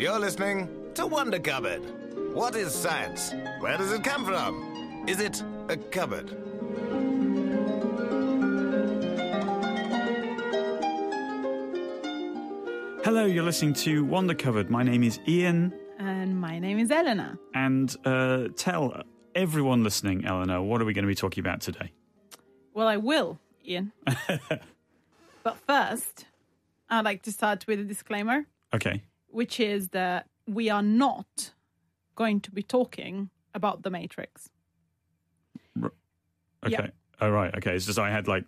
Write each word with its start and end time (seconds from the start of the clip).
You're 0.00 0.18
listening 0.18 0.66
to 0.94 1.06
Wonder 1.06 1.38
Cupboard. 1.38 1.82
What 2.34 2.56
is 2.56 2.74
science? 2.74 3.34
Where 3.58 3.76
does 3.76 3.92
it 3.92 4.02
come 4.02 4.24
from? 4.24 5.04
Is 5.06 5.20
it 5.20 5.42
a 5.68 5.76
cupboard? 5.76 6.30
Hello, 13.02 13.24
you're 13.24 13.42
listening 13.44 13.72
to 13.74 14.04
Wonder 14.04 14.34
Cupboard. 14.34 14.70
My 14.70 14.82
name 14.82 15.02
is 15.02 15.18
Ian, 15.26 15.72
And 15.98 16.38
my 16.40 16.58
name 16.58 16.78
is 16.78 16.90
Elena. 16.90 17.38
and 17.54 17.94
uh, 18.04 18.48
tell 18.56 19.02
everyone 19.34 19.82
listening, 19.82 20.24
Eleanor, 20.24 20.62
what 20.62 20.80
are 20.80 20.84
we 20.84 20.92
going 20.92 21.04
to 21.04 21.08
be 21.08 21.14
talking 21.14 21.40
about 21.40 21.60
today? 21.60 21.90
Well, 22.74 22.86
I 22.86 22.98
will, 22.98 23.40
Ian. 23.66 23.92
but 25.42 25.56
first, 25.66 26.26
I'd 26.88 27.04
like 27.04 27.22
to 27.22 27.32
start 27.32 27.66
with 27.66 27.80
a 27.80 27.84
disclaimer, 27.84 28.46
Okay. 28.72 29.02
Which 29.30 29.58
is 29.60 29.88
that 29.90 30.26
we 30.46 30.68
are 30.70 30.82
not 30.82 31.52
going 32.16 32.40
to 32.40 32.50
be 32.50 32.62
talking 32.62 33.30
about 33.54 33.82
the 33.82 33.90
Matrix. 33.90 34.48
Okay. 36.62 36.72
Yeah. 36.72 36.86
All 37.20 37.30
right. 37.30 37.54
Okay. 37.56 37.74
It's 37.74 37.86
just 37.86 37.98
I 37.98 38.10
had 38.10 38.28
like. 38.28 38.44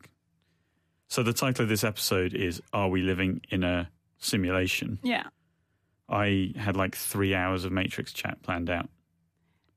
So 1.08 1.22
the 1.22 1.32
title 1.32 1.62
of 1.64 1.68
this 1.68 1.84
episode 1.84 2.34
is 2.34 2.60
"Are 2.72 2.88
we 2.88 3.02
living 3.02 3.40
in 3.50 3.64
a 3.64 3.90
simulation?" 4.18 4.98
Yeah. 5.02 5.24
I 6.08 6.52
had 6.56 6.76
like 6.76 6.94
three 6.94 7.34
hours 7.34 7.64
of 7.64 7.72
Matrix 7.72 8.12
chat 8.12 8.42
planned 8.42 8.68
out. 8.70 8.88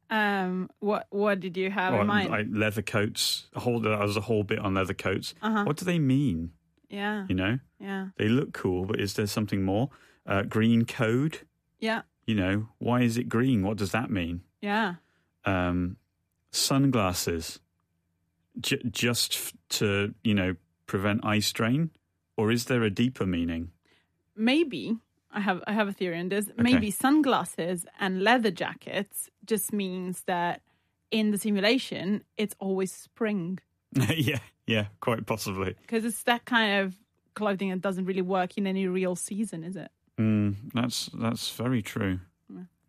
Um. 0.09 0.69
What 0.79 1.07
What 1.09 1.39
did 1.39 1.55
you 1.57 1.71
have 1.71 1.93
Well, 1.93 2.01
in 2.01 2.07
mind? 2.07 2.33
I, 2.35 2.41
leather 2.49 2.81
coats. 2.81 3.47
A 3.55 3.59
whole 3.61 3.79
there 3.79 3.97
was 3.97 4.17
a 4.17 4.21
whole 4.21 4.43
bit 4.43 4.59
on 4.59 4.73
leather 4.73 4.93
coats. 4.93 5.33
Uh-huh. 5.41 5.63
What 5.63 5.77
do 5.77 5.85
they 5.85 5.99
mean? 5.99 6.51
yeah. 6.89 7.25
You 7.27 7.35
know, 7.35 7.59
Yeah. 7.79 8.09
they 8.17 8.27
look 8.29 8.53
cool, 8.53 8.85
but 8.85 8.99
is 8.99 9.15
there 9.15 9.27
something 9.27 9.63
more? 9.63 9.89
Uh, 10.25 10.41
green 10.43 10.85
code. 10.85 11.39
Yeah. 11.79 12.01
You 12.25 12.35
know, 12.35 12.69
why 12.79 13.01
is 13.01 13.17
it 13.17 13.29
green? 13.29 13.61
What 13.63 13.77
does 13.77 13.91
that 13.91 14.09
mean? 14.09 14.41
Yeah. 14.61 14.95
um, 15.45 15.97
sunglasses 16.51 17.59
j- 18.59 18.81
just 18.89 19.33
f- 19.33 19.53
to 19.69 20.13
you 20.23 20.33
know 20.33 20.55
prevent 20.87 21.23
eye 21.25 21.39
strain, 21.39 21.91
or 22.37 22.51
is 22.51 22.65
there 22.65 22.83
a 22.83 22.89
deeper 22.89 23.25
meaning? 23.25 23.71
Maybe 24.35 24.97
I 25.31 25.39
have 25.41 25.63
I 25.67 25.73
have 25.73 25.87
a 25.87 25.93
theory 25.93 26.19
on 26.19 26.29
this. 26.29 26.49
Maybe 26.57 26.89
sunglasses 26.91 27.85
and 27.99 28.23
leather 28.23 28.51
jackets 28.51 29.29
just 29.45 29.71
means 29.73 30.23
that 30.23 30.61
in 31.11 31.31
the 31.31 31.37
simulation 31.37 32.23
it's 32.37 32.55
always 32.59 32.91
spring. 32.91 33.59
yeah, 34.15 34.39
yeah, 34.65 34.85
quite 34.99 35.25
possibly. 35.25 35.75
because 35.81 36.03
it's 36.05 36.23
that 36.23 36.45
kind 36.45 36.81
of 36.85 36.95
clothing 37.35 37.69
that 37.69 37.81
doesn't 37.81 38.05
really 38.05 38.21
work 38.23 38.57
in 38.57 38.65
any 38.65 38.87
real 38.87 39.15
season, 39.15 39.63
is 39.63 39.75
it? 39.75 39.91
Mm, 40.19 40.55
that's 40.73 41.09
that's 41.13 41.51
very 41.51 41.81
true. 41.81 42.19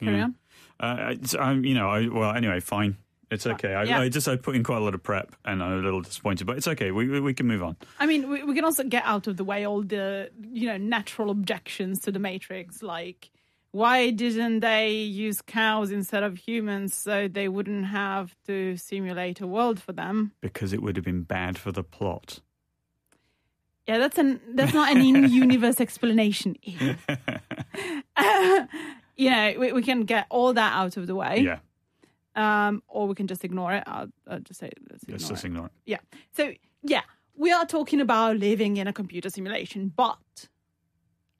Carry 0.01 0.17
Yeah. 0.19 0.25
on. 0.25 0.35
Uh, 0.79 1.17
um, 1.39 1.65
you 1.65 1.75
know, 1.75 1.89
I, 1.89 2.07
well, 2.09 2.35
anyway, 2.35 2.61
fine. 2.61 2.99
It's 3.31 3.47
okay. 3.47 3.75
I, 3.75 3.85
Yeah. 3.85 4.01
I 4.01 4.09
just 4.09 4.29
I 4.29 4.37
put 4.37 4.55
in 4.55 4.63
quite 4.63 4.77
a 4.77 4.85
lot 4.85 4.95
of 4.95 5.03
prep, 5.03 5.35
and 5.45 5.63
I'm 5.63 5.73
a 5.73 5.83
little 5.83 6.03
disappointed, 6.03 6.47
but 6.47 6.57
it's 6.57 6.69
okay. 6.69 6.91
We 6.93 7.09
we, 7.09 7.21
we 7.21 7.35
can 7.35 7.47
move 7.47 7.63
on. 7.63 7.77
I 7.99 8.07
mean, 8.07 8.29
we, 8.29 8.45
we 8.45 8.55
can 8.55 8.65
also 8.65 8.85
get 8.85 9.05
out 9.05 9.27
of 9.27 9.37
the 9.37 9.45
way 9.45 9.67
all 9.67 9.83
the 9.83 10.31
you 10.53 10.69
know 10.69 10.77
natural 10.77 11.31
objections 11.31 12.01
to 12.01 12.13
the 12.13 12.19
Matrix, 12.21 12.83
like 12.83 13.31
why 13.73 14.11
didn't 14.11 14.61
they 14.61 14.93
use 14.93 15.43
cows 15.43 15.91
instead 15.91 16.23
of 16.23 16.39
humans 16.39 16.95
so 16.95 17.29
they 17.29 17.49
wouldn't 17.49 17.87
have 17.87 18.35
to 18.47 18.77
simulate 18.77 19.41
a 19.41 19.47
world 19.47 19.79
for 19.81 19.93
them? 19.93 20.33
Because 20.41 20.73
it 20.73 20.81
would 20.83 20.97
have 20.97 21.05
been 21.05 21.25
bad 21.25 21.59
for 21.59 21.73
the 21.73 21.83
plot. 21.85 22.41
Yeah, 23.87 23.99
that's 23.99 24.19
an 24.19 24.41
that's 24.55 24.75
not 24.75 24.91
an 24.91 25.01
in-universe 25.01 25.81
explanation. 25.87 26.57
You 29.19 29.31
know, 29.31 29.55
we, 29.59 29.73
we 29.73 29.83
can 29.83 30.03
get 30.05 30.27
all 30.29 30.53
that 30.53 30.75
out 30.75 30.99
of 30.99 31.07
the 31.07 31.15
way, 31.15 31.39
Yeah, 31.39 31.61
um, 32.35 32.83
or 32.87 33.09
we 33.09 33.15
can 33.15 33.27
just 33.27 33.45
ignore 33.47 33.73
it. 33.73 33.83
I'll, 33.87 34.09
I'll 34.29 34.41
just 34.41 34.61
say 34.61 34.71
let's 34.91 35.05
ignore 35.05 35.15
let's 35.15 35.25
it. 35.25 35.29
just 35.29 35.45
ignore 35.47 35.67
it. 35.67 35.73
Yeah. 35.87 36.01
So, 36.33 36.53
yeah, 36.83 37.01
we 37.35 37.51
are 37.51 37.65
talking 37.65 38.03
about 38.03 38.37
living 38.37 38.77
in 38.77 38.87
a 38.87 38.93
computer 38.93 39.31
simulation, 39.31 39.91
but 39.97 40.49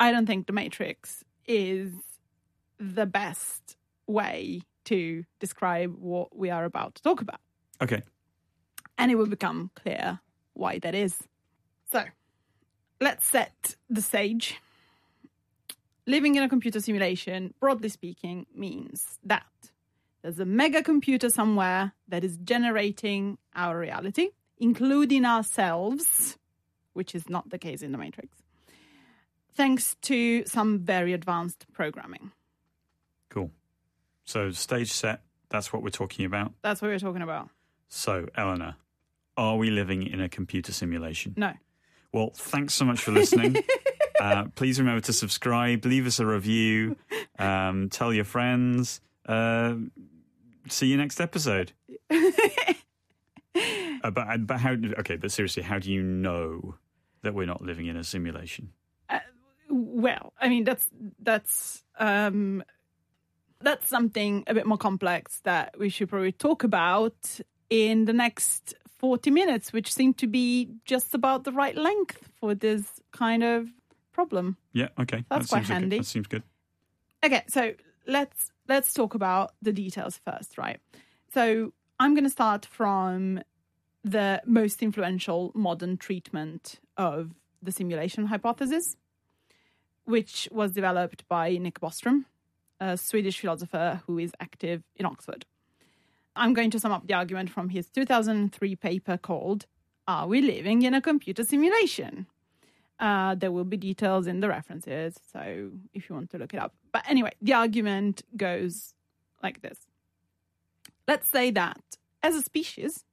I 0.01 0.11
don't 0.11 0.25
think 0.25 0.47
The 0.47 0.55
Matrix 0.55 1.23
is 1.47 1.93
the 2.79 3.05
best 3.05 3.77
way 4.07 4.63
to 4.87 5.25
describe 5.39 5.95
what 5.99 6.35
we 6.35 6.49
are 6.49 6.65
about 6.65 6.95
to 6.95 7.03
talk 7.03 7.21
about. 7.21 7.41
Okay. 7.83 8.03
And 8.97 9.11
it 9.11 9.17
will 9.17 9.27
become 9.27 9.71
clear 9.75 10.21
why 10.55 10.79
that 10.79 10.95
is. 10.95 11.15
So, 11.93 12.05
let's 13.01 13.27
set 13.27 13.77
the 13.89 14.03
stage. 14.03 14.61
Living 16.07 16.37
in 16.37 16.43
a 16.43 16.49
computer 16.49 16.81
simulation, 16.81 17.53
broadly 17.59 17.89
speaking, 17.89 18.47
means 18.55 19.19
that 19.25 19.47
there's 20.23 20.39
a 20.39 20.45
mega 20.45 20.83
computer 20.83 21.31
somewhere 21.31 21.93
that 22.09 22.25
is 22.25 22.37
generating 22.39 23.39
our 23.55 23.79
reality, 23.79 24.31
including 24.59 25.25
ourselves, 25.25 26.39
which 26.93 27.15
is 27.15 27.29
not 27.29 27.51
the 27.51 27.59
case 27.59 27.83
in 27.83 27.93
the 27.93 27.99
Matrix, 27.99 28.37
thanks 29.55 29.97
to 30.03 30.45
some 30.47 30.81
very 30.81 31.13
advanced 31.13 31.67
programming. 31.73 32.31
Cool. 33.31 33.51
So 34.25 34.51
stage 34.51 34.93
set. 34.93 35.23
That's 35.49 35.73
what 35.73 35.83
we're 35.83 35.91
talking 35.91 36.25
about. 36.25 36.53
That's 36.63 36.83
what 36.83 36.89
we're 36.89 36.99
talking 36.99 37.23
about. 37.23 37.49
So, 37.89 38.27
Eleanor, 38.37 38.77
are 39.37 39.57
we 39.57 39.71
living 39.71 40.05
in 40.07 40.21
a 40.21 40.29
computer 40.29 40.73
simulation? 40.73 41.35
No. 41.37 41.53
Well, 42.17 42.31
thanks 42.35 42.73
so 42.73 42.87
much 42.87 43.01
for 43.01 43.13
listening. 43.13 43.57
uh, 44.21 44.47
please 44.55 44.79
remember 44.79 45.03
to 45.03 45.13
subscribe, 45.13 45.85
leave 45.85 46.07
us 46.07 46.19
a 46.19 46.25
review, 46.25 46.97
um, 47.39 47.91
tell 47.91 48.11
your 48.11 48.25
friends. 48.25 49.03
Uh, 49.27 49.75
see 50.67 50.87
you 50.87 50.97
next 50.97 51.21
episode. 51.21 51.73
uh, 52.11 52.73
but, 54.11 54.47
but 54.47 54.59
how? 54.59 54.77
Okay, 55.01 55.17
but 55.17 55.31
seriously, 55.31 55.63
how 55.63 55.79
do 55.79 55.93
you 55.93 56.03
know 56.03 56.77
that 57.21 57.35
we're 57.35 57.45
not 57.45 57.61
living 57.61 57.85
in 57.85 57.99
a 57.99 58.05
simulation? 58.05 58.71
Well, 59.69 60.33
I 60.41 60.49
mean 60.49 60.65
that's 60.65 60.89
that's 61.21 61.83
um 61.99 62.65
that's 63.61 63.91
something 63.91 64.45
a 64.47 64.55
bit 64.55 64.65
more 64.65 64.79
complex 64.79 65.41
that 65.45 65.79
we 65.79 65.91
should 65.91 66.09
probably 66.09 66.33
talk 66.33 66.65
about 66.65 67.41
in 67.69 68.07
the 68.07 68.15
next 68.15 68.75
40 68.99 69.31
minutes, 69.31 69.73
which 69.73 69.93
seemed 69.93 70.19
to 70.19 70.27
be 70.27 70.71
just 70.85 71.15
about 71.15 71.45
the 71.45 71.53
right 71.53 71.77
length 71.77 72.29
for 72.41 72.55
this 72.55 73.01
kind 73.13 73.43
of 73.43 73.69
problem. 74.13 74.57
Yeah. 74.73 74.89
Okay. 74.99 75.25
That's 75.29 75.47
that 75.47 75.49
quite 75.49 75.59
seems 75.67 75.71
okay. 75.71 75.73
handy. 75.75 75.99
That 75.99 76.05
seems 76.05 76.27
good. 76.27 76.43
Okay, 77.25 77.43
so 77.49 77.73
let's 78.07 78.53
let's 78.69 78.93
talk 78.93 79.15
about 79.15 79.53
the 79.63 79.73
details 79.73 80.21
first, 80.25 80.59
right? 80.59 80.81
So 81.33 81.73
I'm 81.99 82.15
going 82.15 82.25
to 82.25 82.31
start 82.31 82.67
from 82.67 83.41
the 84.05 84.41
most 84.47 84.83
influential 84.83 85.53
modern 85.55 85.97
treatment 85.97 86.79
of 86.97 87.35
the 87.63 87.73
simulation 87.73 88.27
hypothesis, 88.27 88.97
which 90.05 90.49
was 90.53 90.73
developed 90.73 91.27
by 91.29 91.57
Nick 91.57 91.81
Bostrom, 91.81 92.25
a 92.81 92.97
Swedish 92.97 93.41
philosopher 93.41 94.03
who 94.07 94.19
is 94.19 94.33
active 94.41 94.83
in 94.95 95.07
Oxford. 95.07 95.45
I'm 96.37 96.53
going 96.53 96.71
to 96.71 96.79
sum 96.79 96.93
up 96.93 97.07
the 97.07 97.15
argument 97.15 97.51
from 97.51 97.71
his 97.71 97.89
2003 97.89 98.77
paper 98.77 99.17
called 99.17 99.67
Are 100.07 100.27
We 100.27 100.43
Living 100.43 100.83
in 100.83 100.95
a 100.95 101.01
Computer 101.01 101.45
Simulation? 101.45 102.27
Uh, 103.01 103.35
there 103.35 103.53
will 103.53 103.65
be 103.65 103.77
details 103.77 104.27
in 104.27 104.41
the 104.41 104.49
references, 104.49 105.19
so 105.33 105.71
if 105.93 106.09
you 106.09 106.15
want 106.15 106.31
to 106.31 106.39
look 106.39 106.55
it 106.55 106.61
up. 106.61 106.75
But 106.93 107.05
anyway, 107.09 107.33
the 107.43 107.55
argument 107.55 108.23
goes 108.37 108.95
like 109.43 109.63
this 109.63 109.79
Let's 111.09 111.29
say 111.29 111.51
that 111.53 111.81
as 112.23 112.35
a 112.35 112.43
species, 112.43 113.05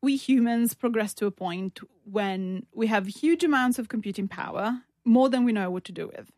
we 0.00 0.16
humans 0.16 0.74
progress 0.74 1.14
to 1.14 1.26
a 1.26 1.30
point 1.30 1.80
when 2.04 2.66
we 2.74 2.86
have 2.86 3.06
huge 3.06 3.44
amounts 3.44 3.78
of 3.78 3.88
computing 3.88 4.28
power, 4.28 4.82
more 5.04 5.28
than 5.28 5.44
we 5.44 5.52
know 5.52 5.70
what 5.70 5.84
to 5.84 5.92
do 5.92 6.06
with. 6.06 6.30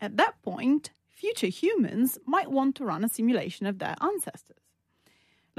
At 0.00 0.16
that 0.16 0.40
point, 0.42 0.90
future 1.10 1.48
humans 1.48 2.18
might 2.24 2.50
want 2.50 2.76
to 2.76 2.84
run 2.84 3.04
a 3.04 3.08
simulation 3.08 3.66
of 3.66 3.78
their 3.78 3.96
ancestors. 4.00 4.67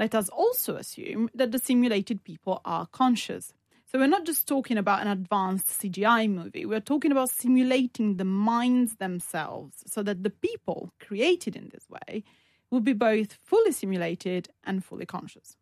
Let 0.00 0.14
us 0.14 0.30
also 0.30 0.76
assume 0.76 1.28
that 1.34 1.52
the 1.52 1.58
simulated 1.58 2.24
people 2.24 2.62
are 2.64 2.86
conscious. 2.86 3.52
So 3.84 3.98
we're 3.98 4.06
not 4.06 4.24
just 4.24 4.48
talking 4.48 4.78
about 4.78 5.02
an 5.02 5.08
advanced 5.08 5.66
CGI 5.66 6.26
movie, 6.30 6.64
we're 6.64 6.80
talking 6.80 7.12
about 7.12 7.28
simulating 7.28 8.16
the 8.16 8.24
minds 8.24 8.96
themselves 8.96 9.84
so 9.86 10.02
that 10.04 10.22
the 10.22 10.30
people 10.30 10.94
created 11.00 11.54
in 11.54 11.68
this 11.68 11.86
way 11.90 12.24
will 12.70 12.80
be 12.80 12.94
both 12.94 13.34
fully 13.34 13.72
simulated 13.72 14.48
and 14.64 14.82
fully 14.82 15.04
conscious. 15.04 15.58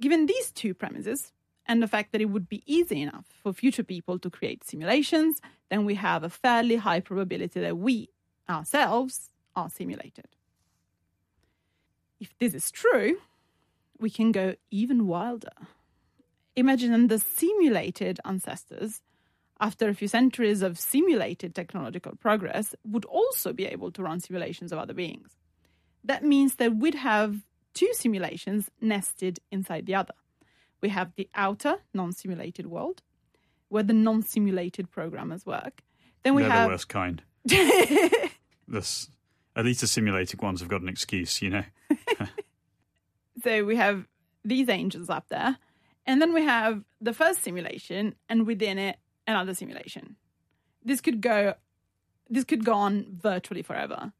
Given 0.00 0.26
these 0.26 0.50
two 0.50 0.74
premises, 0.74 1.32
and 1.66 1.80
the 1.80 1.86
fact 1.86 2.10
that 2.10 2.20
it 2.20 2.30
would 2.30 2.48
be 2.48 2.64
easy 2.66 3.02
enough 3.02 3.26
for 3.40 3.52
future 3.52 3.84
people 3.84 4.18
to 4.18 4.30
create 4.30 4.64
simulations, 4.64 5.40
then 5.68 5.84
we 5.84 5.94
have 5.94 6.24
a 6.24 6.28
fairly 6.28 6.74
high 6.74 6.98
probability 6.98 7.60
that 7.60 7.78
we 7.78 8.08
ourselves 8.48 9.30
are 9.54 9.70
simulated. 9.70 10.26
If 12.20 12.36
this 12.38 12.54
is 12.54 12.70
true, 12.70 13.18
we 13.98 14.10
can 14.10 14.30
go 14.30 14.54
even 14.70 15.06
wilder. 15.06 15.48
Imagine 16.54 17.08
the 17.08 17.18
simulated 17.18 18.20
ancestors 18.24 19.02
after 19.60 19.88
a 19.88 19.94
few 19.94 20.08
centuries 20.08 20.62
of 20.62 20.78
simulated 20.78 21.54
technological 21.54 22.16
progress, 22.16 22.74
would 22.84 23.04
also 23.04 23.52
be 23.52 23.66
able 23.66 23.92
to 23.92 24.02
run 24.02 24.18
simulations 24.18 24.72
of 24.72 24.78
other 24.78 24.94
beings. 24.94 25.36
That 26.02 26.24
means 26.24 26.54
that 26.54 26.76
we'd 26.76 26.94
have 26.94 27.44
two 27.74 27.90
simulations 27.92 28.70
nested 28.80 29.38
inside 29.50 29.84
the 29.86 29.94
other. 29.94 30.14
We 30.80 30.88
have 30.88 31.12
the 31.14 31.28
outer 31.34 31.76
non 31.92 32.12
simulated 32.12 32.66
world, 32.66 33.02
where 33.68 33.82
the 33.82 33.92
non 33.92 34.22
simulated 34.22 34.90
programmers 34.90 35.44
work. 35.44 35.82
Then 36.22 36.34
we 36.34 36.42
They're 36.42 36.50
have 36.50 36.68
the 36.68 36.72
worst 36.72 36.88
kind. 36.88 37.22
this, 38.66 39.08
at 39.60 39.66
least 39.66 39.82
the 39.82 39.86
simulated 39.86 40.42
ones 40.42 40.60
have 40.60 40.68
got 40.68 40.82
an 40.82 40.88
excuse, 40.88 41.40
you 41.40 41.50
know. 41.50 41.64
So 43.42 43.64
we 43.64 43.76
have 43.76 44.06
these 44.44 44.68
angels 44.68 45.08
up 45.08 45.28
there, 45.28 45.56
and 46.06 46.20
then 46.20 46.32
we 46.32 46.42
have 46.42 46.84
the 47.00 47.12
first 47.12 47.42
simulation, 47.42 48.14
and 48.28 48.46
within 48.46 48.78
it, 48.78 48.98
another 49.26 49.54
simulation. 49.54 50.16
This 50.84 51.00
could 51.00 51.20
go, 51.20 51.54
this 52.28 52.44
could 52.44 52.64
go 52.64 52.74
on 52.74 53.06
virtually 53.10 53.62
forever. 53.62 54.12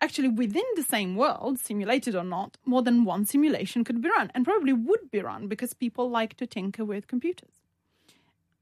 Actually, 0.00 0.28
within 0.28 0.64
the 0.76 0.82
same 0.82 1.16
world, 1.16 1.58
simulated 1.58 2.14
or 2.14 2.24
not, 2.24 2.58
more 2.66 2.82
than 2.82 3.04
one 3.04 3.24
simulation 3.24 3.82
could 3.82 4.02
be 4.02 4.10
run, 4.10 4.30
and 4.34 4.44
probably 4.44 4.72
would 4.72 5.10
be 5.10 5.20
run 5.20 5.48
because 5.48 5.74
people 5.74 6.10
like 6.10 6.34
to 6.36 6.46
tinker 6.46 6.84
with 6.84 7.08
computers. 7.08 7.54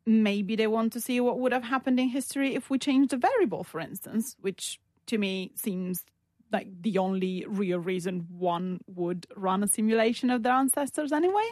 Maybe 0.06 0.54
they 0.54 0.66
want 0.66 0.92
to 0.92 1.00
see 1.00 1.18
what 1.20 1.40
would 1.40 1.52
have 1.52 1.64
happened 1.64 1.98
in 1.98 2.08
history 2.08 2.54
if 2.54 2.70
we 2.70 2.78
changed 2.78 3.12
a 3.12 3.16
variable, 3.16 3.64
for 3.64 3.80
instance, 3.80 4.36
which 4.40 4.78
to 5.06 5.18
me 5.18 5.52
seems 5.54 6.04
like 6.52 6.68
the 6.80 6.98
only 6.98 7.44
real 7.48 7.78
reason 7.78 8.26
one 8.30 8.80
would 8.86 9.26
run 9.36 9.62
a 9.62 9.66
simulation 9.66 10.30
of 10.30 10.42
their 10.42 10.52
ancestors 10.52 11.12
anyway. 11.12 11.48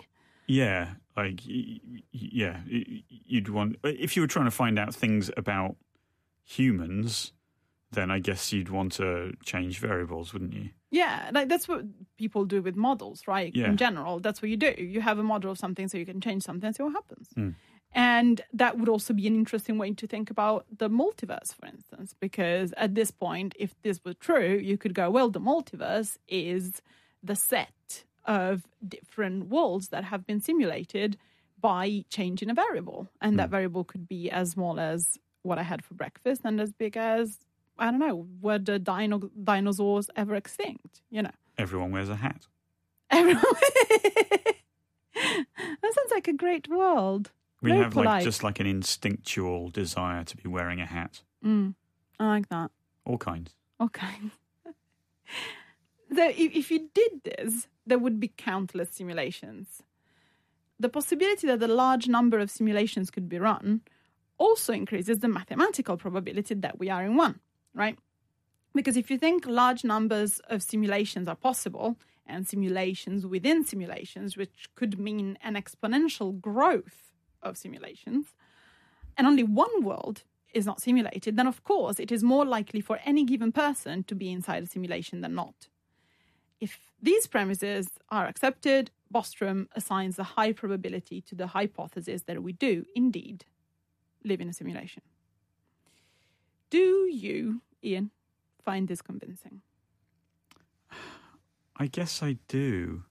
Yeah, 0.47 0.95
like 1.17 1.41
yeah, 1.45 2.61
you'd 2.67 3.49
want 3.49 3.77
if 3.83 4.17
you 4.17 4.23
were 4.23 4.29
trying 4.29 4.45
to 4.47 4.51
find 4.51 4.79
out 4.79 4.95
things 4.95 5.31
about 5.37 5.77
humans, 6.45 7.33
then 7.93 8.11
I 8.11 8.19
guess 8.19 8.53
you'd 8.53 8.69
want 8.69 8.93
to 8.93 9.33
change 9.45 9.79
variables, 9.79 10.33
wouldn't 10.33 10.55
you? 10.55 10.71
Yeah, 10.91 11.31
like 11.33 11.49
that's 11.49 11.69
what 11.69 11.85
people 12.19 12.45
do 12.45 12.61
with 12.61 12.77
models, 12.77 13.23
right? 13.27 13.55
Yeah. 13.55 13.67
In 13.67 13.77
general, 13.77 14.21
that's 14.21 14.43
what 14.43 14.51
you 14.51 14.57
do. 14.57 14.75
You 14.77 15.01
have 15.01 15.19
a 15.19 15.23
model 15.23 15.51
of 15.51 15.59
something 15.59 15.89
so 15.89 15.97
you 15.99 16.07
can 16.07 16.21
change 16.21 16.43
something 16.43 16.67
and 16.67 16.77
see 16.77 16.83
what 16.83 16.93
happens. 16.93 17.29
Mm. 17.37 17.55
And 17.95 18.41
that 18.53 18.79
would 18.79 18.89
also 18.89 19.13
be 19.13 19.27
an 19.27 19.35
interesting 19.35 19.77
way 19.77 19.93
to 19.93 20.07
think 20.07 20.31
about 20.31 20.65
the 20.77 20.89
multiverse, 20.89 21.55
for 21.55 21.67
instance, 21.67 22.15
because 22.19 22.73
at 22.77 22.95
this 22.95 23.11
point, 23.11 23.55
if 23.59 23.75
this 23.83 24.01
were 24.05 24.15
true, 24.15 24.57
you 24.57 24.79
could 24.79 24.95
go, 24.95 25.11
well, 25.11 25.29
the 25.29 25.41
multiverse 25.41 26.17
is 26.27 26.81
the 27.23 27.37
set 27.37 28.05
of 28.25 28.63
different 28.87 29.49
worlds 29.49 29.89
that 29.89 30.05
have 30.05 30.27
been 30.27 30.41
simulated 30.41 31.19
by 31.61 32.05
changing 32.09 32.51
a 32.51 32.55
variable. 32.55 33.09
And 33.21 33.39
that 33.39 33.47
hmm. 33.47 33.53
variable 33.53 33.85
could 33.85 34.09
be 34.09 34.31
as 34.31 34.53
small 34.53 34.81
as 34.81 35.19
what 35.43 35.59
I 35.59 35.63
had 35.63 35.85
for 35.85 35.95
breakfast 35.95 36.43
and 36.45 36.61
as 36.61 36.73
big 36.73 36.97
as, 36.97 37.39
I 37.79 37.91
don't 37.91 38.01
know, 38.01 38.27
were 38.41 38.59
the 38.59 38.79
dino- 38.79 39.31
dinosaurs 39.43 40.09
ever 40.17 40.35
extinct? 40.35 41.03
You 41.11 41.23
know. 41.23 41.31
Everyone 41.59 41.93
wears 41.93 42.09
a 42.09 42.17
hat. 42.17 42.47
Everyone. 43.11 43.43
that 45.15 45.95
sounds 45.95 46.11
like 46.11 46.29
a 46.29 46.33
great 46.33 46.69
world. 46.69 47.31
We 47.63 47.71
Very 47.71 47.85
have 47.85 47.97
like 47.97 48.25
just 48.25 48.43
like 48.43 48.59
an 48.61 48.67
instinctual 48.67 49.71
desire 49.71 50.25
to 50.25 50.37
be 50.37 50.49
wearing 50.49 50.81
a 50.81 50.87
hat. 50.87 51.23
Mm, 51.45 51.75
I 52.19 52.27
like 52.27 52.49
that. 52.49 52.71
All 53.05 53.19
kinds. 53.19 53.55
Okay. 53.81 54.15
so 56.15 56.29
if, 56.29 56.55
if 56.55 56.71
you 56.71 56.89
did 56.95 57.25
this, 57.25 57.67
there 57.85 57.99
would 57.99 58.21
be 58.21 58.29
countless 58.29 58.91
simulations. 58.91 59.83
The 60.79 60.89
possibility 60.89 61.49
that 61.49 61.61
a 61.61 61.67
large 61.67 62.07
number 62.07 62.39
of 62.39 62.49
simulations 62.49 63.11
could 63.11 63.29
be 63.29 63.41
run 63.41 63.81
also 64.39 64.73
increases 64.73 65.19
the 65.19 65.27
mathematical 65.27 65.97
probability 65.97 66.55
that 66.55 66.79
we 66.79 66.91
are 66.91 67.05
in 67.05 67.17
one, 67.17 67.41
right? 67.75 67.99
Because 68.73 68.97
if 68.97 69.11
you 69.11 69.19
think 69.19 69.47
large 69.47 69.83
numbers 69.83 70.41
of 70.49 70.63
simulations 70.63 71.27
are 71.27 71.35
possible, 71.35 71.97
and 72.27 72.47
simulations 72.47 73.27
within 73.27 73.65
simulations, 73.65 74.37
which 74.37 74.69
could 74.75 74.99
mean 74.99 75.39
an 75.43 75.55
exponential 75.55 76.41
growth 76.41 77.12
of 77.43 77.57
simulations, 77.57 78.35
and 79.17 79.27
only 79.27 79.43
one 79.43 79.83
world 79.83 80.25
is 80.55 80.67
not 80.67 80.81
simulated, 80.81 81.37
then 81.37 81.47
of 81.47 81.65
course 81.65 81.99
it 81.99 82.13
is 82.13 82.23
more 82.23 82.45
likely 82.45 82.81
for 82.81 82.99
any 83.05 83.25
given 83.25 83.53
person 83.53 84.05
to 84.05 84.15
be 84.15 84.31
inside 84.31 84.63
a 84.63 84.67
simulation 84.67 85.21
than 85.21 85.35
not. 85.35 85.69
If 86.61 86.79
these 87.01 87.27
premises 87.27 87.89
are 88.11 88.27
accepted, 88.27 88.91
Bostrom 89.13 89.67
assigns 89.75 90.19
a 90.19 90.23
high 90.23 90.53
probability 90.53 91.21
to 91.23 91.35
the 91.35 91.49
hypothesis 91.49 92.23
that 92.23 92.43
we 92.43 92.53
do 92.53 92.85
indeed 92.95 93.45
live 94.25 94.41
in 94.41 94.49
a 94.49 94.53
simulation. 94.53 95.03
Do 96.71 97.09
you, 97.11 97.63
Ian, 97.83 98.11
find 98.65 98.89
this 98.89 99.03
convincing? 99.03 99.63
I 101.77 101.87
guess 101.87 102.23
I 102.23 102.39
do. 102.49 103.03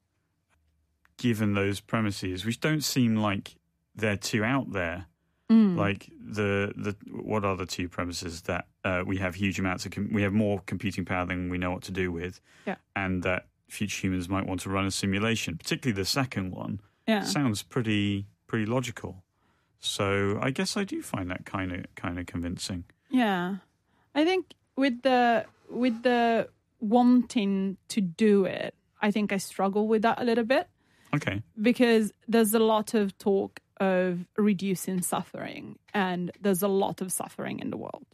Given 1.18 1.54
those 1.54 1.80
premises, 1.82 2.46
which 2.46 2.60
don't 2.60 2.84
seem 2.84 3.18
like 3.18 3.56
they're 4.02 4.18
too 4.18 4.44
out 4.44 4.72
there. 4.74 5.06
Like 5.54 6.10
the 6.18 6.72
the 6.78 6.96
what 7.12 7.44
are 7.44 7.58
the 7.58 7.66
two 7.66 7.90
premises 7.90 8.44
that 8.44 8.68
uh, 8.86 9.04
we 9.06 9.18
have 9.18 9.36
huge 9.36 9.60
amounts 9.60 9.86
of 9.86 9.92
com- 9.92 10.10
we 10.14 10.22
have 10.22 10.32
more 10.32 10.62
computing 10.66 11.04
power 11.04 11.26
than 11.26 11.50
we 11.50 11.58
know 11.58 11.72
what 11.72 11.84
to 11.84 11.92
do 11.92 12.10
with, 12.10 12.40
Yeah. 12.66 12.76
and 12.96 13.22
that 13.24 13.48
future 13.68 14.08
humans 14.08 14.30
might 14.30 14.48
want 14.48 14.62
to 14.62 14.70
run 14.70 14.86
a 14.86 14.92
simulation. 14.92 15.58
Particularly 15.58 15.94
the 16.02 16.06
second 16.06 16.52
one 16.52 16.80
Yeah. 17.06 17.24
sounds 17.24 17.64
pretty 17.64 18.28
pretty 18.48 18.66
logical. 18.66 19.24
So 19.82 20.40
I 20.42 20.52
guess 20.52 20.78
I 20.78 20.86
do 20.86 21.02
find 21.02 21.30
that 21.32 21.46
kind 21.46 21.74
of 21.74 21.84
kind 21.96 22.18
of 22.18 22.28
convincing. 22.28 22.86
Yeah. 23.10 23.58
I 24.16 24.24
think 24.24 24.54
with 24.78 25.02
the 25.02 25.46
with 25.70 26.02
the 26.04 26.48
wanting 26.80 27.76
to 27.90 28.00
do 28.00 28.46
it, 28.46 28.74
I 29.02 29.12
think 29.12 29.34
I 29.34 29.38
struggle 29.38 29.86
with 29.88 30.02
that 30.04 30.22
a 30.22 30.24
little 30.24 30.46
bit 30.46 30.70
Okay. 31.14 31.44
because 31.62 32.14
there's 32.28 32.54
a 32.54 32.60
lot 32.60 32.94
of 32.94 33.18
talk 33.18 33.60
of 33.82 34.28
reducing 34.38 35.02
suffering 35.02 35.80
and 35.92 36.32
there's 36.40 36.62
a 36.62 36.68
lot 36.68 37.02
of 37.02 37.12
suffering 37.12 37.60
in 37.60 37.72
the 37.72 37.78
world. 37.78 38.06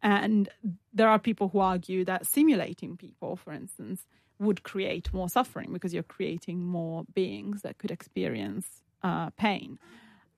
And 0.00 0.48
there 0.94 1.08
are 1.08 1.18
people 1.18 1.48
who 1.48 1.58
argue 1.58 2.04
that 2.04 2.24
simulating 2.26 2.96
people, 2.96 3.34
for 3.34 3.52
instance, 3.52 4.06
would 4.38 4.62
create 4.62 5.12
more 5.12 5.28
suffering 5.28 5.72
because 5.72 5.92
you're 5.92 6.04
creating 6.04 6.64
more 6.64 7.04
beings 7.14 7.62
that 7.62 7.78
could 7.78 7.90
experience 7.90 8.66
uh, 9.02 9.30
pain. 9.30 9.78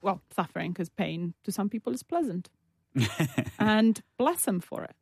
Well, 0.00 0.22
suffering 0.34 0.72
because 0.72 0.88
pain 0.88 1.34
to 1.44 1.52
some 1.52 1.68
people 1.68 1.92
is 1.92 2.02
pleasant. 2.02 2.48
and 3.58 4.02
bless 4.16 4.46
them 4.46 4.60
for 4.60 4.84
it. 4.84 4.96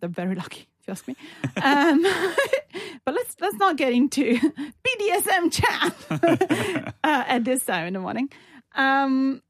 They're 0.00 0.08
very 0.08 0.34
lucky, 0.34 0.66
if 0.80 0.88
you 0.88 0.92
ask 0.92 1.06
me. 1.06 1.16
Um, 1.62 2.02
but 3.04 3.14
let's 3.14 3.36
let's 3.40 3.56
not 3.56 3.76
get 3.76 3.92
into 3.92 4.34
BDSM 4.86 5.52
chat 5.52 6.92
uh, 7.04 7.24
at 7.26 7.44
this 7.44 7.64
time 7.64 7.86
in 7.86 7.92
the 7.92 8.00
morning. 8.00 8.30
Um, 8.74 9.42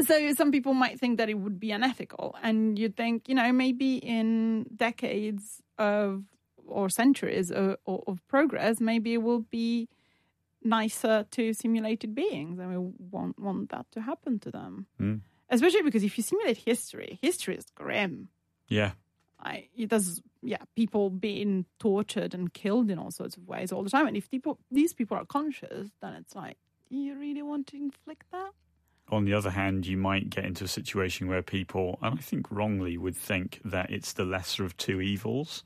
so 0.00 0.32
some 0.34 0.52
people 0.52 0.74
might 0.74 1.00
think 1.00 1.18
that 1.18 1.28
it 1.28 1.34
would 1.34 1.58
be 1.58 1.70
unethical, 1.70 2.36
and 2.42 2.78
you'd 2.78 2.96
think, 2.96 3.28
you 3.28 3.34
know, 3.34 3.52
maybe 3.52 3.96
in 3.96 4.66
decades 4.76 5.62
of 5.78 6.24
or 6.66 6.88
centuries 6.88 7.50
of, 7.50 7.76
of, 7.86 8.18
progress, 8.28 8.80
maybe 8.80 9.14
it 9.14 9.22
will 9.22 9.40
be 9.40 9.88
nicer 10.62 11.24
to 11.30 11.52
simulated 11.54 12.14
beings, 12.14 12.58
and 12.58 12.70
we 12.70 12.92
won't 13.10 13.38
want 13.38 13.70
that 13.70 13.86
to 13.92 14.00
happen 14.00 14.38
to 14.40 14.50
them. 14.50 14.86
Mm. 15.00 15.20
Especially 15.48 15.82
because 15.82 16.02
if 16.02 16.18
you 16.18 16.24
simulate 16.24 16.58
history, 16.58 17.18
history 17.22 17.56
is 17.56 17.66
grim. 17.74 18.28
Yeah. 18.68 18.92
I, 19.38 19.68
it 19.76 19.88
does, 19.88 20.20
yeah, 20.42 20.62
people 20.74 21.08
being 21.08 21.66
tortured 21.78 22.34
and 22.34 22.52
killed 22.52 22.90
in 22.90 22.98
all 22.98 23.12
sorts 23.12 23.36
of 23.36 23.46
ways 23.46 23.70
all 23.70 23.84
the 23.84 23.90
time. 23.90 24.08
And 24.08 24.16
if 24.16 24.28
people, 24.28 24.58
these 24.72 24.92
people 24.92 25.16
are 25.16 25.24
conscious, 25.24 25.90
then 26.02 26.14
it's 26.14 26.34
like, 26.34 26.56
you 26.88 27.18
really 27.18 27.42
want 27.42 27.68
to 27.68 27.76
inflict 27.76 28.24
that? 28.32 28.50
On 29.08 29.24
the 29.24 29.34
other 29.34 29.50
hand, 29.50 29.86
you 29.86 29.96
might 29.96 30.30
get 30.30 30.44
into 30.44 30.64
a 30.64 30.68
situation 30.68 31.28
where 31.28 31.42
people, 31.42 31.98
and 32.02 32.18
I 32.18 32.22
think 32.22 32.50
wrongly, 32.50 32.98
would 32.98 33.16
think 33.16 33.60
that 33.64 33.90
it's 33.90 34.12
the 34.14 34.24
lesser 34.24 34.64
of 34.64 34.76
two 34.76 35.00
evils 35.00 35.62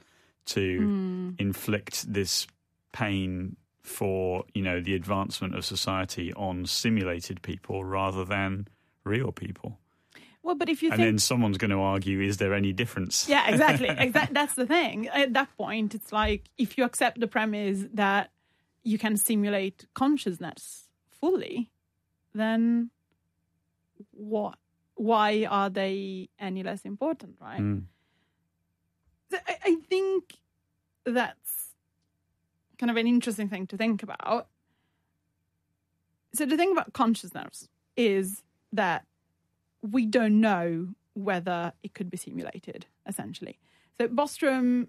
to 0.46 0.78
hmm. 0.78 1.30
inflict 1.38 2.12
this 2.12 2.46
pain 2.92 3.56
for, 3.82 4.44
you 4.52 4.62
know, 4.62 4.80
the 4.80 4.94
advancement 4.94 5.54
of 5.54 5.64
society 5.64 6.32
on 6.34 6.66
simulated 6.66 7.40
people 7.40 7.82
rather 7.84 8.24
than 8.24 8.68
real 9.04 9.32
people. 9.32 9.78
Well, 10.42 10.54
but 10.54 10.68
if 10.68 10.82
you 10.82 10.90
and 10.90 10.98
think 10.98 11.06
then 11.06 11.18
someone's 11.18 11.58
going 11.58 11.70
to 11.70 11.80
argue, 11.80 12.20
is 12.20 12.38
there 12.38 12.54
any 12.54 12.72
difference? 12.72 13.28
Yeah, 13.28 13.48
exactly. 13.48 13.88
Exact. 13.98 14.34
That's 14.34 14.54
the 14.54 14.66
thing. 14.66 15.08
At 15.08 15.32
that 15.34 15.54
point, 15.56 15.94
it's 15.94 16.12
like 16.12 16.44
if 16.56 16.78
you 16.78 16.84
accept 16.84 17.20
the 17.20 17.26
premise 17.26 17.84
that 17.94 18.30
you 18.82 18.98
can 18.98 19.16
simulate 19.16 19.86
consciousness 19.94 20.88
fully, 21.20 21.70
then 22.34 22.90
what? 24.10 24.56
Why 24.94 25.46
are 25.48 25.70
they 25.70 26.28
any 26.38 26.62
less 26.62 26.84
important, 26.84 27.36
right? 27.40 27.60
Mm. 27.60 27.84
So 29.30 29.38
I, 29.46 29.56
I 29.64 29.76
think 29.88 30.36
that's 31.06 31.74
kind 32.78 32.90
of 32.90 32.96
an 32.96 33.06
interesting 33.06 33.48
thing 33.48 33.66
to 33.68 33.76
think 33.76 34.02
about. 34.02 34.48
So 36.34 36.46
the 36.46 36.56
thing 36.56 36.72
about 36.72 36.92
consciousness 36.92 37.68
is 37.96 38.42
that 38.72 39.04
we 39.82 40.06
don't 40.06 40.40
know 40.40 40.88
whether 41.14 41.72
it 41.82 41.94
could 41.94 42.10
be 42.10 42.16
simulated, 42.16 42.86
essentially. 43.06 43.58
So 43.98 44.08
Bostrom 44.08 44.88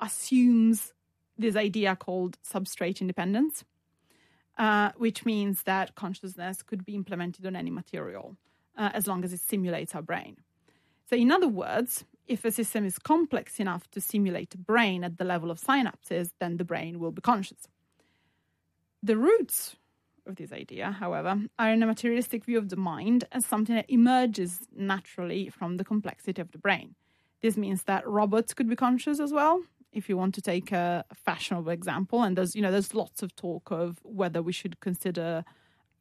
assumes 0.00 0.92
this 1.38 1.56
idea 1.56 1.96
called 1.96 2.38
substrate 2.42 3.00
independence, 3.00 3.64
uh, 4.58 4.90
which 4.96 5.24
means 5.24 5.62
that 5.62 5.94
consciousness 5.94 6.62
could 6.62 6.84
be 6.84 6.94
implemented 6.94 7.46
on 7.46 7.56
any 7.56 7.70
material 7.70 8.36
uh, 8.76 8.90
as 8.94 9.06
long 9.06 9.24
as 9.24 9.32
it 9.32 9.40
simulates 9.40 9.94
our 9.94 10.02
brain. 10.02 10.36
So, 11.08 11.16
in 11.16 11.30
other 11.30 11.48
words, 11.48 12.04
if 12.26 12.44
a 12.44 12.50
system 12.50 12.84
is 12.84 12.98
complex 12.98 13.60
enough 13.60 13.88
to 13.92 14.00
simulate 14.00 14.54
a 14.54 14.58
brain 14.58 15.04
at 15.04 15.18
the 15.18 15.24
level 15.24 15.50
of 15.50 15.60
synapses, 15.60 16.30
then 16.40 16.56
the 16.56 16.64
brain 16.64 16.98
will 16.98 17.12
be 17.12 17.22
conscious. 17.22 17.68
The 19.02 19.16
roots 19.16 19.76
of 20.26 20.36
this 20.36 20.52
idea, 20.52 20.90
however, 20.90 21.40
are 21.58 21.70
in 21.70 21.82
a 21.82 21.86
materialistic 21.86 22.44
view 22.44 22.58
of 22.58 22.68
the 22.68 22.76
mind 22.76 23.24
as 23.30 23.46
something 23.46 23.76
that 23.76 23.88
emerges 23.88 24.66
naturally 24.74 25.48
from 25.48 25.76
the 25.76 25.84
complexity 25.84 26.42
of 26.42 26.50
the 26.50 26.58
brain. 26.58 26.96
This 27.42 27.56
means 27.56 27.84
that 27.84 28.06
robots 28.08 28.54
could 28.54 28.68
be 28.68 28.74
conscious 28.74 29.20
as 29.20 29.32
well, 29.32 29.62
if 29.96 30.08
you 30.08 30.16
want 30.16 30.34
to 30.34 30.42
take 30.42 30.70
a 30.72 31.04
fashionable 31.14 31.70
example. 31.72 32.22
And 32.22 32.36
there's, 32.36 32.54
you 32.54 32.62
know, 32.62 32.70
there's 32.70 32.94
lots 32.94 33.22
of 33.22 33.34
talk 33.34 33.70
of 33.70 33.98
whether 34.02 34.40
we 34.42 34.52
should 34.52 34.78
consider 34.80 35.44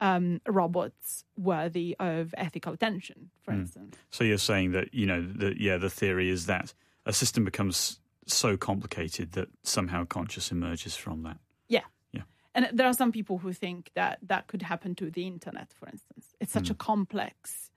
um, 0.01 0.41
robots 0.47 1.23
worthy 1.37 1.95
of 1.99 2.33
ethical 2.37 2.73
attention, 2.73 3.29
for 3.43 3.51
Mm. 3.53 3.59
instance. 3.61 3.95
So 4.11 4.23
you're 4.25 4.37
saying 4.51 4.71
that 4.73 4.93
you 4.93 5.05
know 5.05 5.21
that 5.41 5.57
yeah, 5.59 5.77
the 5.77 5.89
theory 5.89 6.29
is 6.29 6.45
that 6.47 6.73
a 7.05 7.13
system 7.13 7.45
becomes 7.45 7.99
so 8.27 8.57
complicated 8.57 9.31
that 9.33 9.47
somehow 9.63 10.03
conscious 10.05 10.51
emerges 10.51 10.95
from 10.97 11.23
that. 11.23 11.37
Yeah. 11.69 11.85
Yeah. 12.11 12.23
And 12.53 12.67
there 12.73 12.87
are 12.87 12.93
some 12.93 13.11
people 13.13 13.37
who 13.37 13.53
think 13.53 13.89
that 13.95 14.19
that 14.27 14.47
could 14.47 14.63
happen 14.63 14.95
to 14.95 15.09
the 15.09 15.25
internet, 15.27 15.71
for 15.79 15.87
instance. 15.87 16.33
It's 16.41 16.51
such 16.51 16.67
Hmm. 16.67 16.73
a 16.73 16.75
complex 16.75 17.71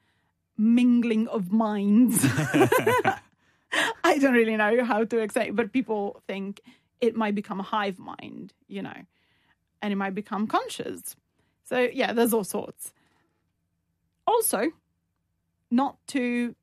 mingling 0.57 1.29
of 1.29 1.53
minds. 1.53 2.19
I 4.05 4.19
don't 4.19 4.33
really 4.33 4.57
know 4.57 4.85
how 4.85 5.05
to 5.05 5.19
explain, 5.19 5.55
but 5.55 5.73
people 5.73 6.23
think 6.27 6.61
it 7.01 7.15
might 7.15 7.35
become 7.35 7.61
a 7.61 7.65
hive 7.65 7.99
mind, 7.99 8.53
you 8.67 8.83
know, 8.83 8.97
and 9.83 9.93
it 9.93 9.97
might 9.97 10.15
become 10.15 10.47
conscious. 10.47 11.17
So, 11.65 11.89
yeah, 11.93 12.13
there's 12.13 12.33
all 12.33 12.45
sorts. 12.45 12.93
Also, 14.27 14.73
not 15.71 15.97
to 16.09 16.55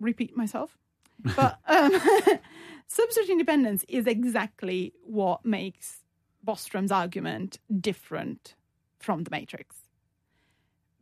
repeat 0.00 0.36
myself, 0.36 0.76
but 1.36 1.58
um, 1.66 1.92
substrate 2.88 3.28
independence 3.28 3.84
is 3.88 4.06
exactly 4.06 4.92
what 5.04 5.44
makes 5.44 6.04
Bostrom's 6.46 6.92
argument 6.92 7.58
different 7.80 8.54
from 8.98 9.24
the 9.24 9.30
Matrix. 9.30 9.76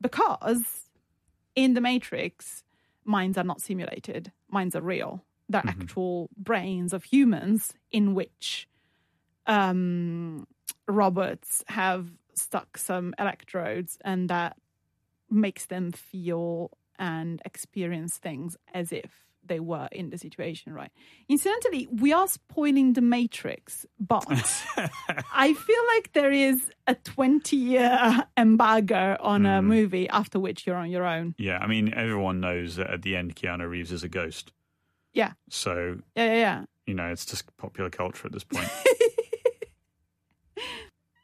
Because 0.00 0.86
in 1.54 1.74
the 1.74 1.80
Matrix, 1.80 2.64
minds 3.04 3.38
are 3.38 3.44
not 3.44 3.60
simulated, 3.60 4.32
minds 4.50 4.74
are 4.76 4.82
real. 4.82 5.24
They're 5.48 5.62
actual 5.64 6.28
brains 6.36 6.92
of 6.92 7.04
humans 7.04 7.72
in 7.92 8.14
which 8.14 8.68
um, 9.46 10.46
robots 10.88 11.62
have 11.68 12.08
stuck 12.34 12.76
some 12.76 13.14
electrodes 13.18 13.98
and 14.04 14.28
that 14.28 14.56
makes 15.30 15.66
them 15.66 15.92
feel 15.92 16.70
and 16.98 17.40
experience 17.44 18.18
things 18.18 18.56
as 18.74 18.92
if 18.92 19.26
they 19.48 19.60
were 19.60 19.88
in 19.92 20.10
the 20.10 20.18
situation, 20.18 20.72
right? 20.72 20.90
Incidentally, 21.28 21.86
we 21.90 22.12
are 22.12 22.26
spoiling 22.26 22.94
the 22.94 23.00
Matrix, 23.00 23.86
but 23.98 24.26
I 25.32 25.54
feel 25.54 25.82
like 25.94 26.12
there 26.12 26.32
is 26.32 26.70
a 26.86 26.94
20 26.94 27.56
year 27.56 28.24
embargo 28.36 29.16
on 29.20 29.46
a 29.46 29.62
movie 29.62 30.08
after 30.08 30.40
which 30.40 30.66
you're 30.66 30.76
on 30.76 30.90
your 30.90 31.04
own. 31.04 31.34
Yeah, 31.38 31.58
I 31.58 31.66
mean 31.66 31.92
everyone 31.94 32.40
knows 32.40 32.76
that 32.76 32.90
at 32.90 33.02
the 33.02 33.16
end 33.16 33.36
Keanu 33.36 33.68
Reeves 33.68 33.92
is 33.92 34.02
a 34.02 34.08
ghost. 34.08 34.52
Yeah. 35.16 35.32
So 35.48 35.98
Yeah, 36.14 36.26
yeah, 36.26 36.34
yeah. 36.34 36.64
you 36.86 36.94
know 36.94 37.06
it's 37.08 37.24
just 37.24 37.44
popular 37.56 37.88
culture 37.90 38.26
at 38.26 38.32
this 38.32 38.44
point. 38.44 38.68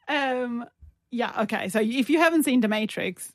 Um, 0.07 0.65
yeah, 1.11 1.43
okay. 1.43 1.69
So 1.69 1.79
if 1.79 2.09
you 2.09 2.19
haven't 2.19 2.43
seen 2.43 2.59
The 2.61 2.67
Matrix, 2.67 3.31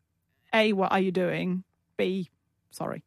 A, 0.53 0.73
what 0.75 0.93
are 0.93 1.01
you 1.01 1.11
doing? 1.11 1.65
B, 1.97 2.29
sorry. 2.71 3.03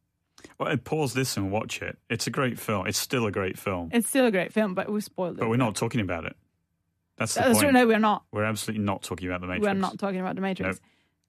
well, 0.58 0.76
pause 0.78 1.14
this 1.14 1.36
and 1.36 1.50
watch 1.52 1.80
it. 1.80 1.96
It's 2.10 2.26
a 2.26 2.30
great 2.30 2.58
film. 2.58 2.86
It's 2.86 2.98
still 2.98 3.26
a 3.26 3.30
great 3.30 3.58
film, 3.58 3.90
It's 3.92 4.08
still 4.08 4.26
a 4.26 4.30
great 4.30 4.52
film, 4.52 4.74
but 4.74 4.90
we 4.90 5.00
spoiled 5.00 5.36
it. 5.36 5.40
but 5.40 5.48
we're 5.48 5.56
not 5.56 5.76
talking 5.76 6.00
about 6.00 6.26
it. 6.26 6.36
That's 7.16 7.34
the 7.34 7.40
That's 7.40 7.52
point. 7.54 7.60
true. 7.60 7.72
No, 7.72 7.86
we're 7.86 7.98
not. 7.98 8.24
We're 8.32 8.44
absolutely 8.44 8.84
not 8.84 9.02
talking 9.02 9.28
about 9.28 9.40
the 9.42 9.46
Matrix. 9.46 9.66
We're 9.66 9.74
not 9.74 9.98
talking 9.98 10.20
about 10.20 10.34
The 10.34 10.40
Matrix. 10.40 10.80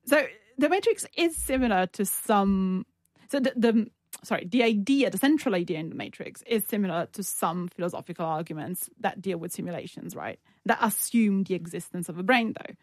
So 0.05 0.25
The 0.57 0.69
Matrix 0.69 1.05
is 1.15 1.35
similar 1.37 1.85
to 1.93 2.05
some. 2.05 2.85
So 3.29 3.39
the, 3.39 3.53
the 3.55 3.87
sorry, 4.23 4.45
the 4.45 4.63
idea, 4.63 5.09
the 5.09 5.17
central 5.17 5.55
idea 5.55 5.79
in 5.79 5.89
The 5.89 5.95
Matrix 5.95 6.41
is 6.43 6.63
similar 6.67 7.07
to 7.13 7.23
some 7.23 7.67
philosophical 7.67 8.25
arguments 8.25 8.89
that 8.99 9.21
deal 9.21 9.37
with 9.37 9.53
simulations, 9.53 10.15
right? 10.15 10.39
That 10.65 10.79
assume 10.81 11.43
the 11.43 11.55
existence 11.55 12.09
of 12.09 12.17
a 12.17 12.23
brain, 12.23 12.53
though, 12.57 12.75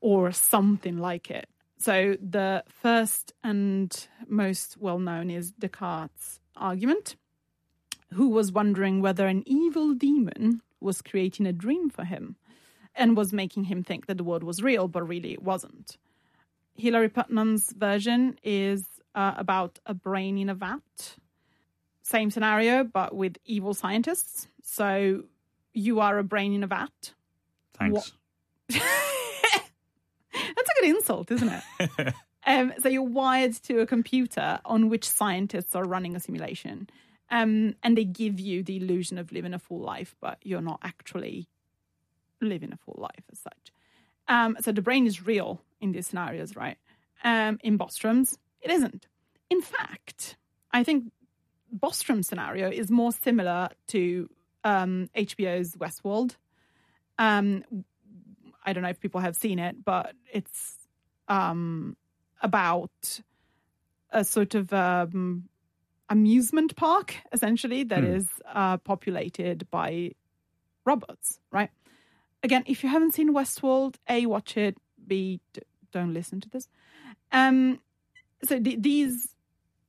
or 0.00 0.32
something 0.32 0.98
like 0.98 1.30
it. 1.30 1.48
So 1.78 2.16
the 2.20 2.64
first 2.68 3.32
and 3.44 4.08
most 4.26 4.76
well 4.78 4.98
known 4.98 5.30
is 5.30 5.52
Descartes' 5.52 6.40
argument, 6.56 7.16
who 8.12 8.28
was 8.28 8.52
wondering 8.52 9.02
whether 9.02 9.26
an 9.26 9.42
evil 9.46 9.94
demon 9.94 10.62
was 10.80 11.02
creating 11.02 11.46
a 11.46 11.52
dream 11.52 11.90
for 11.90 12.04
him 12.04 12.36
and 12.94 13.16
was 13.16 13.32
making 13.32 13.64
him 13.64 13.82
think 13.82 14.06
that 14.06 14.16
the 14.16 14.24
world 14.24 14.42
was 14.42 14.62
real, 14.62 14.88
but 14.88 15.06
really 15.06 15.32
it 15.32 15.42
wasn't. 15.42 15.98
Hilary 16.74 17.08
Putnam's 17.08 17.72
version 17.72 18.38
is 18.42 18.84
uh, 19.16 19.34
about 19.36 19.80
a 19.86 19.94
brain 19.94 20.38
in 20.38 20.48
a 20.48 20.54
vat. 20.54 21.16
Same 22.02 22.30
scenario, 22.30 22.84
but 22.84 23.16
with 23.16 23.38
evil 23.44 23.74
scientists. 23.74 24.46
So 24.62 25.24
you 25.72 26.00
are 26.00 26.18
a 26.18 26.24
brain 26.24 26.52
in 26.52 26.62
a 26.62 26.66
vat. 26.68 27.14
Thanks. 27.78 28.12
That's 28.68 28.84
a 30.34 30.80
good 30.80 30.90
insult, 30.90 31.30
isn't 31.32 31.48
it? 31.48 32.14
um, 32.46 32.74
so 32.80 32.88
you're 32.88 33.02
wired 33.02 33.54
to 33.64 33.80
a 33.80 33.86
computer 33.86 34.60
on 34.64 34.88
which 34.88 35.08
scientists 35.08 35.74
are 35.74 35.84
running 35.84 36.14
a 36.14 36.20
simulation. 36.20 36.88
Um, 37.30 37.74
and 37.82 37.98
they 37.98 38.04
give 38.04 38.38
you 38.38 38.62
the 38.62 38.76
illusion 38.76 39.18
of 39.18 39.32
living 39.32 39.54
a 39.54 39.58
full 39.58 39.80
life, 39.80 40.14
but 40.20 40.38
you're 40.42 40.60
not 40.60 40.78
actually 40.84 41.48
living 42.40 42.72
a 42.72 42.76
full 42.76 42.98
life 42.98 43.24
as 43.32 43.40
such. 43.40 43.72
Um, 44.28 44.56
so 44.60 44.70
the 44.72 44.82
brain 44.82 45.06
is 45.06 45.26
real 45.26 45.60
in 45.80 45.92
these 45.92 46.06
scenarios, 46.06 46.54
right? 46.54 46.76
Um, 47.24 47.58
in 47.64 47.78
Bostrom's, 47.78 48.38
it 48.60 48.70
isn't. 48.70 49.06
In 49.50 49.60
fact, 49.62 50.36
I 50.72 50.82
think 50.84 51.12
Bostrom's 51.72 52.26
scenario 52.26 52.70
is 52.70 52.90
more 52.90 53.12
similar 53.12 53.68
to 53.88 54.28
um, 54.64 55.08
HBO's 55.16 55.72
Westworld. 55.76 56.36
Um, 57.18 57.64
I 58.64 58.72
don't 58.72 58.82
know 58.82 58.88
if 58.88 59.00
people 59.00 59.20
have 59.20 59.36
seen 59.36 59.58
it, 59.58 59.84
but 59.84 60.14
it's 60.32 60.76
um, 61.28 61.96
about 62.42 63.20
a 64.10 64.24
sort 64.24 64.54
of 64.54 64.72
um, 64.72 65.48
amusement 66.08 66.76
park, 66.76 67.16
essentially, 67.32 67.84
that 67.84 68.02
Hmm. 68.02 68.16
is 68.16 68.26
uh, 68.52 68.76
populated 68.78 69.68
by 69.70 70.12
robots, 70.84 71.38
right? 71.52 71.70
Again, 72.42 72.62
if 72.66 72.82
you 72.84 72.88
haven't 72.90 73.14
seen 73.14 73.32
Westworld, 73.34 73.96
A, 74.08 74.26
watch 74.26 74.56
it, 74.56 74.76
B, 75.06 75.40
d- 75.52 75.62
don't 75.92 76.12
listen 76.14 76.40
to 76.40 76.48
this. 76.48 76.68
Um, 77.32 77.80
so 78.44 78.58
th- 78.60 78.80
these 78.82 79.28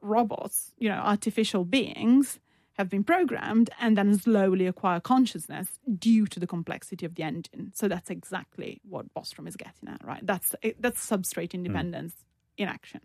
robots, 0.01 0.71
you 0.77 0.89
know, 0.89 0.95
artificial 0.95 1.65
beings, 1.65 2.39
have 2.73 2.89
been 2.89 3.03
programmed 3.03 3.71
and 3.81 3.97
then 3.97 4.15
slowly 4.19 4.67
acquire 4.67 4.99
consciousness 4.99 5.79
due 5.97 6.27
to 6.27 6.39
the 6.39 6.45
complexity 6.45 7.07
of 7.07 7.15
the 7.15 7.23
engine. 7.23 7.71
So 7.73 7.87
that's 7.87 8.11
exactly 8.11 8.79
what 8.87 9.11
Bostrom 9.15 9.47
is 9.47 9.55
getting 9.55 9.89
at, 9.89 10.03
right? 10.03 10.23
That's 10.25 10.53
that's 10.79 11.03
substrate 11.03 11.53
independence 11.55 12.13
in 12.55 12.67
action. 12.67 13.01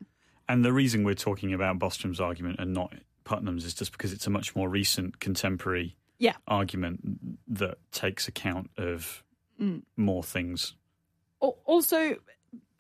And 0.48 0.62
the 0.62 0.72
reason 0.74 1.04
we're 1.04 1.14
talking 1.14 1.54
about 1.54 1.78
Bostrom's 1.78 2.20
argument 2.20 2.60
and 2.60 2.74
not 2.74 2.92
Putnam's 3.24 3.64
is 3.64 3.72
just 3.72 3.92
because 3.92 4.12
it's 4.12 4.26
a 4.26 4.30
much 4.30 4.54
more 4.54 4.68
recent 4.68 5.20
contemporary 5.20 5.96
Yeah. 6.18 6.36
argument 6.46 7.00
that 7.48 7.78
takes 7.92 8.28
account 8.28 8.70
of 8.76 9.24
Mm. 9.60 9.82
more 9.96 10.22
things. 10.22 10.74
Also, 11.40 12.16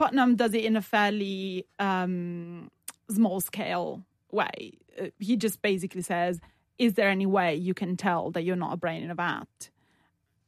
Putnam 0.02 0.34
does 0.34 0.52
it 0.52 0.64
in 0.64 0.76
a 0.76 0.82
fairly 0.82 1.64
um, 1.78 2.70
small 3.08 3.40
scale 3.40 4.04
way. 4.32 4.72
Uh, 5.00 5.06
He 5.18 5.36
just 5.36 5.62
basically 5.62 6.02
says, 6.02 6.40
"Is 6.76 6.94
there 6.94 7.08
any 7.08 7.26
way 7.26 7.54
you 7.54 7.74
can 7.74 7.96
tell 7.96 8.32
that 8.32 8.42
you're 8.42 8.56
not 8.56 8.72
a 8.72 8.76
brain 8.76 9.02
in 9.04 9.10
a 9.10 9.14
vat?" 9.14 9.70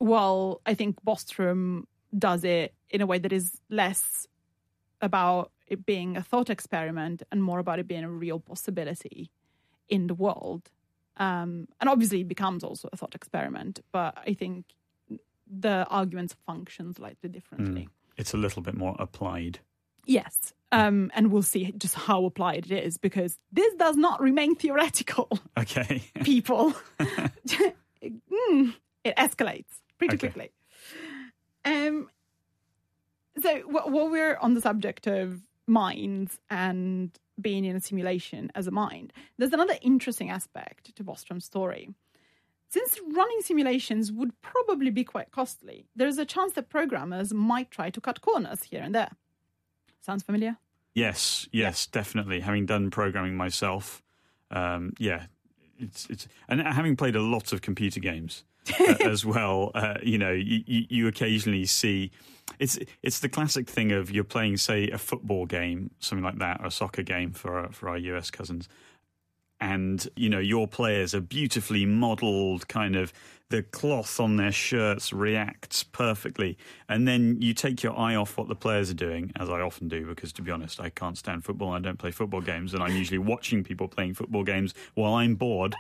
Well, 0.00 0.61
I 0.66 0.75
think 0.75 0.92
Bostrom 1.04 1.84
does 2.28 2.42
it 2.42 2.75
in 2.90 3.00
a 3.00 3.06
way 3.06 3.18
that 3.18 3.32
is 3.32 3.61
less 3.70 4.26
about 5.00 5.52
it 5.68 5.87
being 5.87 6.16
a 6.16 6.23
thought 6.23 6.50
experiment 6.50 7.23
and 7.30 7.40
more 7.42 7.61
about 7.61 7.78
it 7.78 7.87
being 7.87 8.04
a 8.04 8.11
real 8.11 8.40
possibility 8.40 9.30
in 9.88 10.08
the 10.08 10.14
world. 10.14 10.62
Um, 11.16 11.68
and 11.80 11.88
obviously, 11.88 12.20
it 12.23 12.28
becomes 12.28 12.64
also 12.64 12.88
a 12.92 12.96
thought 12.96 13.14
experiment, 13.14 13.80
but 13.92 14.18
I 14.30 14.34
think 14.34 14.64
the 15.46 15.87
arguments 15.90 16.34
function 16.44 16.92
slightly 16.92 17.28
differently. 17.28 17.88
It's 18.16 18.35
a 18.35 18.37
little 18.37 18.62
bit 18.62 18.75
more 18.76 18.97
applied. 18.99 19.59
Yes. 20.06 20.52
Um, 20.73 21.11
and 21.14 21.30
we'll 21.30 21.42
see 21.42 21.73
just 21.78 21.94
how 21.94 22.25
applied 22.25 22.71
it 22.71 22.85
is 22.85 22.99
because 22.99 23.38
this 23.52 23.73
does 23.75 23.97
not 23.97 24.21
remain 24.21 24.54
theoretical, 24.56 25.28
Okay. 25.59 26.02
people. 26.23 26.75
Mm, 28.04 28.75
it 29.02 29.16
escalates 29.16 29.80
pretty 29.97 30.16
Okay. 30.16 30.28
quickly. 30.28 30.50
Um, 31.64 32.11
so 33.42 33.61
wh- 33.61 33.90
while 33.90 34.11
we're 34.11 34.37
on 34.37 34.52
the 34.52 34.61
subject 34.61 35.06
of 35.06 35.40
minds 35.66 36.38
and 36.50 37.11
being 37.40 37.64
in 37.64 37.76
a 37.76 37.80
simulation 37.80 38.52
as 38.54 38.66
a 38.66 38.71
mind, 38.71 39.14
there's 39.38 39.54
another 39.54 39.76
interesting 39.80 40.28
aspect 40.28 40.94
to 40.97 41.02
Bostrom's 41.02 41.47
story. 41.47 41.88
Since 42.68 42.99
running 43.14 43.40
simulations 43.42 44.11
would 44.11 44.33
probably 44.42 44.90
be 44.90 45.04
quite 45.04 45.30
costly, 45.30 45.87
there's 45.94 46.18
a 46.18 46.25
chance 46.25 46.54
that 46.54 46.68
programmers 46.68 47.33
might 47.33 47.71
try 47.71 47.90
to 47.90 48.00
cut 48.00 48.21
corners 48.21 48.64
here 48.64 48.83
and 48.83 48.94
there. 48.94 49.11
Sounds 50.00 50.23
familiar? 50.23 50.59
Yes, 50.94 51.49
yes, 51.52 51.87
definitely. 51.87 52.40
Having 52.40 52.66
done 52.66 52.90
programming 52.90 53.37
myself, 53.37 54.02
um, 54.50 54.92
yeah, 54.99 55.26
it's 55.78 56.06
it's 56.09 56.28
and 56.49 56.61
having 56.61 56.97
played 56.97 57.16
a 57.16 57.23
lot 57.23 57.52
of 57.52 57.62
computer 57.62 58.00
games 58.00 58.44
uh, 58.80 58.94
as 59.00 59.25
well. 59.25 59.71
Uh, 59.75 59.94
you 60.02 60.18
know, 60.18 60.33
you, 60.33 60.62
you, 60.66 60.87
you 60.88 61.09
occasionally 61.09 61.66
see 61.66 62.11
it's 62.59 62.78
it's 63.02 63.21
the 63.21 63.28
classic 63.28 63.68
thing 63.68 63.92
of 63.92 64.11
you're 64.11 64.25
playing, 64.25 64.56
say, 64.56 64.88
a 64.90 64.99
football 64.99 65.47
game, 65.47 65.90
something 65.99 66.25
like 66.25 66.38
that, 66.38 66.61
or 66.61 66.66
a 66.66 66.71
soccer 66.71 67.02
game 67.02 67.33
for 67.33 67.59
our, 67.59 67.73
for 67.73 67.88
our 67.88 67.99
US 67.99 68.30
cousins, 68.30 68.68
and 69.64 70.06
you 70.14 70.28
know 70.28 70.38
your 70.38 70.68
players 70.68 71.14
are 71.14 71.23
beautifully 71.23 71.87
modelled, 71.87 72.68
kind 72.68 72.94
of 72.94 73.14
the 73.49 73.62
cloth 73.62 74.21
on 74.21 74.37
their 74.37 74.52
shirts 74.52 75.11
reacts 75.11 75.83
perfectly, 75.83 76.59
and 76.88 77.09
then 77.09 77.40
you 77.40 77.54
take 77.54 77.83
your 77.83 77.99
eye 77.99 78.14
off 78.14 78.37
what 78.37 78.49
the 78.49 78.54
players 78.54 78.90
are 78.90 78.94
doing, 78.94 79.33
as 79.37 79.49
I 79.49 79.61
often 79.62 79.88
do, 79.88 80.04
because 80.04 80.35
to 80.35 80.42
be 80.42 80.50
honest, 80.50 80.80
I 80.80 80.90
can't 80.90 81.16
stand 81.16 81.44
football. 81.44 81.73
I 81.73 81.78
don't 81.78 81.99
play 81.99 82.11
football 82.11 82.42
games, 82.42 82.75
and 82.75 82.83
I'm 82.83 82.94
usually 82.94 83.18
watching 83.18 83.64
people 83.64 83.88
playing 83.88 84.14
football 84.14 84.44
games 84.44 84.75
while 84.94 85.14
I'm 85.14 85.35
bored. 85.35 85.75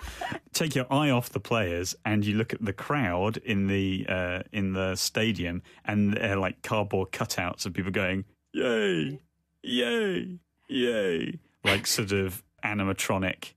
take 0.54 0.74
your 0.74 0.90
eye 0.90 1.10
off 1.10 1.28
the 1.28 1.40
players, 1.40 1.94
and 2.06 2.24
you 2.24 2.36
look 2.36 2.54
at 2.54 2.64
the 2.64 2.72
crowd 2.72 3.36
in 3.38 3.66
the 3.66 4.06
uh, 4.08 4.42
in 4.50 4.72
the 4.72 4.96
stadium, 4.96 5.62
and 5.84 6.14
they're 6.14 6.38
like 6.38 6.62
cardboard 6.62 7.10
cutouts 7.12 7.66
of 7.66 7.74
people 7.74 7.92
going, 7.92 8.24
"Yay, 8.54 9.20
yay, 9.62 10.38
yay!" 10.68 11.38
like 11.64 11.86
sort 11.86 12.12
of 12.12 12.42
animatronic 12.64 13.52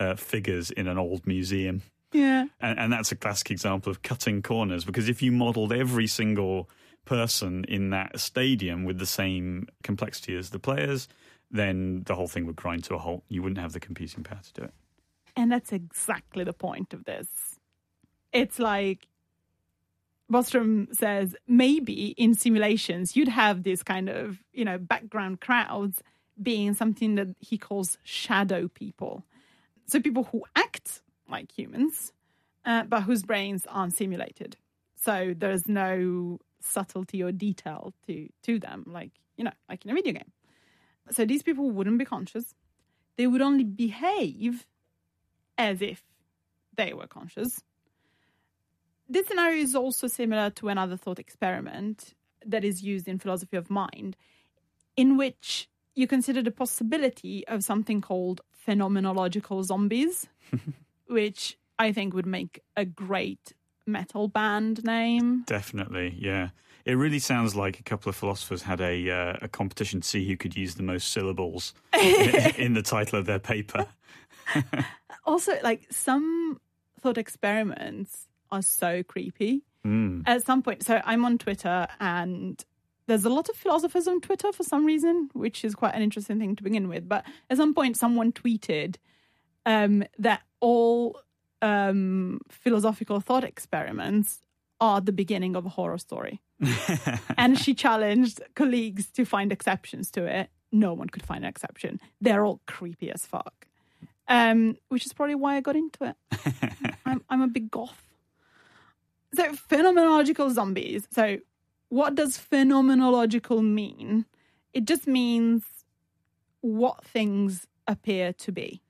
uh, 0.00 0.16
figures 0.16 0.70
in 0.70 0.88
an 0.88 0.98
old 0.98 1.26
museum. 1.26 1.82
Yeah. 2.12 2.46
And, 2.60 2.78
and 2.78 2.92
that's 2.92 3.12
a 3.12 3.16
classic 3.16 3.50
example 3.52 3.90
of 3.90 4.02
cutting 4.02 4.42
corners 4.42 4.84
because 4.84 5.08
if 5.08 5.22
you 5.22 5.30
modelled 5.30 5.72
every 5.72 6.08
single 6.08 6.68
person 7.04 7.64
in 7.68 7.90
that 7.90 8.18
stadium 8.18 8.84
with 8.84 8.98
the 8.98 9.06
same 9.06 9.68
complexity 9.82 10.36
as 10.36 10.50
the 10.50 10.58
players, 10.58 11.06
then 11.50 12.02
the 12.06 12.14
whole 12.14 12.28
thing 12.28 12.46
would 12.46 12.56
grind 12.56 12.84
to 12.84 12.94
a 12.94 12.98
halt. 12.98 13.22
You 13.28 13.42
wouldn't 13.42 13.60
have 13.60 13.72
the 13.72 13.80
computing 13.80 14.24
power 14.24 14.40
to 14.42 14.52
do 14.52 14.62
it. 14.62 14.74
And 15.36 15.52
that's 15.52 15.72
exactly 15.72 16.44
the 16.44 16.52
point 16.52 16.92
of 16.92 17.04
this. 17.04 17.28
It's 18.32 18.58
like 18.58 19.06
Bostrom 20.30 20.94
says 20.94 21.34
maybe 21.46 22.14
in 22.16 22.34
simulations 22.34 23.16
you'd 23.16 23.28
have 23.28 23.62
this 23.62 23.82
kind 23.82 24.08
of, 24.08 24.38
you 24.52 24.64
know, 24.64 24.78
background 24.78 25.40
crowds 25.40 26.02
being 26.40 26.74
something 26.74 27.16
that 27.16 27.28
he 27.40 27.58
calls 27.58 27.98
shadow 28.02 28.68
people. 28.68 29.24
So 29.90 30.00
people 30.00 30.24
who 30.24 30.44
act 30.54 31.02
like 31.28 31.50
humans, 31.50 32.12
uh, 32.64 32.84
but 32.84 33.02
whose 33.02 33.24
brains 33.24 33.66
aren't 33.68 33.96
simulated. 33.96 34.56
So 34.94 35.34
there's 35.36 35.66
no 35.66 36.38
subtlety 36.60 37.22
or 37.22 37.32
detail 37.32 37.92
to 38.06 38.28
to 38.44 38.60
them, 38.60 38.84
like 38.86 39.10
you 39.36 39.44
know, 39.44 39.52
like 39.68 39.84
in 39.84 39.90
a 39.90 39.94
video 39.94 40.12
game. 40.12 40.32
So 41.10 41.24
these 41.24 41.42
people 41.42 41.70
wouldn't 41.72 41.98
be 41.98 42.04
conscious. 42.04 42.54
They 43.16 43.26
would 43.26 43.42
only 43.42 43.64
behave 43.64 44.64
as 45.58 45.82
if 45.82 46.02
they 46.76 46.92
were 46.92 47.08
conscious. 47.08 47.60
This 49.08 49.26
scenario 49.26 49.60
is 49.60 49.74
also 49.74 50.06
similar 50.06 50.50
to 50.50 50.68
another 50.68 50.96
thought 50.96 51.18
experiment 51.18 52.14
that 52.46 52.64
is 52.64 52.82
used 52.82 53.08
in 53.08 53.18
philosophy 53.18 53.56
of 53.56 53.68
mind, 53.68 54.16
in 54.96 55.16
which 55.16 55.68
you 55.94 56.06
consider 56.06 56.42
the 56.42 56.50
possibility 56.50 57.46
of 57.48 57.64
something 57.64 58.00
called 58.00 58.40
phenomenological 58.66 59.64
zombies, 59.64 60.26
which 61.06 61.58
I 61.78 61.92
think 61.92 62.14
would 62.14 62.26
make 62.26 62.60
a 62.76 62.84
great 62.84 63.52
metal 63.86 64.28
band 64.28 64.84
name. 64.84 65.44
Definitely, 65.46 66.16
yeah. 66.18 66.50
It 66.84 66.94
really 66.94 67.18
sounds 67.18 67.54
like 67.54 67.78
a 67.78 67.82
couple 67.82 68.08
of 68.08 68.16
philosophers 68.16 68.62
had 68.62 68.80
a 68.80 69.10
uh, 69.10 69.36
a 69.42 69.48
competition 69.48 70.00
to 70.00 70.08
see 70.08 70.26
who 70.26 70.36
could 70.36 70.56
use 70.56 70.76
the 70.76 70.82
most 70.82 71.12
syllables 71.12 71.74
in, 71.92 72.54
in 72.56 72.74
the 72.74 72.82
title 72.82 73.18
of 73.18 73.26
their 73.26 73.38
paper. 73.38 73.86
Also, 75.24 75.52
like 75.62 75.86
some 75.90 76.58
thought 76.98 77.18
experiments 77.18 78.26
are 78.50 78.62
so 78.62 79.02
creepy. 79.02 79.62
Mm. 79.86 80.22
At 80.26 80.44
some 80.44 80.62
point, 80.62 80.82
so 80.84 81.00
I'm 81.04 81.24
on 81.24 81.38
Twitter 81.38 81.86
and 82.00 82.62
there's 83.10 83.24
a 83.24 83.28
lot 83.28 83.48
of 83.48 83.56
philosophers 83.56 84.06
on 84.06 84.20
Twitter 84.20 84.52
for 84.52 84.62
some 84.62 84.86
reason, 84.86 85.30
which 85.32 85.64
is 85.64 85.74
quite 85.74 85.96
an 85.96 86.02
interesting 86.02 86.38
thing 86.38 86.54
to 86.54 86.62
begin 86.62 86.88
with. 86.88 87.08
But 87.08 87.26
at 87.50 87.56
some 87.56 87.74
point, 87.74 87.96
someone 87.96 88.30
tweeted 88.30 88.96
um, 89.66 90.04
that 90.18 90.42
all 90.60 91.20
um, 91.60 92.40
philosophical 92.48 93.18
thought 93.18 93.42
experiments 93.42 94.38
are 94.80 95.00
the 95.00 95.12
beginning 95.12 95.56
of 95.56 95.66
a 95.66 95.70
horror 95.70 95.98
story. 95.98 96.40
and 97.36 97.58
she 97.58 97.74
challenged 97.74 98.40
colleagues 98.54 99.08
to 99.08 99.24
find 99.24 99.50
exceptions 99.50 100.12
to 100.12 100.24
it. 100.26 100.48
No 100.70 100.94
one 100.94 101.08
could 101.08 101.24
find 101.24 101.42
an 101.44 101.48
exception. 101.48 101.98
They're 102.20 102.44
all 102.44 102.60
creepy 102.68 103.10
as 103.10 103.26
fuck. 103.26 103.66
Um, 104.28 104.76
which 104.88 105.04
is 105.04 105.12
probably 105.12 105.34
why 105.34 105.56
I 105.56 105.60
got 105.60 105.74
into 105.74 106.04
it. 106.04 106.16
I'm, 107.04 107.24
I'm 107.28 107.42
a 107.42 107.48
big 107.48 107.72
goth. 107.72 108.06
So, 109.34 109.50
phenomenological 109.52 110.52
zombies. 110.52 111.08
So, 111.10 111.38
what 111.90 112.14
does 112.14 112.38
phenomenological 112.38 113.62
mean? 113.62 114.24
It 114.72 114.86
just 114.86 115.06
means 115.06 115.64
what 116.62 117.04
things 117.04 117.66
appear 117.86 118.32
to 118.32 118.52
be. 118.52 118.80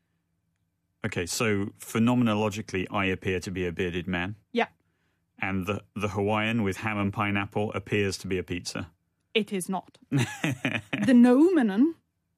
Okay, 1.04 1.26
so 1.26 1.72
phenomenologically, 1.80 2.86
I 2.90 3.06
appear 3.06 3.40
to 3.40 3.50
be 3.50 3.66
a 3.66 3.72
bearded 3.72 4.06
man, 4.06 4.36
Yeah, 4.52 4.68
and 5.40 5.66
the 5.66 5.82
the 5.96 6.08
Hawaiian 6.08 6.62
with 6.62 6.76
ham 6.78 6.98
and 6.98 7.12
pineapple 7.12 7.72
appears 7.72 8.18
to 8.18 8.26
be 8.26 8.38
a 8.38 8.42
pizza. 8.42 8.90
it 9.34 9.52
is 9.52 9.68
not. 9.68 9.96
the 10.10 11.14
noumenon, 11.14 11.94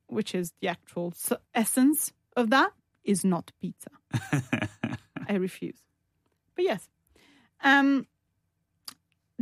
which 0.07 0.35
is 0.35 0.53
the 0.61 0.69
actual 0.69 1.13
essence 1.55 2.13
of 2.37 2.51
that, 2.51 2.73
is 3.03 3.25
not 3.25 3.51
pizza. 3.61 3.91
I 5.29 5.35
refuse. 5.35 5.81
But 6.55 6.65
yes, 6.65 6.89
um, 7.65 8.07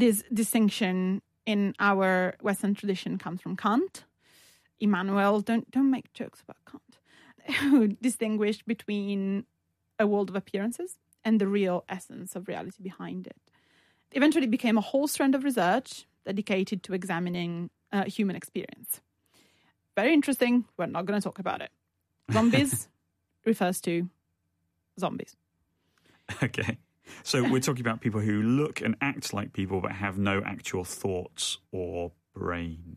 this 0.01 0.25
distinction 0.33 1.23
in 1.47 1.75
our 1.79 2.35
Western 2.41 2.75
tradition 2.75 3.19
comes 3.19 3.41
from 3.41 3.57
Kant. 3.57 4.05
Immanuel, 4.81 5.41
don't 5.41 5.71
don't 5.71 5.91
make 5.91 6.13
jokes 6.15 6.41
about 6.41 6.57
Kant, 6.71 6.99
who 7.71 7.89
distinguished 7.89 8.67
between 8.67 9.45
a 9.99 10.07
world 10.07 10.31
of 10.31 10.37
appearances 10.37 10.97
and 11.25 11.41
the 11.41 11.47
real 11.47 11.85
essence 11.89 12.35
of 12.35 12.49
reality 12.49 12.83
behind 12.83 13.27
it. 13.27 13.37
Eventually, 14.13 14.47
became 14.47 14.79
a 14.79 14.81
whole 14.81 15.07
strand 15.07 15.35
of 15.35 15.45
research 15.45 16.07
dedicated 16.25 16.83
to 16.85 16.95
examining 16.95 17.71
uh, 17.93 18.05
human 18.05 18.37
experience. 18.37 19.01
Very 19.97 20.13
interesting. 20.15 20.65
We're 20.77 20.87
not 20.87 21.05
going 21.07 21.21
to 21.21 21.25
talk 21.25 21.39
about 21.39 21.61
it. 21.61 21.71
Zombies 22.33 22.89
refers 23.45 23.81
to 23.83 24.09
zombies. 24.99 25.37
Okay. 26.43 26.79
So 27.23 27.43
we're 27.49 27.61
talking 27.61 27.83
about 27.83 28.01
people 28.01 28.21
who 28.21 28.43
look 28.43 28.81
and 28.81 28.97
act 29.01 29.33
like 29.33 29.53
people 29.53 29.81
but 29.81 29.93
have 29.93 30.19
no 30.19 30.43
actual 30.45 30.85
thoughts 30.85 31.59
or 31.73 32.13
brain. 32.35 32.97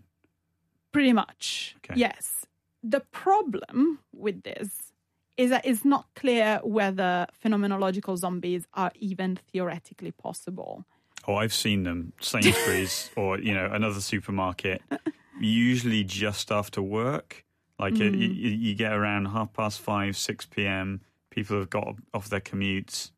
Pretty 0.91 1.13
much. 1.13 1.75
Okay. 1.77 1.99
Yes. 1.99 2.45
The 2.83 2.99
problem 2.99 3.99
with 4.13 4.43
this 4.43 4.93
is 5.37 5.49
that 5.49 5.65
it's 5.65 5.83
not 5.83 6.05
clear 6.15 6.59
whether 6.63 7.27
phenomenological 7.43 8.17
zombies 8.17 8.67
are 8.73 8.91
even 8.95 9.39
theoretically 9.51 10.11
possible. 10.11 10.85
Oh, 11.27 11.35
I've 11.35 11.53
seen 11.53 11.83
them. 11.83 12.13
Sainsbury's 12.19 13.09
or, 13.15 13.39
you 13.39 13.53
know, 13.53 13.65
another 13.71 14.01
supermarket, 14.01 14.81
usually 15.39 16.03
just 16.03 16.51
after 16.51 16.81
work. 16.81 17.45
Like 17.79 17.93
uh, 17.93 18.03
you, 18.03 18.27
you 18.27 18.49
you 18.51 18.75
get 18.75 18.93
around 18.93 19.25
half 19.25 19.51
past 19.53 19.81
five, 19.81 20.15
6 20.15 20.45
p.m. 20.47 21.01
People 21.31 21.57
have 21.57 21.69
got 21.69 21.95
off 22.13 22.29
their 22.29 22.39
commutes. 22.39 23.11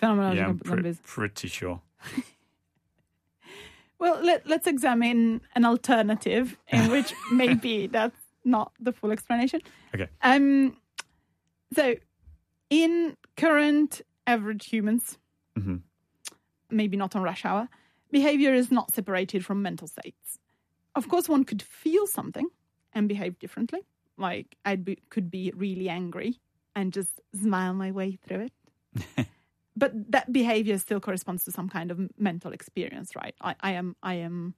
Phenomenological 0.00 0.36
Yeah, 0.36 0.46
I'm 0.48 0.58
zombies. 0.64 1.00
pretty 1.02 1.48
sure. 1.48 1.80
Well, 4.00 4.20
let, 4.22 4.46
let's 4.46 4.68
examine 4.68 5.40
an 5.56 5.64
alternative 5.64 6.56
in 6.68 6.88
which 6.92 7.12
maybe 7.32 7.88
that's 7.88 8.16
not 8.44 8.72
the 8.78 8.92
full 8.92 9.10
explanation. 9.10 9.60
Okay. 9.92 10.06
Um, 10.22 10.76
so, 11.74 11.96
in 12.70 13.16
current 13.36 14.00
average 14.26 14.66
humans, 14.66 15.18
Mhm. 15.58 15.82
maybe 16.70 16.96
not 16.96 17.16
on 17.16 17.22
rush 17.22 17.44
hour, 17.44 17.68
behavior 18.12 18.54
is 18.54 18.70
not 18.70 18.94
separated 18.94 19.44
from 19.44 19.62
mental 19.62 19.88
states. 19.88 20.38
Of 20.94 21.08
course, 21.08 21.28
one 21.28 21.44
could 21.44 21.60
feel 21.62 22.06
something 22.06 22.46
and 22.92 23.08
behave 23.08 23.38
differently. 23.40 23.80
Like 24.16 24.56
I 24.64 24.76
be, 24.76 24.98
could 25.10 25.28
be 25.28 25.52
really 25.56 25.88
angry 25.88 26.38
and 26.76 26.92
just 26.92 27.20
smile 27.34 27.74
my 27.74 27.90
way 27.90 28.12
through 28.24 28.48
it. 28.48 29.26
but 29.78 29.92
that 30.12 30.32
behavior 30.32 30.78
still 30.78 31.00
corresponds 31.00 31.44
to 31.44 31.52
some 31.52 31.68
kind 31.68 31.90
of 31.90 32.00
mental 32.18 32.52
experience, 32.52 33.14
right? 33.14 33.34
I, 33.40 33.54
I 33.60 33.72
am 33.72 33.96
I 34.02 34.14
am 34.14 34.54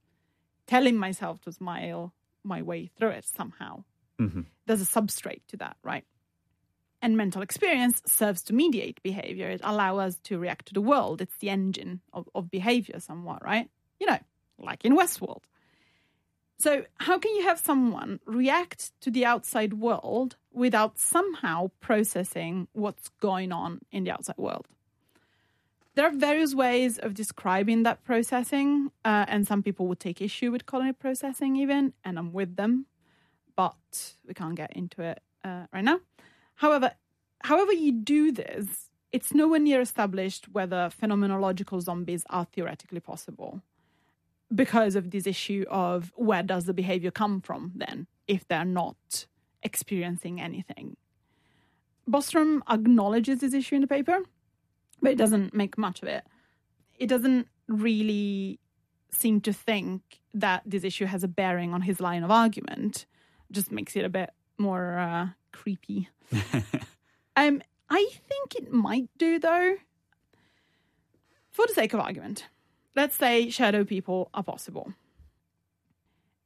telling 0.67 0.97
myself 0.97 1.41
to 1.41 1.51
smile 1.51 2.13
my 2.43 2.61
way 2.61 2.87
through 2.97 3.09
it 3.09 3.25
somehow. 3.25 3.83
Mhm. 4.19 4.45
There's 4.65 4.81
a 4.81 4.85
substrate 4.85 5.41
to 5.49 5.57
that, 5.57 5.77
right? 5.83 6.05
And 7.01 7.17
mental 7.17 7.41
experience 7.41 8.01
serves 8.05 8.43
to 8.43 8.53
mediate 8.53 9.01
behavior. 9.03 9.49
It 9.49 9.61
allows 9.63 9.99
us 9.99 10.19
to 10.25 10.37
react 10.37 10.67
to 10.67 10.73
the 10.73 10.81
world. 10.81 11.21
It's 11.21 11.37
the 11.37 11.49
engine 11.49 12.01
of, 12.13 12.29
of 12.35 12.51
behavior, 12.51 12.99
somewhat, 12.99 13.43
right? 13.43 13.69
You 13.99 14.07
know, 14.07 14.19
like 14.59 14.85
in 14.85 14.95
Westworld. 14.95 15.43
So, 16.59 16.85
how 16.99 17.17
can 17.17 17.35
you 17.35 17.43
have 17.43 17.59
someone 17.59 18.19
react 18.25 18.91
to 19.01 19.09
the 19.09 19.25
outside 19.25 19.73
world 19.73 20.37
without 20.51 20.99
somehow 20.99 21.71
processing 21.79 22.67
what's 22.73 23.09
going 23.19 23.51
on 23.51 23.79
in 23.91 24.03
the 24.03 24.11
outside 24.11 24.37
world? 24.37 24.67
There 25.95 26.07
are 26.07 26.11
various 26.11 26.55
ways 26.55 26.97
of 26.97 27.13
describing 27.13 27.83
that 27.83 28.03
processing, 28.03 28.91
uh, 29.03 29.25
and 29.27 29.45
some 29.45 29.61
people 29.61 29.87
would 29.87 29.99
take 29.99 30.21
issue 30.21 30.49
with 30.51 30.63
it 30.73 30.99
processing, 30.99 31.57
even, 31.57 31.93
and 32.05 32.17
I'm 32.17 32.31
with 32.31 32.55
them, 32.55 32.85
but 33.57 34.13
we 34.25 34.33
can't 34.33 34.55
get 34.55 34.71
into 34.73 35.01
it 35.01 35.21
uh, 35.43 35.65
right 35.73 35.83
now. 35.83 35.99
However, 36.55 36.93
however 37.43 37.73
you 37.73 37.91
do 37.91 38.31
this, 38.31 38.89
it's 39.11 39.33
nowhere 39.33 39.59
near 39.59 39.81
established 39.81 40.47
whether 40.53 40.89
phenomenological 40.89 41.81
zombies 41.81 42.23
are 42.29 42.45
theoretically 42.45 43.01
possible 43.01 43.61
because 44.53 44.95
of 44.95 45.11
this 45.11 45.27
issue 45.27 45.65
of 45.69 46.13
where 46.15 46.43
does 46.43 46.65
the 46.65 46.73
behavior 46.73 47.11
come 47.11 47.41
from 47.41 47.71
then 47.75 48.07
if 48.27 48.47
they're 48.47 48.65
not 48.65 49.25
experiencing 49.63 50.39
anything. 50.39 50.95
Bostrom 52.09 52.61
acknowledges 52.69 53.39
this 53.39 53.53
issue 53.53 53.75
in 53.75 53.81
the 53.81 53.87
paper, 53.87 54.19
but 55.01 55.11
it 55.11 55.17
doesn't 55.17 55.53
make 55.53 55.77
much 55.77 56.01
of 56.01 56.07
it. 56.07 56.23
It 56.97 57.07
doesn't 57.07 57.47
really 57.67 58.59
seem 59.11 59.41
to 59.41 59.53
think 59.53 60.01
that 60.33 60.63
this 60.65 60.83
issue 60.83 61.05
has 61.05 61.23
a 61.23 61.27
bearing 61.27 61.73
on 61.73 61.81
his 61.81 61.99
line 61.99 62.23
of 62.23 62.31
argument. 62.31 63.05
Just 63.51 63.71
makes 63.71 63.95
it 63.95 64.05
a 64.05 64.09
bit 64.09 64.31
more 64.57 64.97
uh, 64.97 65.27
creepy. 65.51 66.09
um, 67.35 67.61
I 67.89 68.07
think 68.27 68.55
it 68.55 68.71
might 68.71 69.09
do 69.17 69.39
though. 69.39 69.75
For 71.51 71.67
the 71.67 71.73
sake 71.73 71.93
of 71.93 71.99
argument, 71.99 72.47
let's 72.95 73.17
say 73.17 73.49
shadow 73.49 73.83
people 73.83 74.29
are 74.33 74.43
possible. 74.43 74.93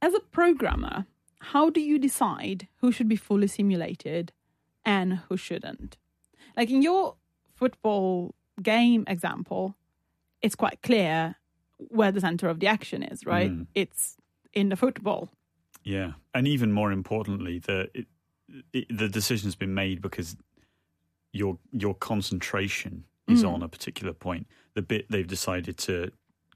As 0.02 0.14
a 0.14 0.20
programmer, 0.20 1.06
how 1.38 1.70
do 1.70 1.80
you 1.80 1.98
decide 1.98 2.66
who 2.80 2.90
should 2.90 3.08
be 3.08 3.16
fully 3.16 3.46
simulated 3.46 4.32
and 4.84 5.20
who 5.28 5.36
shouldn't? 5.36 5.96
Like 6.56 6.70
in 6.70 6.82
your 6.82 7.14
football 7.54 8.34
game 8.62 9.04
example, 9.06 9.74
it's 10.42 10.54
quite 10.54 10.80
clear 10.82 11.36
where 11.78 12.12
the 12.12 12.20
center 12.20 12.48
of 12.48 12.60
the 12.60 12.66
action 12.66 13.02
is, 13.02 13.26
right? 13.26 13.50
Mm. 13.50 13.66
It's 13.74 14.16
in 14.52 14.68
the 14.70 14.76
football. 14.76 15.28
Yeah, 15.84 16.12
and 16.34 16.48
even 16.48 16.72
more 16.72 16.90
importantly, 16.92 17.58
the 17.60 17.88
it, 17.94 18.06
it, 18.72 18.86
the 18.98 19.08
decision's 19.08 19.54
been 19.56 19.74
made 19.74 20.00
because 20.00 20.36
your 21.32 21.58
your 21.72 21.94
concentration 21.94 23.04
is 23.28 23.42
Mm. 23.42 23.54
on 23.54 23.62
a 23.62 23.68
particular 23.68 24.12
point. 24.12 24.46
The 24.74 24.82
bit 24.82 25.06
they've 25.10 25.26
decided 25.26 25.76
to 25.78 26.10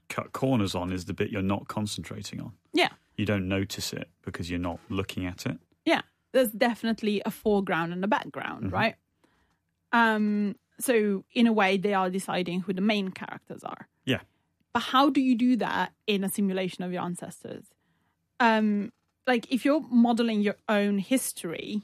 cut 0.09 0.31
corners 0.31 0.73
on 0.75 0.91
is 0.91 1.05
the 1.05 1.13
bit 1.13 1.29
you're 1.31 1.41
not 1.41 1.67
concentrating 1.67 2.39
on. 2.41 2.53
Yeah. 2.73 2.89
You 3.17 3.25
don't 3.25 3.47
notice 3.47 3.93
it 3.93 4.09
because 4.23 4.49
you're 4.49 4.59
not 4.71 4.79
looking 4.89 5.25
at 5.25 5.45
it. 5.45 5.57
yeah 5.85 6.01
there's 6.33 6.51
definitely 6.51 7.21
a 7.25 7.31
foreground 7.31 7.91
and 7.91 8.03
a 8.05 8.07
background 8.07 8.71
Mhm. 8.71 8.71
right 8.71 8.95
um 9.91 10.55
so 10.83 11.23
in 11.33 11.47
a 11.47 11.53
way 11.53 11.77
they 11.77 11.93
are 11.93 12.09
deciding 12.09 12.61
who 12.61 12.73
the 12.73 12.81
main 12.81 13.09
characters 13.11 13.63
are. 13.63 13.87
Yeah. 14.05 14.21
but 14.73 14.83
how 14.83 15.09
do 15.09 15.21
you 15.21 15.35
do 15.35 15.55
that 15.57 15.93
in 16.07 16.23
a 16.23 16.29
simulation 16.29 16.83
of 16.83 16.91
your 16.91 17.03
ancestors? 17.03 17.65
Um 18.39 18.91
like 19.27 19.51
if 19.51 19.65
you're 19.65 19.85
modeling 19.89 20.41
your 20.41 20.57
own 20.67 20.97
history 20.97 21.83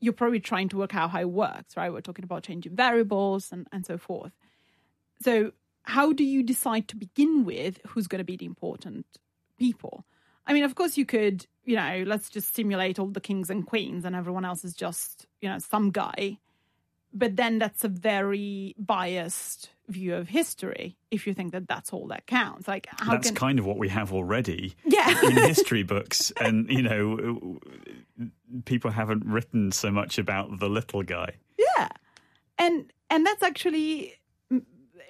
you're 0.00 0.12
probably 0.12 0.38
trying 0.38 0.68
to 0.68 0.78
work 0.78 0.94
out 0.94 1.10
how 1.10 1.20
it 1.20 1.30
works 1.30 1.76
right? 1.76 1.92
We're 1.92 2.00
talking 2.00 2.24
about 2.24 2.44
changing 2.44 2.76
variables 2.76 3.52
and 3.52 3.66
and 3.72 3.84
so 3.84 3.98
forth. 3.98 4.32
So 5.22 5.52
how 5.82 6.12
do 6.12 6.22
you 6.22 6.42
decide 6.42 6.86
to 6.88 6.96
begin 6.96 7.44
with 7.44 7.80
who's 7.88 8.06
going 8.06 8.18
to 8.18 8.24
be 8.24 8.36
the 8.36 8.44
important 8.44 9.06
people? 9.58 10.04
I 10.46 10.52
mean, 10.52 10.64
of 10.64 10.74
course, 10.74 10.96
you 10.96 11.06
could, 11.06 11.46
you 11.64 11.76
know, 11.76 12.04
let's 12.06 12.28
just 12.28 12.54
simulate 12.54 12.98
all 12.98 13.06
the 13.08 13.20
kings 13.20 13.50
and 13.50 13.66
queens 13.66 14.04
and 14.04 14.14
everyone 14.14 14.44
else 14.44 14.64
is 14.64 14.74
just, 14.74 15.26
you 15.40 15.48
know, 15.48 15.58
some 15.58 15.90
guy. 15.90 16.38
But 17.12 17.36
then 17.36 17.58
that's 17.58 17.84
a 17.84 17.88
very 17.88 18.74
biased 18.78 19.70
view 19.88 20.14
of 20.14 20.28
history 20.28 20.96
if 21.10 21.26
you 21.26 21.34
think 21.34 21.52
that 21.52 21.66
that's 21.66 21.92
all 21.92 22.06
that 22.08 22.26
counts. 22.26 22.68
Like, 22.68 22.86
how 22.98 23.12
That's 23.12 23.28
can. 23.28 23.36
kind 23.36 23.58
of 23.58 23.66
what 23.66 23.78
we 23.78 23.88
have 23.88 24.12
already 24.12 24.74
yeah. 24.84 25.18
in 25.24 25.32
history 25.32 25.82
books, 25.82 26.30
and 26.40 26.70
you 26.70 26.82
know, 26.82 27.58
people 28.64 28.90
haven't 28.90 29.24
written 29.24 29.72
so 29.72 29.90
much 29.90 30.18
about 30.18 30.60
the 30.60 30.68
little 30.68 31.02
guy. 31.02 31.34
Yeah, 31.58 31.88
and 32.58 32.92
and 33.10 33.26
that's 33.26 33.42
actually 33.42 34.14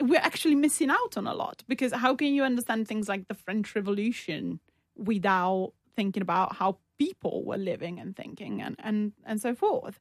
we're 0.01 0.21
actually 0.21 0.55
missing 0.55 0.91
out 0.91 1.17
on 1.17 1.27
a 1.27 1.35
lot 1.35 1.65
because 1.67 1.93
how 1.93 2.15
can 2.15 2.33
you 2.35 2.45
understand 2.45 2.87
things 2.87 3.09
like 3.09 3.27
the 3.29 3.35
French 3.35 3.75
Revolution 3.75 4.61
without 4.97 5.73
thinking 5.97 6.23
about 6.23 6.57
how 6.57 6.79
people 6.99 7.45
were 7.45 7.57
living 7.57 7.99
and 7.99 8.17
thinking 8.17 8.63
and 8.63 8.77
and 8.79 9.13
and 9.25 9.41
so 9.41 9.55
forth? 9.55 9.99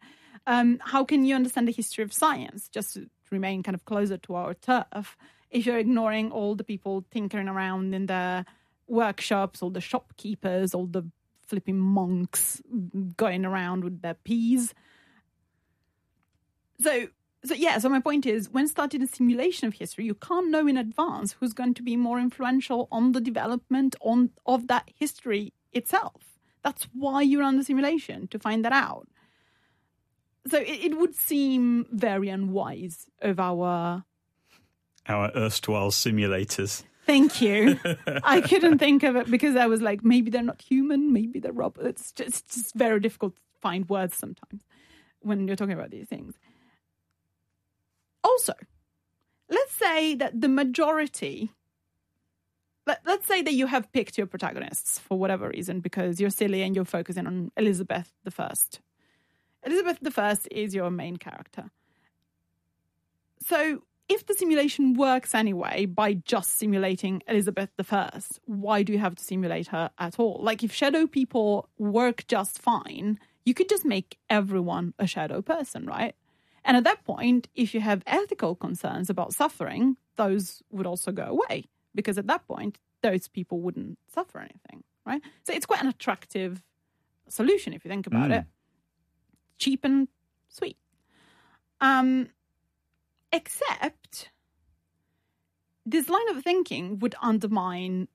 Um, 0.48 0.80
how 0.82 1.04
can 1.04 1.26
you 1.26 1.36
understand 1.36 1.68
the 1.68 1.74
history 1.74 2.06
of 2.06 2.14
science 2.14 2.70
just 2.70 2.94
to 2.94 3.10
remain 3.32 3.64
kind 3.64 3.76
of 3.76 3.84
closer 3.84 4.18
to 4.18 4.36
our 4.36 4.54
turf 4.54 5.18
if 5.52 5.66
you're 5.66 5.78
ignoring 5.78 6.32
all 6.32 6.56
the 6.56 6.64
people 6.64 7.06
tinkering 7.12 7.50
around 7.50 7.94
in 7.94 8.06
the 8.06 8.46
workshops, 8.88 9.62
all 9.62 9.70
the 9.70 9.82
shopkeepers, 9.82 10.74
all 10.74 10.86
the 10.86 11.04
flipping 11.48 11.78
monks 11.78 12.62
going 13.18 13.46
around 13.46 13.84
with 13.84 14.02
their 14.02 14.14
peas? 14.14 14.74
So, 16.80 17.08
so 17.44 17.54
yeah. 17.54 17.78
So 17.80 17.90
my 17.90 18.00
point 18.00 18.26
is, 18.26 18.50
when 18.50 18.70
starting 18.70 19.02
a 19.02 19.08
simulation 19.08 19.68
of 19.68 19.74
history, 19.74 20.06
you 20.06 20.16
can't 20.16 20.50
know 20.50 20.66
in 20.66 20.78
advance 20.78 21.34
who's 21.34 21.54
going 21.54 21.74
to 21.74 21.84
be 21.84 21.98
more 21.98 22.20
influential 22.20 22.88
on 22.90 23.12
the 23.12 23.22
development 23.22 23.98
on 24.00 24.30
of 24.46 24.68
that 24.68 24.90
history 24.98 25.52
itself. 25.74 26.40
That's 26.64 26.88
why 26.94 27.22
you 27.24 27.42
run 27.42 27.58
the 27.58 27.66
simulation 27.66 28.28
to 28.30 28.40
find 28.40 28.64
that 28.64 28.72
out. 28.72 29.10
So 30.50 30.60
it, 30.60 30.86
it 30.86 30.98
would 30.98 31.16
seem 31.16 31.86
very 31.92 32.30
unwise 32.30 33.08
of 33.22 33.40
our. 33.40 34.04
Our 35.08 35.32
erstwhile 35.36 35.92
simulators. 35.92 36.84
Thank 37.06 37.42
you. 37.42 37.80
I 38.24 38.42
couldn't 38.42 38.80
think 38.80 39.04
of 39.04 39.16
it 39.16 39.32
because 39.32 39.56
I 39.56 39.68
was 39.68 39.82
like, 39.82 40.04
maybe 40.04 40.30
they're 40.30 40.44
not 40.44 40.62
human, 40.62 41.14
maybe 41.14 41.40
they're 41.40 41.54
robots. 41.54 41.88
It's 41.88 42.12
just, 42.12 42.30
it's 42.46 42.56
just 42.56 42.76
very 42.76 43.00
difficult 43.00 43.36
to 43.36 43.42
find 43.62 43.88
words 43.88 44.18
sometimes 44.18 44.62
when 45.22 45.48
you're 45.48 45.56
talking 45.56 45.74
about 45.74 45.90
these 45.90 46.08
things. 46.08 46.36
Also, 48.26 48.54
let's 49.50 49.72
say 49.72 50.16
that 50.16 50.42
the 50.42 50.50
majority, 50.50 51.52
let, 52.86 53.00
let's 53.06 53.26
say 53.26 53.42
that 53.42 53.54
you 53.54 53.68
have 53.68 53.90
picked 53.94 54.18
your 54.18 54.28
protagonists 54.28 55.00
for 55.00 55.18
whatever 55.18 55.48
reason 55.48 55.80
because 55.80 56.20
you're 56.20 56.30
silly 56.30 56.62
and 56.62 56.76
you're 56.76 56.84
focusing 56.84 57.26
on 57.26 57.52
Elizabeth 57.56 58.12
the 58.26 58.32
First. 58.32 58.82
Elizabeth 59.64 60.00
the 60.02 60.12
First 60.12 60.48
is 60.52 60.74
your 60.74 60.90
main 60.90 61.18
character. 61.18 61.72
So, 63.40 63.84
if 64.10 64.26
the 64.26 64.34
simulation 64.34 64.94
works 64.94 65.36
anyway 65.36 65.86
by 65.86 66.14
just 66.14 66.58
simulating 66.58 67.22
Elizabeth 67.28 67.70
the 67.76 67.84
First, 67.84 68.40
why 68.46 68.84
do 68.84 68.94
you 68.94 69.00
have 69.00 69.16
to 69.16 69.24
simulate 69.24 69.68
her 69.68 69.92
at 70.00 70.20
all? 70.20 70.40
Like, 70.42 70.64
if 70.64 70.72
shadow 70.74 71.08
people 71.08 71.70
work 71.78 72.26
just 72.28 72.60
fine, 72.62 73.20
you 73.46 73.54
could 73.54 73.70
just 73.70 73.86
make 73.86 74.18
everyone 74.30 74.94
a 74.98 75.08
shadow 75.08 75.42
person, 75.42 75.86
right? 75.86 76.16
And 76.64 76.78
at 76.78 76.84
that 76.86 77.04
point, 77.04 77.48
if 77.56 77.74
you 77.74 77.82
have 77.82 78.02
ethical 78.08 78.56
concerns 78.56 79.10
about 79.10 79.34
suffering, 79.34 79.98
those 80.16 80.62
would 80.72 80.86
also 80.86 81.12
go 81.12 81.24
away 81.24 81.66
because 81.96 82.18
at 82.18 82.28
that 82.28 82.48
point, 82.48 82.78
those 83.04 83.28
people 83.28 83.62
wouldn't 83.62 83.98
suffer 84.14 84.40
anything, 84.40 84.84
right? 85.06 85.22
So 85.44 85.54
it's 85.54 85.66
quite 85.66 85.82
an 85.82 85.88
attractive 85.88 86.62
solution 87.30 87.74
if 87.74 87.86
you 87.86 87.90
think 87.90 88.08
about 88.08 88.30
Mm. 88.30 88.40
it. 88.40 88.46
Cheap 89.58 89.84
and 89.84 90.08
sweet. 90.50 90.78
Um, 91.82 92.30
except 93.32 94.32
this 95.86 96.10
line 96.10 96.30
of 96.30 96.44
thinking 96.44 97.00
would 97.00 97.16
undermine 97.22 98.08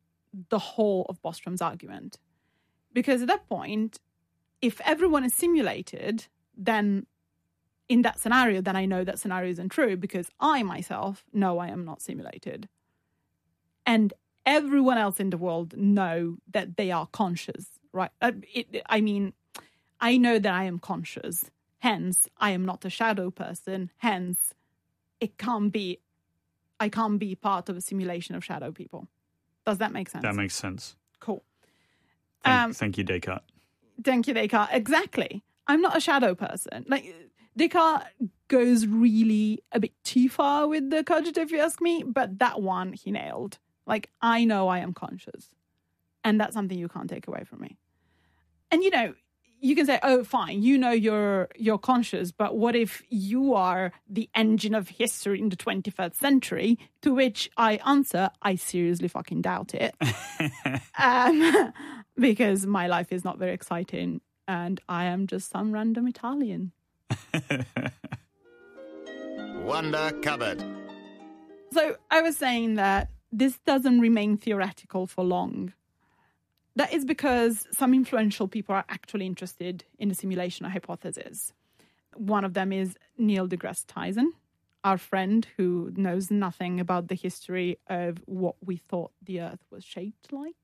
the 0.51 0.59
whole 0.59 1.07
of 1.09 1.23
Bostrom's 1.23 1.63
argument. 1.63 2.19
Because 2.93 3.23
at 3.23 3.29
that 3.29 3.49
point, 3.49 3.99
if 4.61 4.81
everyone 4.83 5.25
is 5.25 5.35
simulated, 5.35 6.27
then 6.57 7.07
in 7.89 8.03
that 8.03 8.19
scenario, 8.19 8.61
then 8.61 8.77
I 8.77 8.85
know 8.87 9.05
that 9.05 9.19
scenario 9.19 9.51
isn't 9.51 9.71
true 9.71 9.97
because 9.97 10.31
I 10.41 10.63
myself 10.63 11.25
know 11.33 11.59
I 11.59 11.69
am 11.69 11.85
not 11.85 12.03
simulated. 12.03 12.69
And 13.85 14.13
everyone 14.47 14.99
else 14.99 15.21
in 15.21 15.31
the 15.31 15.39
world 15.39 15.77
know 15.77 16.37
that 16.51 16.77
they 16.77 16.91
are 16.91 17.07
conscious, 17.07 17.67
right? 17.93 18.11
Uh, 18.21 18.33
it, 18.55 18.83
I 18.87 19.01
mean, 19.01 19.33
I 20.03 20.19
know 20.19 20.39
that 20.39 20.53
I 20.53 20.65
am 20.65 20.79
conscious. 20.79 21.51
Hence, 21.79 22.29
I 22.39 22.51
am 22.51 22.65
not 22.65 22.85
a 22.85 22.91
shadow 22.91 23.31
person. 23.31 23.91
Hence, 23.99 24.53
it 25.21 25.39
can't 25.39 25.73
be, 25.73 26.01
I 26.79 26.89
can't 26.89 27.19
be 27.19 27.35
part 27.37 27.69
of 27.69 27.77
a 27.77 27.81
simulation 27.81 28.35
of 28.35 28.45
shadow 28.45 28.73
people. 28.73 29.09
Does 29.65 29.79
that 29.79 29.93
make 29.93 30.11
sense? 30.11 30.23
That 30.23 30.35
makes 30.35 30.55
sense. 30.55 30.97
cool. 31.21 31.45
Thank, 32.45 32.61
Um, 32.61 32.73
thank 32.75 32.99
you, 32.99 33.05
Descartes. 33.05 33.45
Thank 34.03 34.27
you, 34.27 34.35
Descartes. 34.35 34.75
Exactly. 34.75 35.45
I'm 35.69 35.81
not 35.81 35.97
a 35.97 36.01
shadow 36.01 36.35
person. 36.35 36.85
Like 36.89 37.15
Descartes 37.57 38.07
goes 38.49 38.87
really 38.87 39.63
a 39.71 39.79
bit 39.79 39.93
too 40.03 40.29
far 40.29 40.67
with 40.67 40.91
the 40.91 41.05
cogito, 41.05 41.41
if 41.41 41.53
you 41.53 41.61
ask 41.61 41.81
me, 41.81 42.03
but 42.05 42.41
that 42.41 42.61
one 42.61 42.93
he 42.93 43.13
nailed. 43.13 43.59
Like 43.87 44.11
I 44.21 44.45
know 44.45 44.67
I 44.67 44.79
am 44.79 44.93
conscious, 44.93 45.49
and 46.25 46.41
that's 46.41 46.55
something 46.55 46.77
you 46.79 46.89
can't 46.89 47.09
take 47.09 47.29
away 47.29 47.45
from 47.45 47.61
me. 47.61 47.77
And 48.73 48.83
you 48.83 48.91
know, 48.91 49.15
you 49.63 49.77
can 49.77 49.87
say, 49.87 49.99
"Oh, 50.03 50.25
fine, 50.25 50.63
you 50.63 50.77
know 50.77 50.91
you're 50.91 51.49
you're 51.57 51.79
conscious," 51.79 52.33
but 52.33 52.57
what 52.57 52.75
if 52.75 53.03
you 53.09 53.55
are 53.55 53.93
the 54.09 54.29
engine 54.35 54.75
of 54.75 54.89
history 54.89 55.41
in 55.41 55.49
the 55.49 55.57
21st 55.57 56.17
century? 56.17 56.79
To 57.03 57.15
which 57.15 57.49
I 57.57 57.77
answer, 57.87 58.29
I 58.43 58.57
seriously 58.57 59.09
fucking 59.09 59.41
doubt 59.43 59.75
it 59.75 59.95
um, 60.99 61.73
because 62.19 62.67
my 62.67 62.89
life 62.89 63.13
is 63.13 63.25
not 63.25 63.39
very 63.39 63.55
exciting 63.55 64.21
and 64.49 64.81
I 64.89 65.05
am 65.05 65.27
just 65.27 65.51
some 65.51 65.73
random 65.73 66.09
Italian. 66.09 66.73
Wonder 69.63 70.11
Cupboard. 70.23 70.63
So 71.73 71.97
I 72.11 72.21
was 72.21 72.37
saying 72.37 72.75
that 72.75 73.09
this 73.31 73.59
doesn't 73.65 74.01
remain 74.01 74.37
theoretical 74.37 75.07
for 75.07 75.25
long. 75.25 75.73
That 76.77 76.93
is 76.93 77.05
because 77.05 77.67
some 77.73 77.93
influential 77.93 78.49
people 78.49 78.75
are 78.75 78.85
actually 78.89 79.27
interested 79.27 79.85
in 79.99 80.09
the 80.09 80.15
simulation 80.15 80.65
hypothesis. 80.65 81.53
One 82.15 82.45
of 82.45 82.55
them 82.55 82.73
is 82.73 82.97
Neil 83.19 83.47
deGrasse 83.47 83.85
Tyson, 83.87 84.33
our 84.85 84.99
friend 84.99 85.47
who 85.57 85.93
knows 85.97 86.31
nothing 86.31 86.81
about 86.81 87.09
the 87.09 87.15
history 87.15 87.79
of 87.89 88.19
what 88.27 88.57
we 88.65 88.77
thought 88.77 89.13
the 89.23 89.41
Earth 89.41 89.61
was 89.71 89.85
shaped 89.85 90.33
like. 90.33 90.55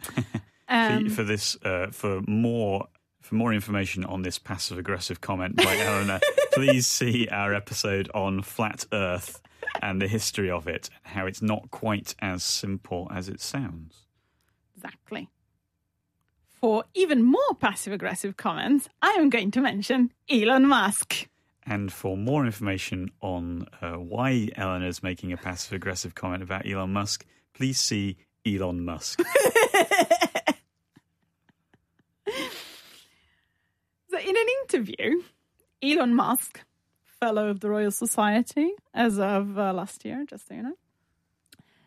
Um, 0.72 1.08
for, 1.08 1.16
for 1.16 1.22
this, 1.24 1.56
uh, 1.64 1.88
for 1.90 2.20
more 2.28 2.86
for 3.20 3.34
more 3.34 3.52
information 3.52 4.04
on 4.04 4.22
this 4.22 4.38
passive 4.38 4.78
aggressive 4.78 5.20
comment 5.20 5.56
by 5.56 5.76
Eleanor, 5.80 6.20
please 6.52 6.86
see 6.86 7.26
our 7.28 7.52
episode 7.52 8.08
on 8.14 8.42
flat 8.42 8.86
Earth 8.92 9.42
and 9.82 10.00
the 10.00 10.06
history 10.06 10.48
of 10.48 10.68
it, 10.68 10.88
and 11.04 11.14
how 11.14 11.26
it's 11.26 11.42
not 11.42 11.72
quite 11.72 12.14
as 12.20 12.44
simple 12.44 13.08
as 13.12 13.28
it 13.28 13.40
sounds. 13.40 14.06
Exactly. 14.76 15.28
For 16.60 16.84
even 16.94 17.22
more 17.22 17.54
passive 17.58 17.92
aggressive 17.92 18.36
comments, 18.36 18.88
I 19.00 19.12
am 19.18 19.30
going 19.30 19.50
to 19.52 19.62
mention 19.62 20.12
Elon 20.28 20.66
Musk. 20.66 21.26
And 21.64 21.90
for 21.90 22.16
more 22.16 22.44
information 22.44 23.10
on 23.22 23.66
uh, 23.80 23.92
why 23.92 24.50
is 24.82 25.02
making 25.02 25.32
a 25.32 25.36
passive 25.38 25.72
aggressive 25.72 26.14
comment 26.14 26.42
about 26.42 26.66
Elon 26.66 26.92
Musk, 26.92 27.24
please 27.54 27.80
see 27.80 28.18
Elon 28.46 28.84
Musk. 28.84 29.20
So, 34.10 34.18
in 34.18 34.36
an 34.36 34.46
interview, 34.62 35.22
Elon 35.80 36.16
Musk, 36.16 36.64
fellow 37.20 37.48
of 37.48 37.60
the 37.60 37.70
Royal 37.70 37.92
Society 37.92 38.72
as 38.92 39.20
of 39.20 39.56
uh, 39.56 39.72
last 39.72 40.04
year, 40.04 40.24
just 40.28 40.48
so 40.48 40.54
you 40.54 40.62
know, 40.64 40.74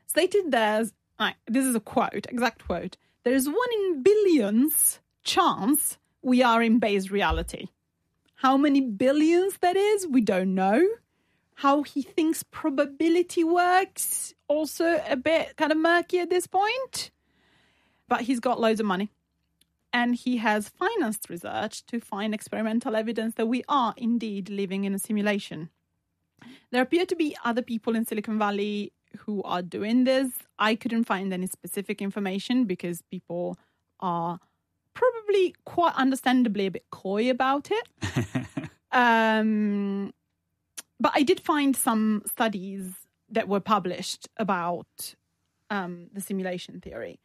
stated 0.07 0.49
there's, 0.49 0.93
right, 1.19 1.35
this 1.47 1.65
is 1.65 1.75
a 1.75 1.81
quote, 1.81 2.25
exact 2.29 2.65
quote, 2.65 2.95
there's 3.23 3.47
one 3.47 3.73
in 3.73 4.03
billions 4.03 4.99
chance 5.23 5.97
we 6.21 6.43
are 6.43 6.61
in 6.61 6.79
base 6.79 7.09
reality. 7.09 7.67
How 8.35 8.57
many 8.57 8.81
billions 8.81 9.57
that 9.59 9.75
is, 9.77 10.05
we 10.07 10.21
don't 10.21 10.53
know. 10.53 10.85
How 11.55 11.83
he 11.83 12.01
thinks 12.01 12.43
probability 12.43 13.43
works, 13.43 14.33
also 14.47 15.01
a 15.07 15.15
bit 15.15 15.55
kind 15.55 15.71
of 15.71 15.77
murky 15.77 16.19
at 16.19 16.29
this 16.29 16.47
point. 16.47 17.11
But 18.09 18.21
he's 18.21 18.39
got 18.39 18.59
loads 18.59 18.79
of 18.79 18.85
money 18.85 19.09
and 19.93 20.15
he 20.15 20.37
has 20.37 20.67
financed 20.69 21.29
research 21.29 21.85
to 21.85 21.99
find 21.99 22.33
experimental 22.33 22.95
evidence 22.95 23.35
that 23.35 23.45
we 23.45 23.63
are 23.69 23.93
indeed 23.95 24.49
living 24.49 24.83
in 24.83 24.93
a 24.93 24.99
simulation. 24.99 25.69
There 26.71 26.81
appear 26.81 27.05
to 27.05 27.15
be 27.15 27.37
other 27.45 27.61
people 27.61 27.95
in 27.95 28.05
Silicon 28.05 28.39
Valley 28.39 28.91
who 29.19 29.43
are 29.43 29.61
doing 29.61 30.03
this. 30.03 30.31
I 30.59 30.75
couldn't 30.75 31.05
find 31.05 31.33
any 31.33 31.47
specific 31.47 32.01
information 32.01 32.65
because 32.65 33.01
people 33.01 33.57
are 33.99 34.39
probably 34.93 35.55
quite 35.65 35.95
understandably 35.95 36.67
a 36.67 36.71
bit 36.71 36.85
coy 36.91 37.29
about 37.29 37.69
it. 37.71 37.87
um, 38.91 40.13
but 40.99 41.11
I 41.15 41.23
did 41.23 41.39
find 41.39 41.75
some 41.75 42.23
studies 42.27 42.93
that 43.29 43.47
were 43.47 43.59
published 43.59 44.29
about 44.37 45.15
um, 45.69 46.07
the 46.13 46.21
simulation 46.21 46.79
theory 46.79 47.19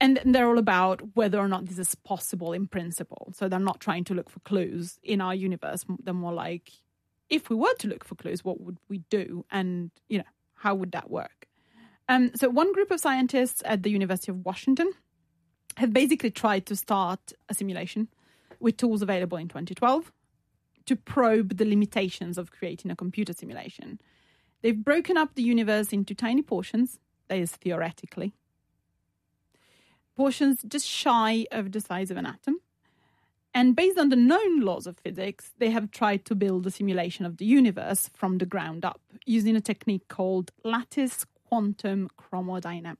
and 0.00 0.20
they're 0.24 0.48
all 0.48 0.58
about 0.58 1.00
whether 1.14 1.38
or 1.38 1.48
not 1.48 1.66
this 1.66 1.78
is 1.78 1.94
possible 1.94 2.52
in 2.52 2.66
principle. 2.66 3.32
So 3.34 3.48
they're 3.48 3.58
not 3.58 3.80
trying 3.80 4.04
to 4.04 4.14
look 4.14 4.28
for 4.28 4.40
clues 4.40 4.98
in 5.02 5.20
our 5.20 5.34
universe. 5.34 5.84
They're 6.02 6.12
more 6.12 6.32
like, 6.32 6.72
if 7.30 7.48
we 7.48 7.56
were 7.56 7.74
to 7.78 7.88
look 7.88 8.04
for 8.04 8.14
clues, 8.14 8.44
what 8.44 8.60
would 8.60 8.78
we 8.88 8.98
do? 9.08 9.44
And, 9.50 9.90
you 10.08 10.18
know, 10.18 10.24
how 10.64 10.74
would 10.74 10.92
that 10.92 11.10
work? 11.10 11.46
Um, 12.08 12.32
so 12.34 12.48
one 12.48 12.72
group 12.72 12.90
of 12.90 12.98
scientists 12.98 13.62
at 13.66 13.82
the 13.82 13.90
University 13.90 14.32
of 14.32 14.46
Washington 14.46 14.90
have 15.76 15.92
basically 15.92 16.30
tried 16.30 16.64
to 16.66 16.74
start 16.74 17.34
a 17.50 17.54
simulation 17.54 18.08
with 18.60 18.78
tools 18.78 19.02
available 19.02 19.36
in 19.36 19.48
2012 19.48 20.10
to 20.86 20.96
probe 20.96 21.58
the 21.58 21.66
limitations 21.66 22.38
of 22.38 22.50
creating 22.50 22.90
a 22.90 22.96
computer 22.96 23.34
simulation. 23.34 24.00
They've 24.62 24.84
broken 24.90 25.18
up 25.18 25.34
the 25.34 25.42
universe 25.42 25.92
into 25.92 26.14
tiny 26.14 26.40
portions, 26.40 26.98
that 27.28 27.38
is 27.38 27.52
theoretically, 27.52 28.32
portions 30.16 30.62
just 30.66 30.86
shy 30.86 31.46
of 31.52 31.72
the 31.72 31.80
size 31.80 32.10
of 32.10 32.16
an 32.16 32.24
atom. 32.24 32.60
And 33.54 33.76
based 33.76 33.98
on 33.98 34.08
the 34.08 34.16
known 34.16 34.60
laws 34.60 34.88
of 34.88 34.98
physics, 34.98 35.52
they 35.58 35.70
have 35.70 35.92
tried 35.92 36.24
to 36.24 36.34
build 36.34 36.66
a 36.66 36.72
simulation 36.72 37.24
of 37.24 37.36
the 37.36 37.44
universe 37.44 38.10
from 38.12 38.38
the 38.38 38.46
ground 38.46 38.84
up 38.84 39.00
using 39.26 39.54
a 39.54 39.60
technique 39.60 40.08
called 40.08 40.50
lattice 40.64 41.24
quantum 41.48 42.10
chromodynamics, 42.18 42.96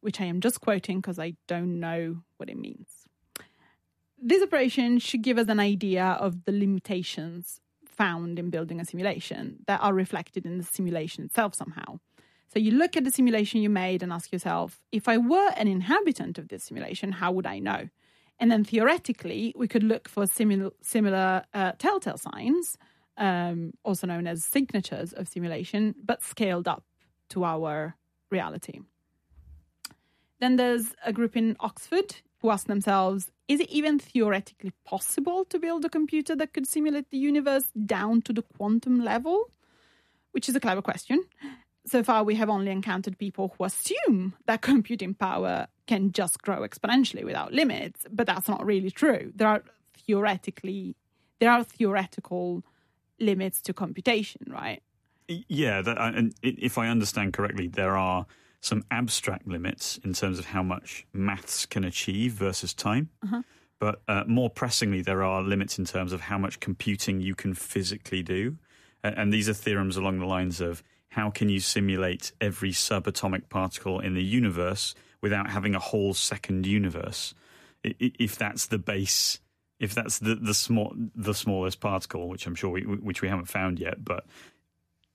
which 0.00 0.20
I 0.20 0.26
am 0.26 0.40
just 0.40 0.60
quoting 0.60 0.98
because 0.98 1.18
I 1.18 1.34
don't 1.48 1.80
know 1.80 2.22
what 2.36 2.48
it 2.48 2.56
means. 2.56 2.86
This 4.16 4.42
operation 4.42 5.00
should 5.00 5.22
give 5.22 5.38
us 5.38 5.48
an 5.48 5.58
idea 5.58 6.04
of 6.04 6.44
the 6.44 6.52
limitations 6.52 7.60
found 7.84 8.38
in 8.38 8.48
building 8.48 8.80
a 8.80 8.84
simulation 8.84 9.58
that 9.66 9.80
are 9.80 9.92
reflected 9.92 10.46
in 10.46 10.58
the 10.58 10.64
simulation 10.64 11.24
itself 11.24 11.54
somehow. 11.56 11.98
So 12.52 12.60
you 12.60 12.70
look 12.70 12.96
at 12.96 13.02
the 13.02 13.10
simulation 13.10 13.60
you 13.60 13.70
made 13.70 14.04
and 14.04 14.12
ask 14.12 14.32
yourself, 14.32 14.84
if 14.92 15.08
I 15.08 15.18
were 15.18 15.50
an 15.56 15.66
inhabitant 15.66 16.38
of 16.38 16.48
this 16.48 16.62
simulation, 16.62 17.12
how 17.12 17.32
would 17.32 17.46
I 17.46 17.58
know? 17.58 17.88
And 18.40 18.50
then 18.50 18.64
theoretically, 18.64 19.54
we 19.56 19.68
could 19.68 19.82
look 19.82 20.08
for 20.08 20.26
similar, 20.26 21.44
uh, 21.54 21.72
telltale 21.78 22.18
signs, 22.18 22.76
um, 23.16 23.72
also 23.84 24.06
known 24.06 24.26
as 24.26 24.44
signatures 24.44 25.12
of 25.12 25.28
simulation, 25.28 25.94
but 26.02 26.22
scaled 26.22 26.66
up 26.66 26.84
to 27.30 27.44
our 27.44 27.96
reality. 28.30 28.80
Then 30.40 30.56
there's 30.56 30.94
a 31.04 31.12
group 31.12 31.36
in 31.36 31.56
Oxford 31.60 32.16
who 32.38 32.50
ask 32.50 32.66
themselves, 32.66 33.30
is 33.48 33.60
it 33.60 33.70
even 33.70 33.98
theoretically 33.98 34.72
possible 34.84 35.44
to 35.46 35.58
build 35.58 35.84
a 35.84 35.88
computer 35.88 36.34
that 36.36 36.52
could 36.52 36.66
simulate 36.66 37.10
the 37.10 37.18
universe 37.18 37.66
down 37.86 38.20
to 38.22 38.32
the 38.32 38.42
quantum 38.42 39.02
level? 39.02 39.50
Which 40.32 40.48
is 40.48 40.56
a 40.56 40.60
clever 40.60 40.82
question 40.82 41.24
so 41.86 42.02
far 42.02 42.24
we 42.24 42.34
have 42.34 42.48
only 42.48 42.70
encountered 42.70 43.18
people 43.18 43.54
who 43.56 43.64
assume 43.64 44.34
that 44.46 44.62
computing 44.62 45.14
power 45.14 45.66
can 45.86 46.12
just 46.12 46.40
grow 46.42 46.60
exponentially 46.60 47.24
without 47.24 47.52
limits 47.52 48.06
but 48.10 48.26
that's 48.26 48.48
not 48.48 48.64
really 48.64 48.90
true 48.90 49.32
there 49.34 49.48
are 49.48 49.62
theoretically 50.06 50.96
there 51.40 51.50
are 51.50 51.64
theoretical 51.64 52.62
limits 53.20 53.60
to 53.62 53.72
computation 53.72 54.42
right 54.48 54.82
Yeah, 55.28 55.80
that, 55.82 55.96
uh, 55.98 56.12
and 56.14 56.34
if 56.42 56.76
I 56.76 56.88
understand 56.88 57.32
correctly, 57.32 57.66
there 57.66 57.96
are 57.96 58.26
some 58.60 58.84
abstract 58.90 59.46
limits 59.46 59.98
in 60.04 60.12
terms 60.12 60.38
of 60.38 60.46
how 60.46 60.62
much 60.62 61.06
maths 61.12 61.66
can 61.66 61.84
achieve 61.84 62.32
versus 62.32 62.74
time. 62.74 63.08
But 63.78 64.02
uh, 64.08 64.24
more 64.26 64.50
pressingly, 64.50 65.02
there 65.02 65.22
are 65.22 65.42
limits 65.42 65.78
in 65.78 65.84
terms 65.84 66.12
of 66.12 66.20
how 66.20 66.38
much 66.38 66.60
computing 66.60 67.20
you 67.20 67.34
can 67.34 67.54
physically 67.54 68.22
do. 68.22 68.56
And 69.02 69.32
these 69.32 69.48
are 69.48 69.54
theorems 69.54 69.96
along 69.96 70.18
the 70.18 70.26
lines 70.26 70.60
of 70.60 70.82
how 71.14 71.30
can 71.30 71.48
you 71.48 71.60
simulate 71.60 72.32
every 72.40 72.72
subatomic 72.72 73.48
particle 73.48 74.00
in 74.00 74.14
the 74.14 74.22
universe 74.22 74.96
without 75.20 75.48
having 75.48 75.74
a 75.74 75.78
whole 75.78 76.12
second 76.12 76.66
universe? 76.66 77.34
If 77.84 78.36
that's 78.36 78.66
the 78.66 78.78
base, 78.78 79.38
if 79.78 79.94
that's 79.94 80.18
the 80.18 80.34
the 80.34 80.54
small 80.54 80.92
the 81.14 81.34
smallest 81.34 81.78
particle, 81.78 82.28
which 82.28 82.46
I'm 82.46 82.56
sure 82.56 82.70
we 82.70 82.82
which 82.82 83.22
we 83.22 83.28
haven't 83.28 83.46
found 83.46 83.78
yet, 83.78 84.04
but 84.04 84.26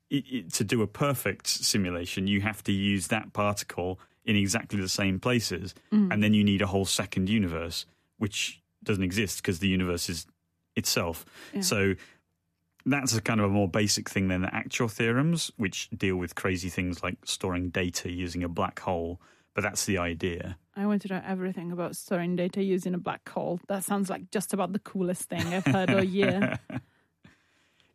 it, 0.10 0.24
it, 0.32 0.54
to 0.54 0.64
do 0.64 0.82
a 0.82 0.88
perfect 0.88 1.48
simulation, 1.48 2.28
you 2.28 2.42
have 2.42 2.64
to 2.64 2.72
use 2.72 3.08
that 3.08 3.34
particle 3.34 4.00
in 4.24 4.38
exactly 4.38 4.80
the 4.80 4.88
same 4.88 5.20
places, 5.20 5.76
mm. 5.92 6.14
and 6.14 6.24
then 6.24 6.34
you 6.34 6.46
need 6.46 6.62
a 6.62 6.68
whole 6.68 6.86
second 6.86 7.28
universe, 7.28 7.86
which 8.20 8.62
doesn't 8.84 9.04
exist 9.04 9.42
because 9.42 9.60
the 9.60 9.68
universe 9.68 10.08
is 10.08 10.28
itself. 10.78 11.26
Yeah. 11.54 11.62
So 11.62 11.96
that's 12.86 13.16
a 13.16 13.22
kind 13.22 13.40
of 13.40 13.48
a 13.48 13.54
more 13.54 13.68
basic 13.68 14.10
thing 14.10 14.28
than 14.30 14.42
the 14.42 14.54
actual 14.56 14.88
theorems, 14.88 15.52
which 15.58 15.90
deal 15.90 16.16
with 16.18 16.36
crazy 16.36 16.70
things 16.70 17.04
like 17.04 17.18
storing 17.26 17.70
data 17.70 18.12
using 18.12 18.44
a 18.44 18.50
black 18.50 18.80
hole. 18.80 19.20
But 19.54 19.62
that's 19.64 19.86
the 19.86 19.98
idea. 19.98 20.58
I 20.76 20.86
want 20.86 21.02
to 21.02 21.10
know 21.10 21.22
everything 21.26 21.72
about 21.72 21.96
storing 21.96 22.36
data 22.36 22.64
using 22.64 22.94
a 22.94 22.98
black 22.98 23.28
hole. 23.28 23.60
That 23.68 23.84
sounds 23.84 24.10
like 24.10 24.32
just 24.32 24.54
about 24.54 24.72
the 24.74 24.80
coolest 24.80 25.24
thing 25.24 25.46
I've 25.54 25.66
heard 25.66 25.90
all 25.90 26.04
year. 26.04 26.60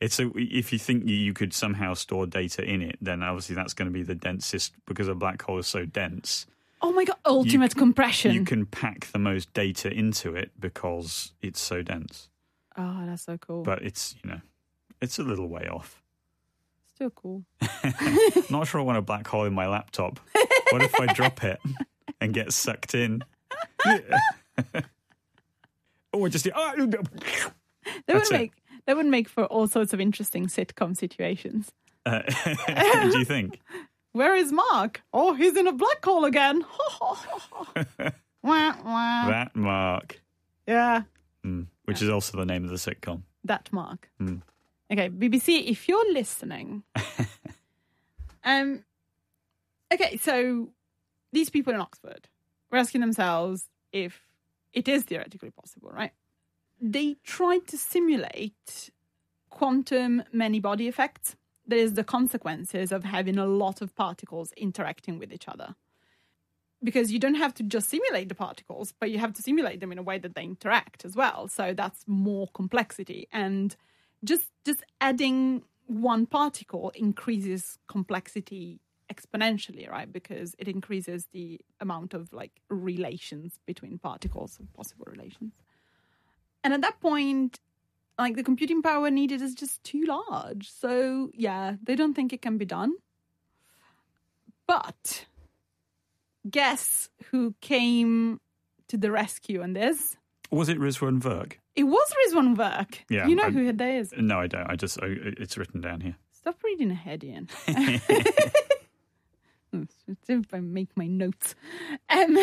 It's 0.01 0.18
a, 0.20 0.31
if 0.35 0.73
you 0.73 0.79
think 0.79 1.07
you- 1.09 1.14
you 1.16 1.33
could 1.33 1.55
somehow 1.55 1.94
store 1.94 2.27
data 2.27 2.62
in 2.62 2.83
it, 2.83 2.99
then 3.01 3.23
obviously 3.23 3.55
that's 3.55 3.73
going 3.73 3.87
to 3.87 3.92
be 3.92 4.03
the 4.03 4.14
densest 4.14 4.75
because 4.87 5.09
a 5.09 5.14
black 5.14 5.40
hole 5.40 5.59
is 5.59 5.66
so 5.66 5.87
dense. 5.87 6.47
Oh 6.83 6.92
my 6.92 7.05
god, 7.05 7.16
ultimate 7.25 7.73
c- 7.73 7.79
compression. 7.79 8.35
You 8.35 8.44
can 8.44 8.66
pack 8.66 9.07
the 9.12 9.18
most 9.18 9.55
data 9.55 9.90
into 9.90 10.35
it 10.35 10.51
because 10.61 11.33
it's 11.40 11.61
so 11.61 11.81
dense. 11.81 12.29
oh, 12.77 13.07
that's 13.07 13.23
so 13.23 13.38
cool. 13.38 13.62
But 13.62 13.83
it's 13.83 14.14
you 14.23 14.31
know, 14.31 14.40
it's 15.05 15.19
a 15.19 15.23
little 15.23 15.49
way 15.49 15.69
off. 15.69 16.03
Still 16.95 17.11
cool. 17.11 17.45
Not 18.51 18.67
sure 18.67 18.81
I 18.81 18.85
want 18.85 18.99
a 18.99 19.03
black 19.03 19.27
hole 19.29 19.45
in 19.45 19.55
my 19.55 19.67
laptop. 19.69 20.19
What 20.71 20.83
if 20.83 20.99
I 21.01 21.07
drop 21.12 21.45
it 21.45 21.61
and 22.21 22.33
get 22.35 22.53
sucked 22.53 22.95
in? 22.95 23.23
oh, 26.12 26.25
I 26.25 26.29
just 26.29 26.49
ah, 26.55 26.75
That 26.77 26.90
would 26.90 27.09
That's 28.07 28.31
it. 28.31 28.35
make 28.35 28.53
that 28.87 28.97
would 28.97 29.07
make 29.07 29.29
for 29.29 29.45
all 29.47 29.67
sorts 29.67 29.93
of 29.93 30.01
interesting 30.01 30.47
sitcom 30.47 30.97
situations. 30.97 31.73
uh, 32.07 32.21
do 33.11 33.19
you 33.19 33.25
think? 33.25 33.61
Where 34.12 34.35
is 34.37 34.53
Mark? 34.53 35.03
Oh, 35.12 35.35
he's 35.35 35.57
in 35.57 35.67
a 35.67 35.73
black 35.73 36.05
hole 36.05 36.25
again. 36.25 36.64
wah, 37.01 37.17
wah. 38.43 39.27
That 39.29 39.51
Mark, 39.57 40.21
Yeah, 40.67 41.03
Mm, 41.45 41.67
which 41.85 42.01
is 42.01 42.09
also 42.09 42.38
the 42.38 42.47
name 42.47 42.64
of 42.64 42.71
the 42.71 42.77
sitcom. 42.77 43.23
that 43.45 43.69
Mark. 43.73 44.09
Hmm. 44.19 44.37
Okay, 44.92 45.09
BBC, 45.09 45.66
if 45.66 45.88
you're 45.88 46.12
listening, 46.12 46.83
um, 48.44 48.85
okay, 49.92 50.16
so 50.18 50.68
these 51.33 51.51
people 51.51 51.73
in 51.73 51.81
Oxford 51.81 52.29
were 52.70 52.79
asking 52.79 53.01
themselves 53.01 53.68
if 53.92 54.20
it 54.73 54.88
is 54.88 55.05
theoretically 55.05 55.51
possible, 55.51 55.90
right? 55.90 56.12
They 56.81 57.16
tried 57.25 57.66
to 57.68 57.79
simulate 57.79 58.90
quantum 59.51 60.25
many 60.33 60.61
body 60.61 60.88
effects. 60.88 61.37
That 61.66 61.79
is 61.79 61.94
the 61.94 62.05
consequences 62.05 62.92
of 62.92 63.05
having 63.05 63.38
a 63.38 63.47
lot 63.47 63.81
of 63.81 63.94
particles 63.94 64.53
interacting 64.53 65.18
with 65.18 65.33
each 65.33 65.49
other. 65.49 65.77
Because 66.83 67.11
you 67.11 67.18
don't 67.18 67.37
have 67.37 67.55
to 67.55 67.62
just 67.62 67.88
simulate 67.88 68.29
the 68.29 68.35
particles, 68.35 68.92
but 69.01 69.11
you 69.11 69.18
have 69.18 69.33
to 69.35 69.42
simulate 69.42 69.81
them 69.81 69.90
in 69.90 69.97
a 69.97 70.03
way 70.03 70.18
that 70.18 70.35
they 70.35 70.42
interact 70.42 71.07
as 71.07 71.16
well. 71.16 71.49
So 71.49 71.73
that's 71.73 72.05
more 72.07 72.49
complexity. 72.53 73.29
And 73.33 73.75
just 74.25 74.51
just 74.65 74.83
adding 75.01 75.63
one 75.87 76.27
particle 76.27 76.91
increases 76.95 77.79
complexity 77.89 78.81
exponentially 79.13 79.89
right? 79.89 80.11
Because 80.11 80.55
it 80.59 80.67
increases 80.67 81.27
the 81.33 81.61
amount 81.81 82.15
of 82.15 82.33
like 82.33 82.53
relations 82.71 83.61
between 83.67 83.99
particles 83.99 84.57
and 84.59 84.73
possible 84.73 85.07
relations. 85.07 85.53
And 86.63 86.73
at 86.73 86.81
that 86.81 87.01
point 87.01 87.61
like 88.19 88.37
the 88.37 88.45
computing 88.45 88.81
power 88.81 89.11
needed 89.11 89.43
is 89.43 89.55
just 89.55 89.83
too 89.85 90.05
large. 90.05 90.71
So 90.71 91.31
yeah 91.35 91.77
they 91.83 91.95
don't 91.95 92.15
think 92.15 92.33
it 92.33 92.43
can 92.43 92.59
be 92.59 92.65
done. 92.65 92.95
But 94.67 95.27
guess 96.49 97.11
who 97.31 97.55
came 97.61 98.41
to 98.89 98.97
the 98.97 99.11
rescue 99.11 99.63
on 99.63 99.75
this? 99.75 100.17
Was 100.51 100.69
it 100.69 100.79
Rizwan 100.79 101.21
Virk? 101.21 101.55
It 101.77 101.85
was 101.85 102.09
Rizwan 102.27 102.57
Virk. 102.57 102.99
Yeah, 103.09 103.27
you 103.27 103.35
know 103.37 103.45
I- 103.45 103.51
who 103.51 103.73
that 103.73 103.89
is. 103.89 104.13
No, 104.17 104.39
I 104.41 104.47
don't. 104.47 104.67
I 104.69 104.77
just 104.77 105.03
I, 105.03 105.07
it's 105.09 105.57
written 105.59 105.81
down 105.81 106.01
here. 106.01 106.17
Stop 106.33 106.63
reading 106.63 106.91
ahead, 106.91 107.25
Ian. 107.25 107.49
if 110.29 110.55
I 110.55 110.61
make 110.61 110.97
my 110.97 111.07
notes. 111.07 111.55
Um, 112.09 112.39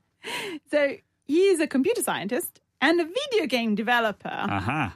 so 0.70 0.96
he 1.24 1.48
is 1.48 1.60
a 1.60 1.66
computer 1.66 2.02
scientist 2.02 2.60
and 2.80 3.00
a 3.00 3.04
video 3.04 3.46
game 3.46 3.74
developer. 3.74 4.28
Aha. 4.28 4.94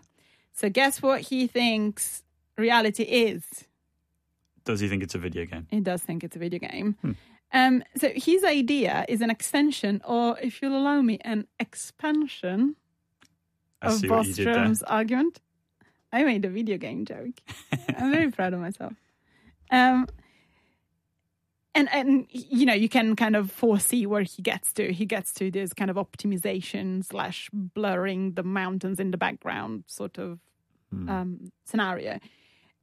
So 0.53 0.71
guess 0.71 1.03
what 1.03 1.21
he 1.23 1.47
thinks 1.47 2.23
reality 2.57 3.03
is? 3.03 3.43
Does 4.65 4.81
he 4.81 4.89
think 4.89 5.03
it's 5.03 5.15
a 5.15 5.19
video 5.19 5.45
game? 5.45 5.67
He 5.71 5.81
does 5.81 6.03
think 6.03 6.25
it's 6.25 6.35
a 6.35 6.39
video 6.39 6.59
game. 6.61 6.97
Um, 7.53 7.85
so 7.97 8.11
his 8.15 8.43
idea 8.43 9.05
is 9.09 9.21
an 9.21 9.31
extension, 9.31 10.01
or 10.05 10.39
if 10.41 10.61
you'll 10.61 10.77
allow 10.77 11.03
me, 11.03 11.19
an 11.21 11.47
expansion 11.61 12.77
I 13.83 13.89
of 13.89 13.95
see 13.95 14.09
what 14.09 14.27
you 14.27 14.35
did 14.35 14.47
there. 14.47 14.55
Bostrom's 14.55 14.83
argument. 14.83 15.41
I 16.13 16.25
made 16.25 16.45
a 16.45 16.49
video 16.49 16.79
game 16.79 17.05
joke. 17.05 17.41
I'm 17.97 18.13
very 18.13 18.31
proud 18.31 18.55
of 18.55 18.61
myself. 18.61 18.95
Um, 19.71 20.07
and 21.75 21.89
and 21.93 22.27
you 22.31 22.65
know 22.65 22.75
you 22.75 22.89
can 22.89 23.15
kind 23.17 23.37
of 23.37 23.53
foresee 23.53 24.07
where 24.07 24.23
he 24.23 24.43
gets 24.43 24.73
to. 24.75 24.93
He 24.93 25.05
gets 25.05 25.33
to 25.35 25.51
this 25.51 25.75
kind 25.75 25.91
of 25.91 25.97
optimization 25.97 27.05
slash 27.05 27.51
blurring 27.53 28.33
the 28.33 28.43
mountains 28.43 28.99
in 28.99 29.11
the 29.11 29.19
background 29.19 29.85
sort 29.87 30.19
of 30.19 30.39
um, 30.93 31.53
scenario. 31.65 32.19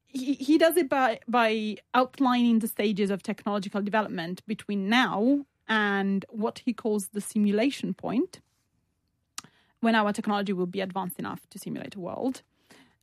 He 0.06 0.34
he 0.36 0.58
does 0.60 0.78
it 0.78 0.90
by 0.90 1.20
by 1.28 1.78
outlining 1.96 2.60
the 2.60 2.68
stages 2.68 3.10
of 3.10 3.24
technological 3.24 3.82
development 3.82 4.46
between 4.46 4.90
now 4.90 5.46
and 5.68 6.26
what 6.30 6.60
he 6.60 6.74
calls 6.74 7.08
the 7.10 7.22
simulation 7.22 7.94
point 7.94 8.42
when 9.84 9.96
our 9.96 10.14
technology 10.14 10.54
will 10.54 10.66
be 10.66 10.82
advanced 10.82 11.20
enough 11.20 11.42
to 11.50 11.60
simulate 11.60 11.96
a 11.96 12.00
world. 12.00 12.42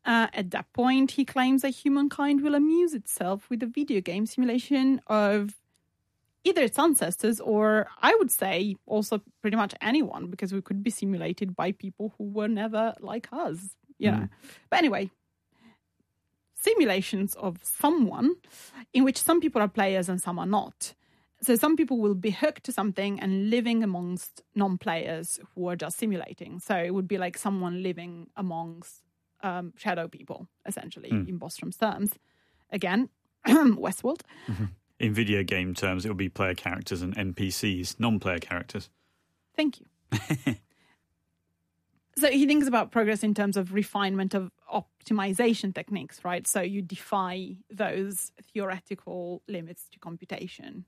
Uh, 0.07 0.29
at 0.33 0.51
that 0.51 0.73
point, 0.73 1.11
he 1.13 1.25
claims 1.27 1.61
that 1.61 1.71
humankind 1.71 2.41
will 2.41 2.55
amuse 2.55 2.95
itself 2.95 3.51
with 3.51 3.63
a 3.63 3.67
video 3.67 4.01
game 4.01 4.25
simulation 4.25 5.01
of 5.07 5.57
either 6.43 6.63
its 6.63 6.79
ancestors 6.79 7.39
or, 7.39 7.87
I 8.01 8.15
would 8.19 8.31
say, 8.31 8.77
also 8.87 9.21
pretty 9.43 9.59
much 9.59 9.75
anyone, 9.83 10.29
because 10.29 10.55
we 10.55 10.63
could 10.63 10.83
be 10.83 10.91
simulated 10.91 11.55
by 11.55 11.73
people 11.73 12.15
who 12.17 12.25
were 12.25 12.49
never 12.49 12.95
like 13.01 13.29
us, 13.31 13.59
you 13.99 14.11
know. 14.11 14.29
But 14.71 14.79
anyway, 14.79 15.11
simulations 16.55 17.35
of 17.35 17.59
someone 17.63 18.37
in 18.95 19.05
which 19.05 19.21
some 19.21 19.41
people 19.41 19.61
are 19.61 19.69
players 19.69 20.09
and 20.09 20.21
some 20.21 20.39
are 20.39 20.47
not. 20.47 20.95
So 21.43 21.57
some 21.57 21.77
people 21.77 21.99
will 21.99 22.15
be 22.15 22.31
hooked 22.31 22.65
to 22.65 22.73
something 22.73 23.19
and 23.19 23.49
living 23.49 23.83
amongst 23.83 24.43
non-players 24.55 25.41
who 25.55 25.69
are 25.69 25.77
just 25.77 25.99
simulating. 25.99 26.61
So 26.61 26.77
it 26.77 26.93
would 26.93 27.09
be 27.09 27.17
like 27.17 27.39
someone 27.39 27.83
living 27.83 28.29
amongst 28.37 29.03
um, 29.43 29.73
shadow 29.77 30.07
people, 30.07 30.49
essentially, 30.67 31.09
in 31.09 31.39
Bostrom's 31.39 31.77
terms. 31.77 32.13
Again, 32.71 33.09
Westworld. 33.47 34.21
In 34.99 35.15
video 35.15 35.43
game 35.43 35.73
terms, 35.73 36.05
it 36.05 36.09
would 36.09 36.19
be 36.19 36.29
player 36.29 36.55
characters 36.55 37.01
and 37.01 37.17
NPCs, 37.17 37.99
non-player 37.99 38.39
characters. 38.39 38.91
Thank 39.57 39.81
you. 39.81 39.87
so 42.19 42.31
he 42.31 42.47
thinks 42.47 42.67
about 42.67 42.91
progress 42.91 43.23
in 43.23 43.33
terms 43.33 43.57
of 43.57 43.73
refinement 43.73 44.35
of 44.35 44.51
optimization 44.73 45.75
techniques, 45.75 46.23
right? 46.23 46.47
So 46.47 46.61
you 46.61 46.83
defy 46.83 47.57
those 47.71 48.31
theoretical 48.53 49.43
limits 49.49 49.89
to 49.93 49.99
computation. 49.99 50.85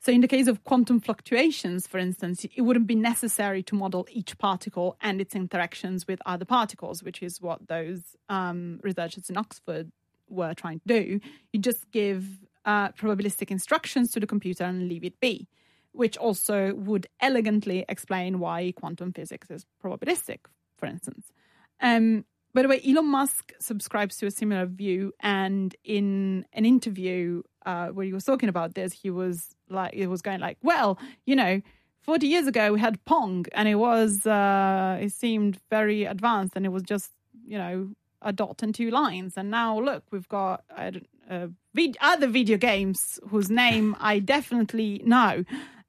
So, 0.00 0.12
in 0.12 0.20
the 0.20 0.28
case 0.28 0.46
of 0.46 0.62
quantum 0.62 1.00
fluctuations, 1.00 1.86
for 1.86 1.98
instance, 1.98 2.46
it 2.54 2.62
wouldn't 2.62 2.86
be 2.86 2.94
necessary 2.94 3.62
to 3.64 3.74
model 3.74 4.06
each 4.10 4.38
particle 4.38 4.96
and 5.00 5.20
its 5.20 5.34
interactions 5.34 6.06
with 6.06 6.20
other 6.24 6.44
particles, 6.44 7.02
which 7.02 7.22
is 7.22 7.40
what 7.40 7.66
those 7.66 8.02
um, 8.28 8.78
researchers 8.82 9.28
in 9.28 9.36
Oxford 9.36 9.90
were 10.28 10.54
trying 10.54 10.80
to 10.80 10.86
do. 10.86 11.20
You 11.52 11.60
just 11.60 11.90
give 11.90 12.26
uh, 12.64 12.90
probabilistic 12.90 13.50
instructions 13.50 14.12
to 14.12 14.20
the 14.20 14.26
computer 14.26 14.64
and 14.64 14.88
leave 14.88 15.04
it 15.04 15.18
be, 15.20 15.48
which 15.92 16.16
also 16.16 16.74
would 16.74 17.08
elegantly 17.20 17.84
explain 17.88 18.38
why 18.38 18.72
quantum 18.76 19.12
physics 19.12 19.50
is 19.50 19.66
probabilistic, 19.82 20.40
for 20.76 20.86
instance. 20.86 21.32
Um, 21.80 22.24
by 22.58 22.62
the 22.62 22.68
way, 22.68 22.82
Elon 22.84 23.06
Musk 23.06 23.52
subscribes 23.60 24.16
to 24.16 24.26
a 24.26 24.32
similar 24.32 24.66
view, 24.66 25.12
and 25.20 25.76
in 25.84 26.44
an 26.52 26.64
interview 26.64 27.44
uh, 27.64 27.86
where 27.90 28.04
he 28.04 28.12
was 28.12 28.24
talking 28.24 28.48
about 28.48 28.74
this, 28.74 28.92
he 28.92 29.10
was 29.10 29.54
like, 29.70 29.94
it 29.94 30.08
was 30.08 30.22
going 30.22 30.40
like, 30.40 30.58
"Well, 30.60 30.98
you 31.24 31.36
know, 31.36 31.62
forty 32.00 32.26
years 32.26 32.48
ago 32.48 32.72
we 32.72 32.80
had 32.80 33.04
Pong, 33.04 33.46
and 33.52 33.68
it 33.68 33.76
was, 33.76 34.26
uh, 34.26 34.98
it 35.00 35.12
seemed 35.12 35.60
very 35.70 36.02
advanced, 36.04 36.56
and 36.56 36.66
it 36.66 36.70
was 36.70 36.82
just, 36.82 37.12
you 37.46 37.58
know, 37.58 37.90
a 38.22 38.32
dot 38.32 38.60
and 38.64 38.74
two 38.74 38.90
lines, 38.90 39.36
and 39.36 39.52
now 39.52 39.78
look, 39.78 40.02
we've 40.10 40.28
got 40.28 40.64
uh, 40.76 41.46
vid- 41.74 41.96
other 42.00 42.26
video 42.26 42.56
games 42.56 43.20
whose 43.28 43.50
name 43.50 43.94
I 44.00 44.18
definitely 44.18 45.00
know, 45.04 45.44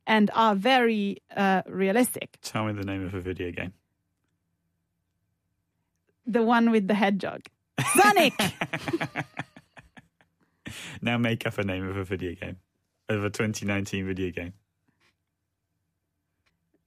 and 0.06 0.30
are 0.36 0.54
very 0.54 1.18
uh, 1.36 1.64
realistic. 1.66 2.38
Tell 2.44 2.66
me 2.66 2.74
the 2.74 2.86
name 2.86 3.04
of 3.04 3.16
a 3.16 3.22
video 3.22 3.50
game. 3.50 3.74
The 6.30 6.44
one 6.44 6.70
with 6.72 6.88
the 6.88 6.94
hedgehog, 6.94 7.42
Sonic." 7.96 8.34
Now 11.02 11.18
make 11.18 11.48
up 11.48 11.58
a 11.58 11.64
name 11.64 11.88
of 11.90 11.98
a 11.98 12.04
video 12.04 12.36
game, 12.36 12.58
of 13.08 13.24
a 13.24 13.30
2019 13.30 14.06
video 14.06 14.32
game. 14.32 14.54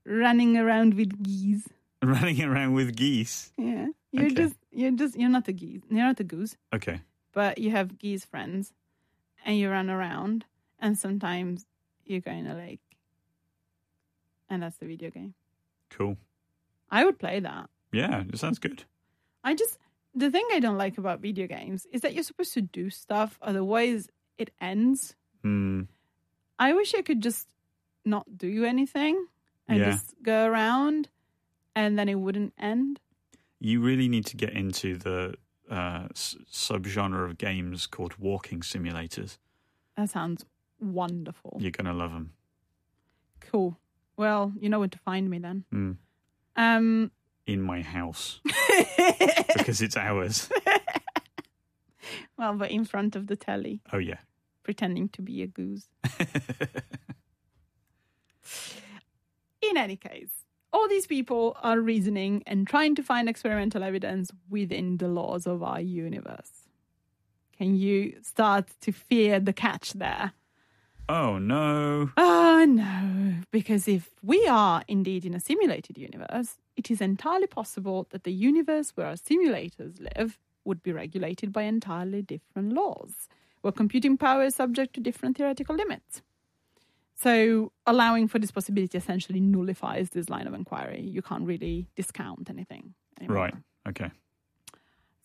running 0.05 0.57
around 0.57 0.93
with 0.93 1.21
geese. 1.23 1.67
Running 2.01 2.41
around 2.43 2.73
with 2.73 2.95
geese. 2.95 3.51
Yeah. 3.57 3.87
You're 4.11 4.25
Okay. 4.25 4.35
just 4.35 4.55
you're 4.71 4.91
just 4.91 5.17
you're 5.17 5.29
not 5.29 5.47
a 5.47 5.53
geese. 5.53 5.81
You're 5.89 6.05
not 6.05 6.19
a 6.19 6.23
goose, 6.23 6.55
Okay. 6.73 7.01
but 7.33 7.57
you 7.57 7.71
have 7.71 7.97
geese 7.97 8.25
friends 8.25 8.73
and 9.45 9.57
you 9.57 9.69
run 9.69 9.89
around 9.89 10.45
and 10.79 10.97
sometimes 10.97 11.65
you 12.05 12.21
go 12.21 12.31
in 12.31 12.47
a 12.47 12.55
lake. 12.55 12.81
And 14.49 14.61
that's 14.63 14.77
the 14.77 14.85
video 14.85 15.09
game. 15.09 15.33
Cool. 15.89 16.17
I 16.91 17.03
would 17.05 17.17
play 17.19 17.39
that. 17.39 17.69
Yeah, 17.91 18.23
it 18.31 18.37
sounds 18.37 18.59
good. 18.59 18.83
I 19.43 19.53
just 19.55 19.77
the 20.15 20.29
thing 20.29 20.47
I 20.53 20.59
don't 20.59 20.77
like 20.77 20.97
about 20.97 21.19
video 21.21 21.47
games 21.47 21.87
is 21.91 22.01
that 22.01 22.13
you're 22.13 22.23
supposed 22.23 22.53
to 22.53 22.61
do 22.61 22.89
stuff, 22.89 23.37
otherwise 23.41 24.09
it 24.37 24.51
ends. 24.61 25.15
Hmm. 25.41 25.81
I 26.59 26.73
wish 26.73 26.93
I 26.93 27.01
could 27.01 27.21
just 27.21 27.47
not 28.05 28.37
do 28.37 28.63
anything 28.63 29.25
and 29.67 29.79
Yeah. 29.79 29.91
just 29.91 30.13
go 30.21 30.45
around 30.45 31.09
and 31.75 31.97
then 31.97 32.07
it 32.09 32.15
wouldn't 32.19 32.53
end. 32.59 32.99
You 33.59 33.81
really 33.81 34.07
need 34.07 34.25
to 34.27 34.37
get 34.37 34.51
into 34.53 34.97
the 34.97 35.35
uh, 35.69 36.07
s- 36.11 36.35
subgenre 36.51 37.25
of 37.29 37.37
games 37.37 37.87
called 37.87 38.17
walking 38.17 38.59
simulators. 38.61 39.37
That 39.97 40.09
sounds 40.09 40.45
wonderful. 40.79 41.57
You're 41.59 41.71
going 41.71 41.85
to 41.85 41.93
love 41.93 42.11
them. 42.11 42.33
Cool. 43.39 43.77
Well, 44.17 44.53
you 44.59 44.69
know 44.69 44.79
where 44.79 44.87
to 44.89 44.99
find 44.99 45.29
me 45.29 45.39
then. 45.39 45.65
Mm. 45.73 45.97
Um 46.55 47.11
In 47.45 47.61
my 47.61 47.81
house 47.81 48.39
because 49.57 49.81
it's 49.81 49.97
ours. 49.97 50.49
well, 52.37 52.55
but 52.55 52.71
in 52.71 52.85
front 52.85 53.15
of 53.15 53.27
the 53.27 53.35
telly, 53.35 53.81
Oh, 53.91 53.97
yeah. 53.97 54.19
pretending 54.63 55.09
to 55.09 55.21
be 55.21 55.41
a 55.43 55.47
goose. 55.47 55.87
In 59.61 59.77
any 59.77 59.95
case, 59.95 60.29
all 60.71 60.87
these 60.89 61.07
people 61.07 61.55
are 61.63 61.79
reasoning 61.79 62.43
and 62.45 62.67
trying 62.67 62.95
to 62.95 63.03
find 63.03 63.29
experimental 63.29 63.83
evidence 63.83 64.29
within 64.49 64.97
the 64.97 65.07
laws 65.07 65.47
of 65.47 65.63
our 65.63 65.79
universe. 65.81 66.67
Can 67.57 67.75
you 67.75 68.17
start 68.21 68.67
to 68.81 68.91
fear 68.91 69.39
the 69.39 69.53
catch 69.53 69.93
there? 69.93 70.33
Oh, 71.09 71.37
no. 71.37 72.11
Oh 72.17 72.65
no, 72.67 73.33
because 73.51 73.87
if 73.87 74.09
we 74.21 74.47
are 74.47 74.83
indeed 74.87 75.25
in 75.25 75.33
a 75.33 75.39
simulated 75.39 75.97
universe, 75.97 76.57
it 76.77 76.89
is 76.89 77.01
entirely 77.01 77.47
possible 77.47 78.07
that 78.11 78.23
the 78.23 78.31
universe 78.31 78.91
where 78.95 79.07
our 79.07 79.13
simulators 79.15 79.99
live 80.15 80.39
would 80.65 80.81
be 80.81 80.91
regulated 80.91 81.51
by 81.51 81.63
entirely 81.63 82.21
different 82.21 82.73
laws, 82.73 83.27
where 83.61 83.71
computing 83.71 84.17
power 84.17 84.43
is 84.43 84.55
subject 84.55 84.93
to 84.95 85.01
different 85.01 85.37
theoretical 85.37 85.75
limits. 85.75 86.21
So, 87.15 87.71
allowing 87.85 88.27
for 88.27 88.39
this 88.39 88.51
possibility 88.51 88.97
essentially 88.97 89.39
nullifies 89.39 90.09
this 90.09 90.29
line 90.29 90.47
of 90.47 90.53
inquiry. 90.53 91.01
You 91.01 91.21
can't 91.21 91.45
really 91.45 91.87
discount 91.95 92.49
anything. 92.49 92.93
Anymore. 93.19 93.37
Right. 93.37 93.53
Okay. 93.87 94.09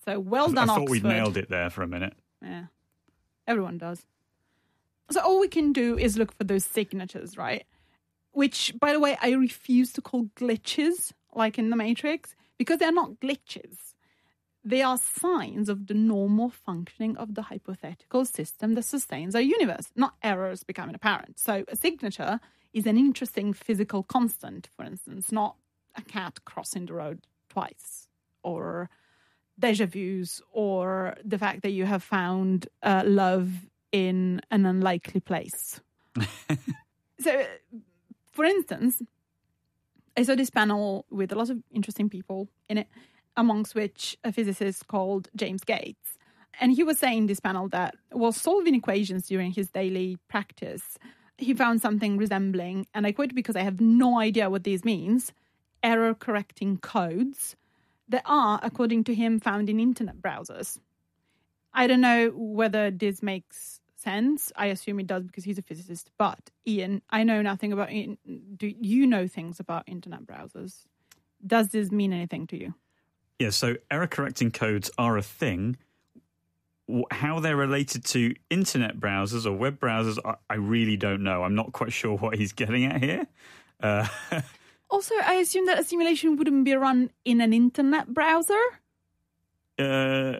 So, 0.05 0.21
well 0.21 0.51
I 0.51 0.55
done, 0.55 0.67
thought 0.69 0.81
Oxford. 0.83 0.91
we'd 0.91 1.05
nailed 1.05 1.37
it 1.37 1.49
there 1.49 1.71
for 1.71 1.83
a 1.83 1.89
minute. 1.89 2.15
Yeah. 2.43 2.65
Everyone 3.47 3.79
does. 3.79 4.05
So 5.11 5.21
all 5.21 5.41
we 5.41 5.49
can 5.49 5.73
do 5.73 5.99
is 5.99 6.19
look 6.19 6.37
for 6.37 6.45
those 6.45 6.65
signatures, 6.65 7.37
right? 7.37 7.65
Which, 8.33 8.75
by 8.79 8.93
the 8.93 9.01
way, 9.01 9.17
I 9.21 9.31
refuse 9.33 9.93
to 9.95 10.03
call 10.03 10.27
glitches 10.37 11.13
like 11.35 11.59
in 11.59 11.71
the 11.71 11.77
Matrix 11.77 12.35
because 12.59 12.79
they're 12.79 12.93
not 12.93 13.21
glitches. 13.21 13.95
They 14.65 14.83
are 14.83 14.99
signs 14.99 15.69
of 15.69 15.87
the 15.87 15.95
normal 15.95 16.51
functioning 16.51 17.17
of 17.17 17.35
the 17.35 17.43
hypothetical 17.43 18.25
system 18.25 18.75
that 18.75 18.85
sustains 18.85 19.35
our 19.35 19.41
universe, 19.41 19.87
not 19.97 20.15
errors 20.23 20.63
becoming 20.63 20.95
apparent. 20.95 21.39
So 21.39 21.65
a 21.69 21.77
signature 21.77 22.41
is 22.73 22.87
an 22.87 22.99
interesting 22.99 23.53
physical 23.53 24.03
constant, 24.03 24.69
for 24.77 24.85
instance, 24.85 25.33
not 25.33 25.57
a 25.97 26.03
cat 26.03 26.41
crossing 26.45 26.87
the 26.87 26.95
road 26.95 27.27
twice 27.49 28.09
or 28.43 28.91
deja 29.59 29.87
vus 29.87 30.43
or 30.53 31.17
the 31.25 31.39
fact 31.39 31.63
that 31.63 31.71
you 31.71 31.87
have 31.87 32.03
found 32.03 32.69
uh, 32.83 33.03
love 33.07 33.68
in 33.93 34.41
an 34.51 34.67
unlikely 34.67 35.21
place. 35.21 35.81
so, 37.21 37.45
for 38.33 38.45
instance, 38.45 39.03
I 40.17 40.23
saw 40.23 40.35
this 40.35 40.51
panel 40.51 41.07
with 41.11 41.33
a 41.33 41.37
lot 41.37 41.51
of 41.51 41.63
interesting 41.73 42.09
people 42.09 42.49
in 42.69 42.79
it, 42.79 42.89
amongst 43.37 43.75
which 43.75 44.17
a 44.25 44.33
physicist 44.33 44.89
called 44.89 45.29
James 45.37 45.63
Gates. 45.63 46.19
And 46.61 46.73
he 46.73 46.83
was 46.83 46.99
saying 46.99 47.19
in 47.19 47.27
this 47.27 47.41
panel 47.41 47.69
that 47.69 47.95
while 48.11 48.33
solving 48.33 48.75
equations 48.75 49.29
during 49.29 49.53
his 49.53 49.71
daily 49.71 50.19
practice, 50.29 50.99
he 51.37 51.55
found 51.55 51.81
something 51.81 52.17
resembling, 52.17 52.87
and 52.95 53.07
I 53.07 53.13
quote 53.13 53.35
because 53.35 53.55
I 53.55 53.63
have 53.63 53.81
no 53.81 54.19
idea 54.19 54.51
what 54.51 54.65
this 54.65 54.85
means, 54.85 55.33
error 55.85 56.15
correcting 56.15 56.79
codes 56.79 57.55
that 58.09 58.23
are, 58.27 58.59
according 58.63 59.05
to 59.05 59.15
him, 59.15 59.39
found 59.39 59.71
in 59.71 59.79
internet 59.79 60.21
browsers. 60.21 60.81
I 61.73 61.87
don't 61.87 62.01
know 62.01 62.33
whether 62.35 62.91
this 62.91 63.23
makes 63.23 63.81
sense. 63.97 64.53
I 64.57 64.67
assume 64.67 65.01
it 65.01 65.07
does 65.07 65.25
because 65.25 65.45
he's 65.45 65.59
a 65.59 65.63
physicist. 65.63 66.11
But 66.19 66.51
Ian, 66.67 67.03
I 67.11 67.25
know 67.25 67.43
nothing 67.43 67.73
about. 67.73 67.91
Do 67.91 68.73
you 68.81 69.07
know 69.07 69.27
things 69.27 69.61
about 69.61 69.89
internet 69.89 70.25
browsers? 70.25 70.87
Does 71.47 71.69
this 71.69 71.91
mean 71.91 72.13
anything 72.13 72.47
to 72.49 72.57
you? 72.57 72.75
Yeah, 73.39 73.51
so 73.51 73.77
error 73.91 74.09
correcting 74.09 74.51
codes 74.51 74.91
are 74.99 75.17
a 75.17 75.23
thing. 75.23 75.77
How 77.11 77.39
they're 77.39 77.55
related 77.55 78.05
to 78.07 78.35
internet 78.51 78.99
browsers 78.99 79.47
or 79.47 79.53
web 79.53 79.79
browsers, 79.79 80.19
I, 80.25 80.37
I 80.51 80.55
really 80.55 80.97
don't 80.97 81.23
know. 81.23 81.45
I'm 81.45 81.55
not 81.55 81.73
quite 81.73 81.93
sure 81.93 82.17
what 82.17 82.37
he's 82.37 82.53
getting 82.53 82.87
at 82.87 83.03
here. 83.03 83.27
Uh, 83.81 84.09
Also, 84.91 85.15
I 85.23 85.35
assume 85.35 85.67
that 85.67 85.79
a 85.79 85.85
simulation 85.85 86.37
wouldn't 86.37 86.65
be 86.65 86.75
run 86.75 87.11
in 87.25 87.41
an 87.41 87.53
internet 87.53 88.13
browser. 88.15 88.59
Uh, 89.79 90.39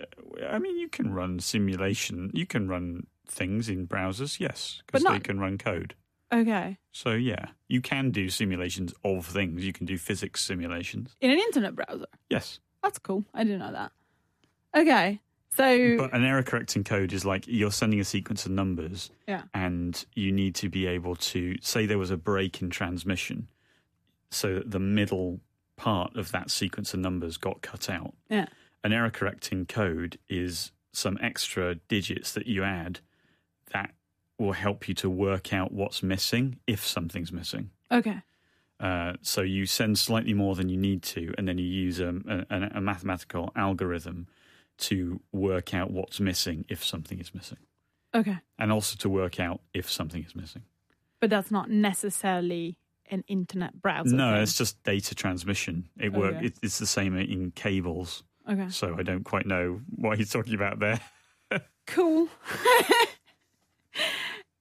I 0.49 0.59
mean, 0.59 0.77
you 0.79 0.89
can 0.89 1.13
run 1.13 1.39
simulation, 1.41 2.31
you 2.35 2.47
can 2.47 2.69
run 2.69 3.07
things 3.27 3.69
in 3.69 3.87
browsers, 3.87 4.41
yes, 4.41 4.83
because 4.87 5.05
they 5.05 5.21
can 5.21 5.39
run 5.39 5.59
code. 5.59 5.95
Okay, 6.33 6.77
So, 6.93 7.13
yeah, 7.13 7.47
you 7.69 7.81
can 7.81 8.11
do 8.11 8.29
simulations 8.29 8.93
of 9.03 9.25
things. 9.25 9.65
You 9.65 9.73
can 9.73 9.87
do 9.87 9.97
physics 9.97 10.43
simulations. 10.45 11.17
in 11.23 11.31
an 11.31 11.39
internet 11.39 11.75
browser. 11.75 12.05
Yes. 12.29 12.61
That's 12.83 12.99
cool. 12.99 13.25
I 13.33 13.45
didn't 13.45 13.61
know 13.61 13.73
that. 13.73 13.93
Okay, 14.77 15.21
so 15.57 15.97
But 15.97 16.13
an 16.13 16.25
error 16.25 16.43
correcting 16.43 16.85
code 16.85 17.15
is 17.15 17.25
like 17.25 17.45
you're 17.49 17.71
sending 17.73 17.99
a 17.99 18.05
sequence 18.05 18.45
of 18.45 18.53
numbers 18.53 19.11
yeah, 19.27 19.43
and 19.55 20.05
you 20.15 20.31
need 20.31 20.55
to 20.57 20.69
be 20.69 20.87
able 20.87 21.17
to 21.17 21.57
say 21.63 21.87
there 21.87 21.97
was 21.99 22.11
a 22.11 22.19
break 22.19 22.61
in 22.61 22.69
transmission 22.69 23.49
so 24.31 24.55
that 24.57 24.71
the 24.71 24.79
middle 24.79 25.41
part 25.77 26.15
of 26.17 26.31
that 26.33 26.51
sequence 26.51 26.93
of 26.93 27.01
numbers 27.01 27.39
got 27.39 27.63
cut 27.63 27.89
out. 27.89 28.13
yeah, 28.29 28.47
An 28.85 28.93
error 28.93 29.11
correcting 29.11 29.67
code 29.67 30.19
is 30.29 30.73
some 30.93 31.19
extra 31.21 31.75
digits 31.75 32.33
that 32.33 32.47
you 32.47 32.65
add 32.65 33.01
that 33.73 33.93
will 34.39 34.53
help 34.53 34.89
you 34.89 34.95
to 34.95 35.11
work 35.11 35.53
out 35.53 35.73
what's 35.73 36.03
missing 36.03 36.59
if 36.67 36.87
something's 36.87 37.33
missing. 37.33 37.71
okay, 37.91 38.23
Uh, 38.81 39.15
so 39.21 39.43
you 39.43 39.67
send 39.67 39.99
slightly 39.99 40.33
more 40.33 40.55
than 40.55 40.69
you 40.69 40.77
need 40.77 41.03
to, 41.03 41.35
and 41.37 41.49
then 41.49 41.59
you 41.59 41.67
use 41.67 41.99
a, 42.01 42.15
a, 42.49 42.79
a 42.79 42.81
mathematical 42.81 43.51
algorithm 43.57 44.29
to 44.79 45.21
work 45.33 45.75
out 45.75 45.91
what's 45.91 46.21
missing 46.21 46.65
if 46.69 46.85
something 46.85 47.19
is 47.19 47.35
missing, 47.35 47.59
okay. 48.15 48.39
and 48.59 48.71
also 48.71 48.97
to 48.97 49.09
work 49.09 49.41
out 49.41 49.61
if 49.75 49.91
something 49.91 50.25
is 50.25 50.37
missing. 50.37 50.63
But 51.21 51.31
that's 51.31 51.51
not 51.51 51.69
necessarily 51.69 52.79
an 53.11 53.25
internet 53.27 53.83
browser. 53.83 54.15
no, 54.15 54.35
thing. 54.35 54.43
it's 54.43 54.57
just 54.57 54.81
data 54.85 55.15
transmission. 55.17 55.89
It 55.99 56.13
work. 56.13 56.37
Okay. 56.37 56.47
It, 56.47 56.59
it's 56.63 56.79
the 56.79 56.87
same 56.87 57.17
in 57.17 57.51
cables. 57.51 58.23
Okay. 58.49 58.69
So 58.71 58.97
I 58.99 59.03
don't 59.03 59.25
quite 59.25 59.47
know 59.47 59.81
what 59.95 60.19
he's 60.19 60.31
talking 60.31 60.55
about 60.55 60.79
there. 60.79 61.01
Cool. 61.89 62.29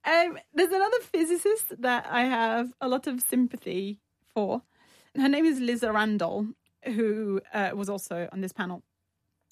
um, 0.05 0.39
there's 0.53 0.71
another 0.71 0.99
physicist 1.01 1.81
that 1.81 2.07
I 2.09 2.21
have 2.21 2.71
a 2.79 2.88
lot 2.88 3.05
of 3.05 3.19
sympathy 3.19 3.99
for. 4.33 4.61
Her 5.13 5.27
name 5.27 5.43
is 5.43 5.59
Lisa 5.59 5.91
Randall, 5.91 6.47
who 6.85 7.41
uh, 7.53 7.71
was 7.73 7.89
also 7.89 8.29
on 8.31 8.39
this 8.39 8.53
panel. 8.53 8.81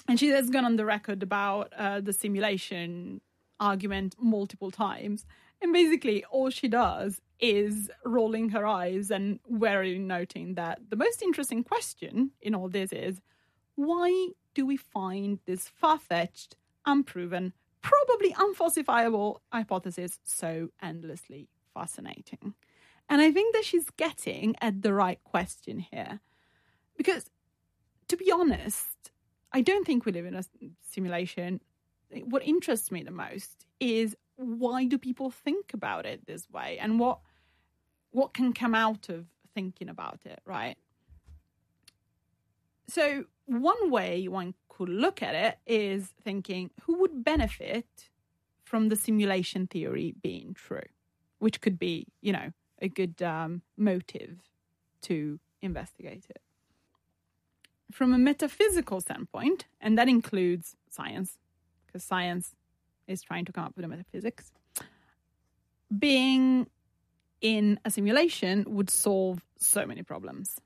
And 0.07 0.17
she 0.17 0.29
has 0.29 0.49
gone 0.49 0.63
on 0.63 0.77
the 0.77 0.85
record 0.85 1.21
about 1.21 1.73
uh, 1.77 1.99
the 1.99 2.13
simulation 2.13 3.19
argument 3.59 4.15
multiple 4.19 4.71
times. 4.71 5.25
And 5.61 5.73
basically, 5.73 6.23
all 6.25 6.49
she 6.49 6.69
does 6.69 7.21
is 7.39 7.89
rolling 8.05 8.49
her 8.49 8.65
eyes 8.65 9.11
and 9.11 9.39
warily 9.45 9.99
noting 9.99 10.55
that 10.55 10.79
the 10.89 10.95
most 10.95 11.21
interesting 11.21 11.63
question 11.63 12.31
in 12.41 12.55
all 12.55 12.69
this 12.69 12.93
is 12.93 13.19
why 13.75 14.29
do 14.53 14.65
we 14.65 14.77
find 14.77 15.39
this 15.45 15.67
far 15.67 15.99
fetched, 15.99 16.55
unproven, 16.85 17.53
probably 17.81 18.33
unfalsifiable 18.33 19.37
hypothesis 19.51 20.19
so 20.23 20.69
endlessly 20.81 21.49
fascinating? 21.73 22.53
And 23.09 23.21
I 23.21 23.31
think 23.31 23.53
that 23.53 23.65
she's 23.65 23.89
getting 23.91 24.55
at 24.61 24.81
the 24.81 24.93
right 24.93 25.23
question 25.23 25.79
here. 25.79 26.21
Because, 26.97 27.29
to 28.07 28.17
be 28.17 28.31
honest, 28.31 29.11
I 29.51 29.61
don't 29.61 29.85
think 29.85 30.05
we 30.05 30.11
live 30.11 30.25
in 30.25 30.35
a 30.35 30.43
simulation. 30.89 31.61
What 32.23 32.43
interests 32.43 32.91
me 32.91 33.03
the 33.03 33.11
most 33.11 33.65
is 33.79 34.15
why 34.37 34.85
do 34.85 34.97
people 34.97 35.29
think 35.29 35.73
about 35.73 36.05
it 36.05 36.25
this 36.25 36.49
way 36.49 36.77
and 36.79 36.99
what 36.99 37.19
what 38.11 38.33
can 38.33 38.53
come 38.53 38.73
out 38.73 39.09
of 39.09 39.25
thinking 39.53 39.89
about 39.89 40.19
it, 40.25 40.39
right? 40.45 40.77
So, 42.87 43.25
one 43.45 43.89
way 43.89 44.27
one 44.27 44.53
could 44.69 44.89
look 44.89 45.21
at 45.21 45.35
it 45.35 45.57
is 45.65 46.13
thinking 46.23 46.71
who 46.83 46.99
would 46.99 47.23
benefit 47.23 48.09
from 48.63 48.89
the 48.89 48.95
simulation 48.95 49.67
theory 49.67 50.15
being 50.21 50.53
true, 50.53 50.81
which 51.39 51.61
could 51.61 51.77
be, 51.79 52.07
you 52.21 52.33
know, 52.33 52.51
a 52.81 52.89
good 52.89 53.21
um, 53.21 53.61
motive 53.77 54.39
to 55.03 55.39
investigate 55.61 56.25
it. 56.29 56.41
From 57.91 58.13
a 58.13 58.17
metaphysical 58.17 58.99
standpoint, 58.99 59.65
and 59.79 59.97
that 59.97 60.09
includes 60.09 60.75
science, 60.89 61.37
because 61.85 62.03
science 62.03 62.55
is 63.07 63.21
trying 63.21 63.45
to 63.45 63.53
come 63.53 63.65
up 63.65 63.75
with 63.75 63.85
a 63.85 63.87
metaphysics, 63.87 64.51
being 65.97 66.67
in 67.41 67.79
a 67.85 67.91
simulation 67.91 68.65
would 68.67 68.89
solve 68.89 69.41
so 69.59 69.85
many 69.85 70.01
problems. 70.01 70.59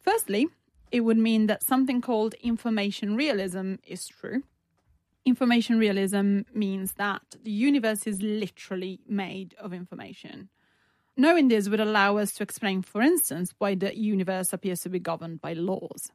Firstly, 0.00 0.48
it 0.90 1.00
would 1.00 1.18
mean 1.18 1.46
that 1.46 1.62
something 1.62 2.00
called 2.00 2.34
information 2.34 3.16
realism 3.16 3.74
is 3.86 4.06
true. 4.06 4.42
Information 5.24 5.78
realism 5.78 6.40
means 6.54 6.94
that 6.94 7.22
the 7.42 7.50
universe 7.50 8.06
is 8.06 8.22
literally 8.22 9.00
made 9.06 9.54
of 9.58 9.72
information. 9.72 10.48
Knowing 11.16 11.48
this 11.48 11.68
would 11.68 11.80
allow 11.80 12.16
us 12.16 12.32
to 12.32 12.42
explain, 12.42 12.80
for 12.80 13.02
instance, 13.02 13.52
why 13.58 13.74
the 13.74 13.96
universe 13.98 14.52
appears 14.52 14.80
to 14.80 14.88
be 14.88 14.98
governed 14.98 15.40
by 15.40 15.52
laws. 15.52 16.12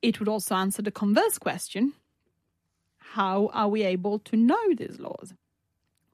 It 0.00 0.18
would 0.18 0.28
also 0.28 0.54
answer 0.54 0.82
the 0.82 0.90
converse 0.90 1.38
question 1.38 1.92
how 3.14 3.50
are 3.52 3.68
we 3.68 3.82
able 3.82 4.18
to 4.20 4.36
know 4.36 4.74
these 4.74 4.98
laws? 4.98 5.34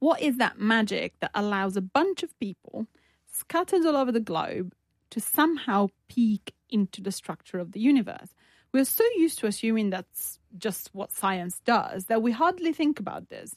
What 0.00 0.20
is 0.20 0.38
that 0.38 0.58
magic 0.58 1.14
that 1.20 1.30
allows 1.34 1.76
a 1.76 1.80
bunch 1.80 2.22
of 2.24 2.38
people 2.40 2.86
scattered 3.32 3.86
all 3.86 3.96
over 3.96 4.10
the 4.10 4.20
globe 4.20 4.74
to 5.10 5.20
somehow 5.20 5.88
peek 6.08 6.54
into 6.70 7.00
the 7.00 7.12
structure 7.12 7.58
of 7.58 7.72
the 7.72 7.80
universe? 7.80 8.34
We're 8.72 8.84
so 8.84 9.04
used 9.16 9.38
to 9.40 9.46
assuming 9.46 9.90
that's 9.90 10.38
just 10.56 10.90
what 10.92 11.12
science 11.12 11.60
does 11.64 12.06
that 12.06 12.22
we 12.22 12.32
hardly 12.32 12.72
think 12.72 13.00
about 13.00 13.28
this. 13.28 13.54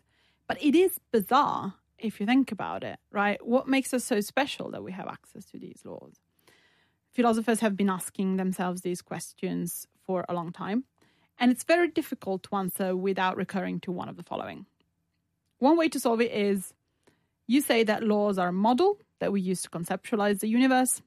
But 0.48 0.62
it 0.64 0.76
is 0.76 1.00
bizarre 1.12 1.76
if 1.98 2.20
you 2.20 2.26
think 2.26 2.52
about 2.52 2.84
it, 2.84 3.00
right? 3.12 3.46
What 3.46 3.68
makes 3.68 3.94
us 3.94 4.04
so 4.04 4.22
special 4.22 4.72
that 4.72 4.84
we 4.84 4.92
have 4.92 5.08
access 5.08 5.46
to 5.46 5.60
these 5.60 5.82
laws? 5.86 6.16
Philosophers 7.14 7.60
have 7.60 7.76
been 7.76 7.90
asking 7.90 8.38
themselves 8.38 8.82
these 8.82 9.02
questions 9.02 9.86
for 10.06 10.26
a 10.30 10.34
long 10.34 10.52
time, 10.52 10.86
and 11.40 11.52
it's 11.52 11.64
very 11.64 11.90
difficult 11.90 12.44
to 12.44 12.56
answer 12.56 12.96
without 12.96 13.36
recurring 13.36 13.80
to 13.82 13.92
one 13.92 14.08
of 14.08 14.16
the 14.16 14.24
following. 14.24 14.66
One 15.60 15.78
way 15.78 15.90
to 15.90 16.00
solve 16.00 16.22
it 16.22 16.32
is 16.32 16.74
you 17.48 17.62
say 17.62 17.84
that 17.84 18.04
laws 18.04 18.38
are 18.38 18.48
a 18.48 18.54
model 18.54 18.98
that 19.20 19.32
we 19.32 19.42
use 19.42 19.62
to 19.64 19.70
conceptualize 19.70 20.40
the 20.40 20.48
universe, 20.48 21.02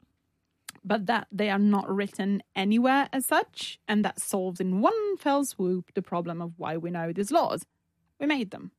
but 0.85 1.07
that 1.07 1.27
they 1.33 1.51
are 1.51 1.59
not 1.59 1.89
written 1.89 2.43
anywhere 2.55 3.09
as 3.13 3.27
such, 3.27 3.79
and 3.89 4.05
that 4.05 4.21
solves 4.21 4.61
in 4.61 4.81
one 4.81 5.17
fell 5.17 5.45
swoop 5.45 5.93
the 5.95 6.03
problem 6.03 6.43
of 6.43 6.53
why 6.59 6.77
we 6.77 6.91
know 6.91 7.13
these 7.13 7.31
laws. 7.31 7.65
We 8.21 8.27
made 8.27 8.51
them. 8.51 8.73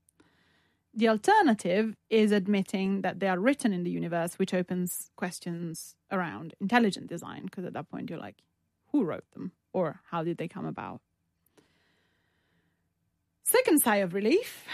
The 0.94 1.10
alternative 1.10 1.96
is 2.10 2.32
admitting 2.32 3.02
that 3.02 3.20
they 3.20 3.28
are 3.28 3.40
written 3.40 3.74
in 3.74 3.84
the 3.84 3.92
universe, 3.92 4.40
which 4.40 4.54
opens 4.54 5.12
questions 5.18 5.96
around 6.12 6.54
intelligent 6.62 7.08
design, 7.08 7.46
because 7.46 7.66
at 7.66 7.74
that 7.74 7.90
point 7.90 8.10
you're 8.10 8.20
like, 8.20 8.38
who 8.92 9.04
wrote 9.04 9.30
them? 9.34 9.52
Or 9.74 10.00
how 10.12 10.24
did 10.24 10.38
they 10.38 10.48
come 10.48 10.66
about? 10.66 11.02
Second 13.44 13.82
sigh 13.82 13.98
of 13.98 14.14
relief 14.14 14.66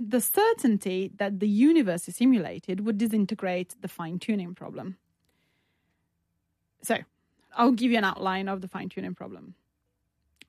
the 0.00 0.20
certainty 0.20 1.10
that 1.16 1.40
the 1.40 1.48
universe 1.48 2.08
is 2.08 2.16
simulated 2.16 2.80
would 2.80 2.96
disintegrate 2.96 3.74
the 3.82 3.88
fine 3.88 4.18
tuning 4.18 4.54
problem. 4.54 4.96
So, 6.82 6.98
I'll 7.54 7.72
give 7.72 7.90
you 7.90 7.98
an 7.98 8.04
outline 8.04 8.48
of 8.48 8.60
the 8.60 8.68
fine 8.68 8.88
tuning 8.88 9.14
problem. 9.14 9.54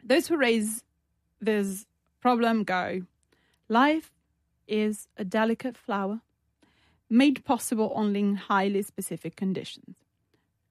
Those 0.04 0.28
who 0.28 0.38
raise 0.38 0.84
this 1.40 1.86
problem 2.22 2.64
go 2.64 3.02
life 3.68 4.12
is 4.68 5.08
a 5.18 5.26
delicate 5.26 5.78
flower 5.78 6.22
made 7.10 7.44
possible 7.44 7.92
only 7.96 8.20
in 8.20 8.36
highly 8.36 8.82
specific 8.82 9.36
conditions. 9.36 9.98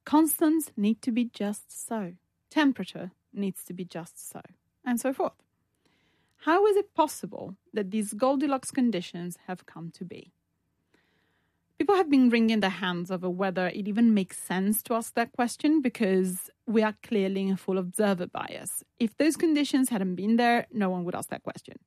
Constants 0.05 0.71
need 0.75 1.01
to 1.03 1.11
be 1.11 1.25
just 1.25 1.87
so, 1.87 2.13
temperature 2.49 3.11
needs 3.33 3.63
to 3.63 3.73
be 3.73 3.85
just 3.85 4.31
so, 4.31 4.41
and 4.83 4.99
so 4.99 5.13
forth. 5.13 5.33
How 6.45 6.65
is 6.65 6.75
it 6.75 6.95
possible 6.95 7.55
that 7.73 7.91
these 7.91 8.13
Goldilocks 8.13 8.71
conditions 8.71 9.37
have 9.45 9.67
come 9.67 9.91
to 9.91 10.03
be? 10.03 10.33
People 11.81 11.95
have 11.95 12.11
been 12.11 12.29
wringing 12.29 12.59
their 12.59 12.69
hands 12.69 13.09
over 13.09 13.27
whether 13.27 13.65
it 13.65 13.87
even 13.87 14.13
makes 14.13 14.37
sense 14.37 14.83
to 14.83 14.93
ask 14.93 15.15
that 15.15 15.31
question 15.31 15.81
because 15.81 16.47
we 16.67 16.83
are 16.83 16.93
clearly 17.01 17.47
in 17.47 17.55
full 17.55 17.79
observer 17.79 18.27
bias. 18.27 18.83
If 18.99 19.17
those 19.17 19.35
conditions 19.35 19.89
hadn't 19.89 20.13
been 20.13 20.35
there, 20.35 20.67
no 20.71 20.91
one 20.91 21.05
would 21.05 21.15
ask 21.15 21.29
that 21.31 21.41
question. 21.41 21.77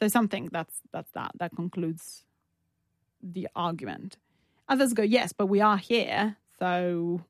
So 0.00 0.08
something 0.08 0.48
that's 0.50 0.74
that's 0.92 1.12
that 1.12 1.30
that 1.38 1.54
concludes 1.54 2.24
the 3.22 3.46
argument. 3.54 4.16
Others 4.68 4.92
go, 4.92 5.04
yes, 5.04 5.32
but 5.32 5.46
we 5.46 5.60
are 5.60 5.76
here, 5.76 6.36
so 6.58 7.20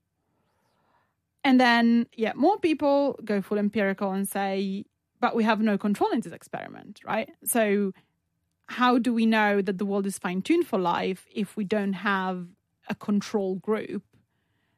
and 1.45 1.61
then 1.61 2.07
yeah, 2.16 2.32
more 2.34 2.59
people 2.59 3.20
go 3.22 3.43
full 3.43 3.59
empirical 3.59 4.12
and 4.12 4.26
say, 4.26 4.86
but 5.20 5.36
we 5.36 5.45
have 5.45 5.61
no 5.61 5.76
control 5.76 6.11
in 6.11 6.20
this 6.20 6.32
experiment, 6.32 7.01
right? 7.05 7.28
So, 7.45 7.93
how 8.73 8.99
do 8.99 9.12
we 9.12 9.27
know 9.27 9.62
that 9.62 9.79
the 9.79 9.85
world 9.85 10.07
is 10.07 10.18
fine 10.18 10.43
tuned 10.43 10.66
for 10.66 10.79
life 10.79 11.27
if 11.33 11.57
we 11.57 11.64
don't 11.64 11.93
have 11.93 12.49
a 12.89 12.95
control 12.95 13.57
group? 13.57 14.03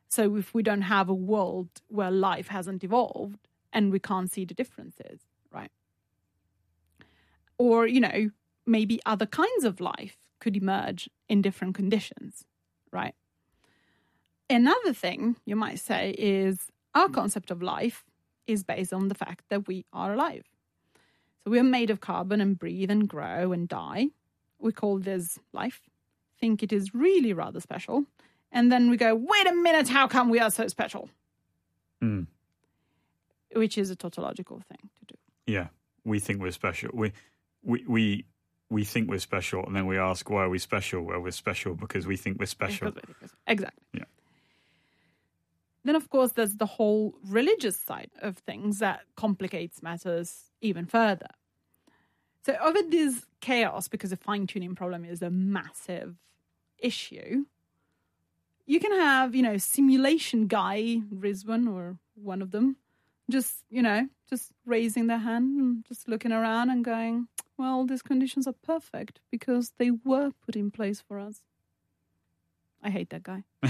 So, 0.08 0.36
if 0.36 0.54
we 0.54 0.62
don't 0.62 0.82
have 0.82 1.08
a 1.08 1.14
world 1.14 1.68
where 1.88 2.10
life 2.10 2.48
hasn't 2.48 2.84
evolved 2.84 3.48
and 3.72 3.90
we 3.90 3.98
can't 3.98 4.30
see 4.30 4.44
the 4.44 4.54
differences, 4.54 5.20
right? 5.52 5.72
Or, 7.58 7.86
you 7.86 8.00
know, 8.00 8.30
maybe 8.66 9.00
other 9.06 9.26
kinds 9.26 9.64
of 9.64 9.80
life 9.80 10.16
could 10.40 10.56
emerge 10.56 11.08
in 11.28 11.42
different 11.42 11.74
conditions, 11.74 12.44
right? 12.92 13.14
Another 14.48 14.92
thing 14.92 15.36
you 15.44 15.56
might 15.56 15.80
say 15.80 16.14
is 16.18 16.70
our 16.94 17.08
concept 17.08 17.50
of 17.50 17.62
life 17.62 18.04
is 18.46 18.62
based 18.62 18.92
on 18.92 19.08
the 19.08 19.14
fact 19.14 19.44
that 19.48 19.66
we 19.66 19.84
are 19.92 20.12
alive. 20.12 20.44
So 21.44 21.50
we 21.50 21.58
are 21.58 21.64
made 21.64 21.90
of 21.90 22.00
carbon 22.00 22.40
and 22.40 22.58
breathe 22.58 22.90
and 22.90 23.06
grow 23.06 23.52
and 23.52 23.68
die. 23.68 24.08
We 24.58 24.72
call 24.72 24.98
this 24.98 25.38
life, 25.52 25.82
think 26.40 26.62
it 26.62 26.72
is 26.72 26.94
really 26.94 27.34
rather 27.34 27.60
special. 27.60 28.04
And 28.50 28.72
then 28.72 28.88
we 28.88 28.96
go, 28.96 29.14
wait 29.14 29.46
a 29.46 29.54
minute, 29.54 29.88
how 29.88 30.06
come 30.06 30.30
we 30.30 30.40
are 30.40 30.50
so 30.50 30.68
special? 30.68 31.10
Mm. 32.02 32.28
Which 33.52 33.76
is 33.76 33.90
a 33.90 33.96
tautological 33.96 34.62
thing 34.68 34.90
to 35.00 35.14
do. 35.14 35.14
Yeah, 35.46 35.66
we 36.04 36.18
think 36.18 36.40
we're 36.40 36.52
special. 36.52 36.90
We, 36.94 37.12
we, 37.62 37.84
we, 37.86 38.24
we 38.70 38.84
think 38.84 39.10
we're 39.10 39.18
special, 39.18 39.66
and 39.66 39.76
then 39.76 39.86
we 39.86 39.98
ask, 39.98 40.30
why 40.30 40.44
are 40.44 40.48
we 40.48 40.58
special? 40.58 41.02
Well, 41.02 41.20
we're 41.20 41.30
special 41.32 41.74
because 41.74 42.06
we 42.06 42.16
think 42.16 42.38
we're 42.38 42.46
special. 42.46 42.92
Exactly. 43.46 43.84
Yeah. 43.92 44.04
Then, 45.84 45.96
of 45.96 46.08
course, 46.08 46.32
there's 46.32 46.56
the 46.56 46.66
whole 46.66 47.14
religious 47.26 47.78
side 47.78 48.10
of 48.22 48.38
things 48.38 48.78
that 48.78 49.00
complicates 49.16 49.82
matters 49.82 50.50
even 50.64 50.86
further. 50.86 51.28
So, 52.44 52.56
over 52.62 52.80
this 52.88 53.24
chaos, 53.40 53.88
because 53.88 54.10
the 54.10 54.16
fine 54.16 54.46
tuning 54.46 54.74
problem 54.74 55.04
is 55.04 55.22
a 55.22 55.30
massive 55.30 56.16
issue, 56.78 57.44
you 58.66 58.80
can 58.80 58.92
have, 58.92 59.34
you 59.34 59.42
know, 59.42 59.56
simulation 59.56 60.46
guy, 60.46 61.00
Rizwan 61.14 61.72
or 61.72 61.96
one 62.14 62.42
of 62.42 62.50
them, 62.50 62.76
just, 63.30 63.56
you 63.70 63.82
know, 63.82 64.08
just 64.28 64.52
raising 64.66 65.06
their 65.06 65.18
hand 65.18 65.58
and 65.58 65.84
just 65.86 66.08
looking 66.08 66.32
around 66.32 66.70
and 66.70 66.84
going, 66.84 67.28
well, 67.56 67.86
these 67.86 68.02
conditions 68.02 68.46
are 68.46 68.54
perfect 68.64 69.20
because 69.30 69.72
they 69.78 69.90
were 69.90 70.32
put 70.44 70.56
in 70.56 70.70
place 70.70 71.00
for 71.00 71.18
us. 71.18 71.40
I 72.82 72.90
hate 72.90 73.10
that 73.10 73.22
guy. 73.22 73.44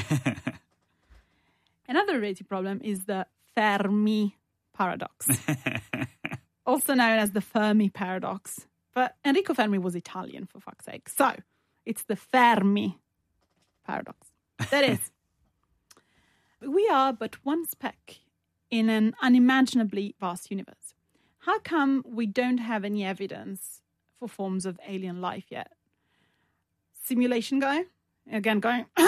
Another 1.89 2.15
related 2.15 2.49
problem 2.49 2.81
is 2.83 3.05
the 3.05 3.27
Fermi 3.55 4.37
paradox, 4.77 5.29
also 6.67 6.95
known 6.95 7.19
as 7.19 7.33
the 7.33 7.41
Fermi 7.41 7.89
paradox. 7.89 8.67
But 8.95 9.17
Enrico 9.25 9.55
Fermi 9.55 9.79
was 9.79 9.95
Italian, 9.95 10.47
for 10.47 10.61
fuck's 10.61 10.85
sake. 10.85 11.09
So 11.09 11.35
it's 11.85 12.05
the 12.05 12.17
Fermi 12.17 12.99
paradox. 13.87 14.29
That 14.71 14.85
is, 14.85 14.99
we 16.61 16.89
are 16.89 17.13
but 17.13 17.45
one 17.45 17.67
speck 17.67 18.21
in 18.71 18.89
an 18.89 19.15
unimaginably 19.23 20.15
vast 20.21 20.51
universe. 20.51 20.95
How 21.41 21.59
come 21.59 22.03
we 22.07 22.27
don't 22.27 22.59
have 22.59 22.85
any 22.85 23.05
evidence 23.05 23.83
for 24.19 24.29
forms 24.29 24.65
of 24.65 24.81
alien 24.89 25.21
life 25.21 25.45
yet? 25.51 25.73
Simulation 27.03 27.59
guy, 27.59 27.85
again 28.33 28.61
going, 28.61 28.87
um, 28.97 29.07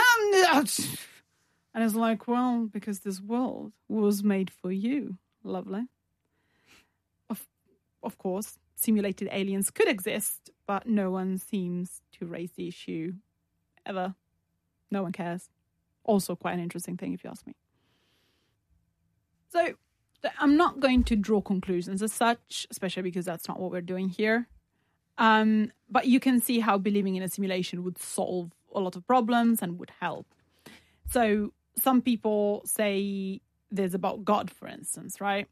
And 1.75 1.85
it's 1.85 1.95
like, 1.95 2.27
well, 2.29 2.69
because 2.71 3.01
this 3.01 3.21
world 3.21 3.73
was 3.89 4.23
made 4.23 4.51
for 4.51 4.71
you, 4.71 5.17
lovely. 5.43 5.87
Of, 8.07 8.19
course, 8.19 8.59
simulated 8.77 9.29
aliens 9.33 9.71
could 9.71 9.89
exist, 9.89 10.51
but 10.67 10.87
no 10.87 11.11
one 11.11 11.39
seems 11.39 12.03
to 12.19 12.27
raise 12.27 12.53
the 12.53 12.69
issue 12.69 13.15
ever. 13.85 14.15
No 14.91 15.03
one 15.03 15.13
cares. 15.13 15.51
Also, 16.05 16.37
quite 16.37 16.55
an 16.55 16.61
interesting 16.61 16.97
thing, 16.97 17.13
if 17.13 17.25
you 17.25 17.31
ask 17.31 17.47
me. 17.47 17.55
So, 19.49 19.75
I'm 20.39 20.57
not 20.57 20.81
going 20.81 21.05
to 21.05 21.17
draw 21.17 21.41
conclusions 21.41 22.03
as 22.03 22.13
such, 22.13 22.67
especially 22.71 23.03
because 23.03 23.25
that's 23.25 23.49
not 23.49 23.61
what 23.61 23.71
we're 23.71 23.81
doing 23.81 24.09
here. 24.09 24.49
Um, 25.19 25.73
but 25.91 26.07
you 26.07 26.21
can 26.21 26.41
see 26.41 26.61
how 26.61 26.79
believing 26.79 27.17
in 27.17 27.23
a 27.23 27.29
simulation 27.29 27.85
would 27.85 27.99
solve 27.99 28.53
a 28.75 28.81
lot 28.81 28.97
of 28.97 29.07
problems 29.07 29.63
and 29.63 29.79
would 29.79 29.93
help. 30.01 30.27
So 31.09 31.53
some 31.79 32.03
people 32.03 32.63
say 32.65 33.41
there's 33.71 33.95
about 33.95 34.25
God, 34.25 34.51
for 34.51 34.69
instance, 34.69 35.21
right? 35.21 35.49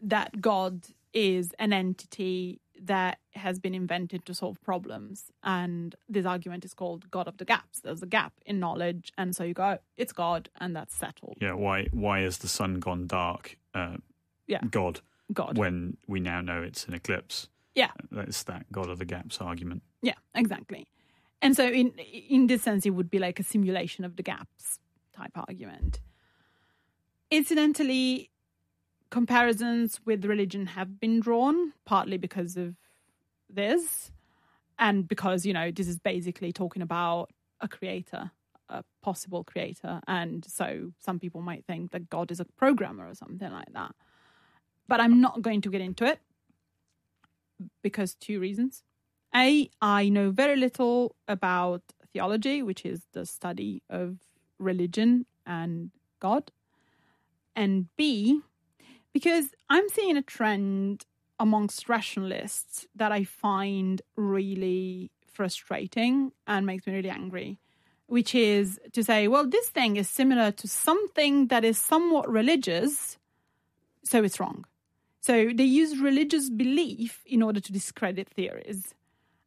That 0.00 0.40
God 0.40 0.86
is 1.14 1.52
an 1.58 1.72
entity 1.72 2.60
that 2.80 3.18
has 3.34 3.60
been 3.60 3.74
invented 3.74 4.24
to 4.26 4.34
solve 4.34 4.60
problems. 4.62 5.30
And 5.44 5.94
this 6.08 6.26
argument 6.26 6.64
is 6.64 6.74
called 6.74 7.10
God 7.10 7.28
of 7.28 7.36
the 7.36 7.44
gaps. 7.44 7.80
There's 7.80 8.02
a 8.02 8.06
gap 8.06 8.32
in 8.44 8.58
knowledge. 8.58 9.12
And 9.16 9.36
so 9.36 9.44
you 9.44 9.54
go, 9.54 9.78
it's 9.96 10.12
God, 10.12 10.48
and 10.60 10.74
that's 10.74 10.94
settled. 10.94 11.36
Yeah, 11.40 11.54
why 11.54 11.86
why 11.92 12.20
has 12.20 12.38
the 12.38 12.48
sun 12.48 12.80
gone 12.80 13.06
dark? 13.06 13.56
Uh, 13.74 13.98
Yeah. 14.48 14.62
God, 14.70 15.00
God. 15.32 15.56
when 15.58 15.96
we 16.08 16.18
now 16.20 16.40
know 16.40 16.62
it's 16.62 16.86
an 16.88 16.94
eclipse. 16.94 17.48
Yeah. 17.74 17.92
That's 18.10 18.42
that 18.44 18.66
God 18.72 18.88
of 18.90 18.98
the 18.98 19.04
gaps 19.06 19.38
argument. 19.38 19.82
Yeah, 20.02 20.18
exactly. 20.34 20.86
And 21.40 21.54
so 21.56 21.68
in 21.68 21.88
in 22.28 22.46
this 22.48 22.62
sense 22.62 22.84
it 22.84 22.90
would 22.90 23.10
be 23.10 23.18
like 23.18 23.38
a 23.38 23.42
simulation 23.44 24.04
of 24.04 24.16
the 24.16 24.22
gaps 24.22 24.80
type 25.16 25.32
argument. 25.36 26.00
Incidentally, 27.30 28.30
comparisons 29.12 30.00
with 30.06 30.24
religion 30.24 30.66
have 30.66 30.98
been 30.98 31.20
drawn 31.20 31.74
partly 31.84 32.16
because 32.16 32.56
of 32.56 32.74
this 33.50 34.10
and 34.78 35.06
because, 35.06 35.44
you 35.44 35.52
know, 35.52 35.70
this 35.70 35.86
is 35.86 35.98
basically 35.98 36.50
talking 36.50 36.80
about 36.80 37.30
a 37.60 37.68
creator, 37.68 38.30
a 38.70 38.82
possible 39.02 39.44
creator, 39.44 40.00
and 40.08 40.44
so 40.46 40.92
some 40.98 41.20
people 41.20 41.42
might 41.42 41.64
think 41.66 41.92
that 41.92 42.08
God 42.08 42.30
is 42.30 42.40
a 42.40 42.46
programmer 42.56 43.06
or 43.06 43.14
something 43.14 43.52
like 43.52 43.72
that. 43.74 43.94
But 44.88 45.00
I'm 45.00 45.20
not 45.20 45.42
going 45.42 45.60
to 45.60 45.70
get 45.70 45.82
into 45.82 46.06
it 46.06 46.18
because 47.82 48.14
two 48.14 48.40
reasons. 48.40 48.82
A, 49.36 49.68
I 49.82 50.08
know 50.08 50.30
very 50.30 50.56
little 50.56 51.16
about 51.28 51.82
theology, 52.14 52.62
which 52.62 52.86
is 52.86 53.02
the 53.12 53.26
study 53.26 53.82
of 53.90 54.16
religion 54.58 55.26
and 55.44 55.90
God. 56.18 56.50
And 57.54 57.88
B, 57.96 58.40
because 59.12 59.46
I'm 59.68 59.88
seeing 59.88 60.16
a 60.16 60.22
trend 60.22 61.04
amongst 61.38 61.88
rationalists 61.88 62.86
that 62.94 63.12
I 63.12 63.24
find 63.24 64.00
really 64.16 65.10
frustrating 65.26 66.32
and 66.46 66.66
makes 66.66 66.86
me 66.86 66.94
really 66.94 67.10
angry, 67.10 67.58
which 68.06 68.34
is 68.34 68.78
to 68.92 69.02
say, 69.02 69.28
well, 69.28 69.46
this 69.46 69.68
thing 69.68 69.96
is 69.96 70.08
similar 70.08 70.52
to 70.52 70.68
something 70.68 71.48
that 71.48 71.64
is 71.64 71.78
somewhat 71.78 72.28
religious, 72.30 73.18
so 74.04 74.22
it's 74.22 74.38
wrong. 74.38 74.64
So 75.20 75.50
they 75.54 75.64
use 75.64 75.98
religious 75.98 76.50
belief 76.50 77.22
in 77.26 77.42
order 77.42 77.60
to 77.60 77.72
discredit 77.72 78.28
theories, 78.28 78.94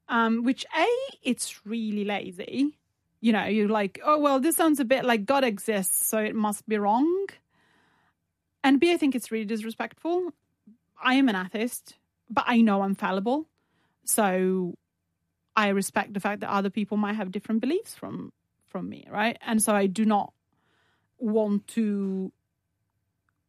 um, 0.07 0.43
which 0.43 0.65
A, 0.77 0.87
it's 1.21 1.65
really 1.65 2.05
lazy. 2.05 2.77
You 3.21 3.33
know, 3.33 3.45
you're 3.45 3.69
like, 3.69 3.99
oh, 4.03 4.19
well, 4.19 4.39
this 4.39 4.55
sounds 4.55 4.79
a 4.79 4.85
bit 4.85 5.03
like 5.03 5.25
God 5.25 5.43
exists, 5.43 6.07
so 6.07 6.17
it 6.19 6.35
must 6.35 6.67
be 6.67 6.77
wrong. 6.77 7.27
And 8.65 8.79
B, 8.79 8.91
I 8.91 8.97
think 8.97 9.13
it's 9.13 9.31
really 9.31 9.45
disrespectful. 9.45 10.31
I 11.01 11.13
am 11.13 11.29
an 11.29 11.35
atheist, 11.35 11.93
but 12.31 12.45
I 12.47 12.61
know 12.61 12.81
I'm 12.81 12.95
fallible. 12.95 13.45
So 14.05 14.73
I 15.55 15.67
respect 15.67 16.15
the 16.15 16.19
fact 16.19 16.41
that 16.41 16.49
other 16.49 16.71
people 16.71 16.97
might 16.97 17.13
have 17.13 17.31
different 17.31 17.61
beliefs 17.61 17.93
from 17.93 18.33
from 18.67 18.89
me, 18.89 19.05
right? 19.09 19.37
And 19.45 19.61
so 19.61 19.75
I 19.75 19.85
do 19.85 20.03
not 20.03 20.33
want 21.19 21.67
to 21.69 22.31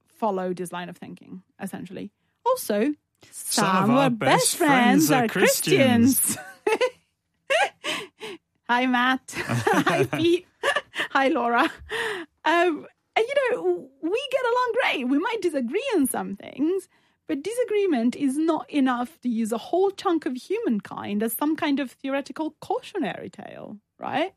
follow 0.06 0.52
this 0.52 0.70
line 0.70 0.90
of 0.90 0.98
thinking, 0.98 1.42
essentially. 1.60 2.12
Also, 2.44 2.92
some, 3.30 3.84
of 3.84 3.90
our 3.90 4.10
best 4.10 4.56
friends 4.56 5.10
are 5.10 5.28
Christians. 5.28 6.36
Hi, 8.68 8.84
Matt. 8.84 9.34
Hi, 9.36 10.04
Pete. 10.12 10.46
Hi, 11.10 11.28
Laura. 11.28 11.70
Um, 12.44 12.86
Uh, 13.16 13.20
you 13.20 13.34
know, 13.50 13.88
we 14.02 14.28
get 14.30 14.42
along 14.44 14.72
great. 14.82 15.08
We 15.08 15.18
might 15.18 15.40
disagree 15.40 15.84
on 15.94 16.06
some 16.06 16.36
things, 16.36 16.88
but 17.26 17.42
disagreement 17.42 18.14
is 18.14 18.36
not 18.36 18.68
enough 18.70 19.20
to 19.22 19.28
use 19.28 19.52
a 19.52 19.58
whole 19.58 19.90
chunk 19.90 20.26
of 20.26 20.34
humankind 20.34 21.22
as 21.22 21.32
some 21.32 21.56
kind 21.56 21.80
of 21.80 21.90
theoretical 21.90 22.54
cautionary 22.60 23.30
tale, 23.30 23.78
right? 23.98 24.34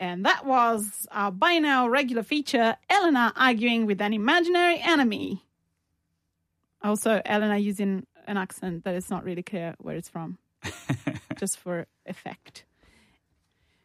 And 0.00 0.24
that 0.24 0.44
was 0.44 1.06
our 1.12 1.30
by 1.30 1.58
now 1.58 1.88
regular 1.88 2.24
feature, 2.24 2.76
Elena 2.90 3.32
arguing 3.36 3.86
with 3.86 4.00
an 4.00 4.12
imaginary 4.12 4.80
enemy. 4.82 5.44
Also, 6.82 7.22
Elena 7.24 7.58
using 7.58 8.06
an 8.26 8.36
accent 8.36 8.82
that 8.84 8.94
is 8.94 9.10
not 9.10 9.24
really 9.24 9.42
clear 9.42 9.74
where 9.78 9.94
it's 9.94 10.08
from, 10.08 10.38
just 11.36 11.58
for 11.58 11.86
effect. 12.06 12.64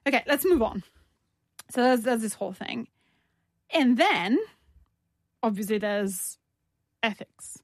Okay, 0.07 0.23
let's 0.25 0.45
move 0.45 0.63
on. 0.63 0.83
So 1.69 1.83
there's, 1.83 2.01
there's 2.01 2.21
this 2.21 2.33
whole 2.33 2.53
thing. 2.53 2.87
And 3.73 3.97
then, 3.97 4.39
obviously, 5.43 5.77
there's 5.77 6.37
ethics. 7.03 7.59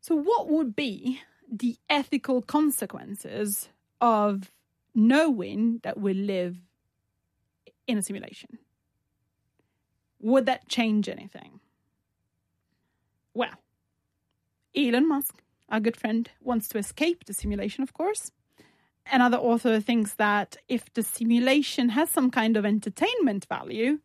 So, 0.00 0.14
what 0.14 0.48
would 0.48 0.76
be 0.76 1.20
the 1.50 1.76
ethical 1.88 2.42
consequences 2.42 3.68
of 4.00 4.50
knowing 4.94 5.80
that 5.82 5.98
we 5.98 6.14
live 6.14 6.56
in 7.86 7.98
a 7.98 8.02
simulation? 8.02 8.58
Would 10.20 10.46
that 10.46 10.68
change 10.68 11.08
anything? 11.08 11.60
Well, 13.34 13.54
Elon 14.76 15.08
Musk, 15.08 15.42
our 15.68 15.80
good 15.80 15.96
friend, 15.96 16.30
wants 16.40 16.68
to 16.68 16.78
escape 16.78 17.24
the 17.24 17.34
simulation, 17.34 17.82
of 17.82 17.92
course. 17.92 18.30
Another 19.10 19.36
author 19.36 19.80
thinks 19.80 20.14
that 20.14 20.56
if 20.68 20.92
the 20.94 21.02
simulation 21.02 21.90
has 21.90 22.10
some 22.10 22.30
kind 22.30 22.56
of 22.56 22.64
entertainment 22.64 23.46
value, 23.48 23.98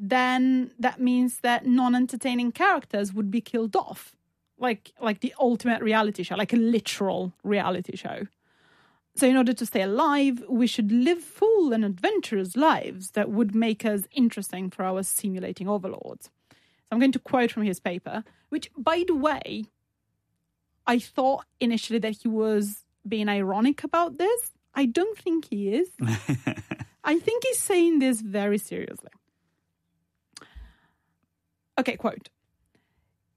then 0.00 0.70
that 0.78 1.00
means 1.00 1.40
that 1.40 1.66
non-entertaining 1.66 2.52
characters 2.52 3.12
would 3.12 3.30
be 3.30 3.40
killed 3.40 3.74
off. 3.74 4.14
Like 4.58 4.92
like 5.00 5.20
the 5.20 5.34
ultimate 5.38 5.82
reality 5.82 6.22
show 6.22 6.36
like 6.36 6.52
a 6.52 6.56
literal 6.56 7.32
reality 7.42 7.96
show. 7.96 8.26
So 9.16 9.26
in 9.26 9.36
order 9.36 9.52
to 9.52 9.66
stay 9.66 9.82
alive 9.82 10.42
we 10.48 10.66
should 10.66 10.90
live 10.92 11.20
full 11.22 11.72
and 11.72 11.84
adventurous 11.84 12.56
lives 12.56 13.12
that 13.12 13.30
would 13.30 13.54
make 13.54 13.84
us 13.84 14.02
interesting 14.12 14.70
for 14.70 14.84
our 14.84 15.02
simulating 15.02 15.68
overlords. 15.68 16.26
So 16.26 16.92
i'm 16.92 17.00
going 17.00 17.12
to 17.12 17.18
quote 17.18 17.52
from 17.52 17.64
his 17.64 17.80
paper 17.80 18.24
which 18.48 18.70
by 18.76 19.04
the 19.06 19.14
way 19.14 19.66
i 20.86 20.98
thought 20.98 21.44
initially 21.60 21.98
that 22.00 22.16
he 22.22 22.28
was 22.28 22.84
being 23.06 23.28
ironic 23.28 23.84
about 23.84 24.18
this. 24.18 24.52
I 24.74 24.86
don't 24.86 25.18
think 25.18 25.46
he 25.50 25.72
is. 25.72 25.88
I 27.04 27.18
think 27.18 27.44
he's 27.44 27.58
saying 27.58 28.00
this 28.00 28.20
very 28.20 28.58
seriously 28.58 29.10
Okay, 31.78 31.96
quote. 31.96 32.28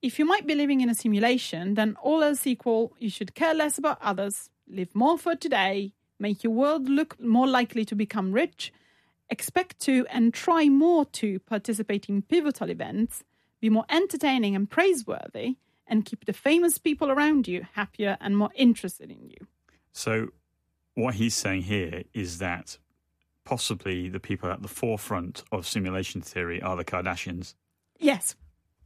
If 0.02 0.18
you 0.18 0.26
might 0.26 0.48
be 0.48 0.56
living 0.56 0.82
in 0.82 0.89
a 0.89 0.96
simulation, 0.96 1.76
then 1.76 1.96
all 2.02 2.24
else 2.24 2.48
equal, 2.48 2.94
you 2.98 3.10
should 3.10 3.36
care 3.36 3.54
less 3.54 3.78
about 3.78 4.00
others, 4.02 4.50
live 4.68 4.96
more 4.96 5.20
for 5.20 5.36
today, 5.36 5.94
make 6.18 6.44
your 6.44 6.54
world 6.54 6.89
look 6.89 7.22
more 7.22 7.48
likely 7.48 7.86
to 7.86 7.96
become 7.96 8.32
rich, 8.32 8.74
expect 9.30 9.80
to 9.82 10.08
and 10.10 10.34
try 10.34 10.70
more 10.70 11.06
to 11.06 11.39
participate 11.42 12.10
in 12.10 12.24
pivotal 12.24 12.72
events, 12.72 13.24
be 13.60 13.70
more 13.70 13.86
entertaining 13.89 14.56
and 14.56 14.72
praiseworthy, 14.72 15.58
and 15.86 16.06
keep 16.06 16.26
the 16.26 16.34
famous 16.34 16.80
people 16.80 17.12
around 17.12 17.48
you 17.48 17.68
happier 17.74 18.18
and 18.20 18.38
more 18.38 18.50
interested 18.56 19.12
in 19.12 19.30
you. 19.30 19.46
So, 19.92 20.30
what 20.96 21.16
he's 21.16 21.36
saying 21.36 21.64
here 21.64 22.04
is 22.14 22.39
that 22.39 22.80
possibly 23.44 24.10
the 24.10 24.20
people 24.20 24.50
at 24.50 24.64
the 24.64 24.68
forefront 24.68 25.44
of 25.52 25.68
simulation 25.68 26.22
theory 26.22 26.60
are 26.62 26.76
the 26.76 26.86
Kardashians. 26.86 27.54
Yes. 28.02 28.36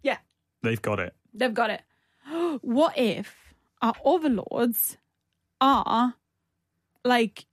Yeah. 0.03 0.17
They've 0.61 0.81
got 0.81 0.99
it. 0.99 1.13
They've 1.33 1.53
got 1.53 1.69
it. 1.69 1.81
What 2.61 2.97
if 2.97 3.53
our 3.81 3.93
overlords 4.03 4.97
are 5.61 6.15
like 7.03 7.45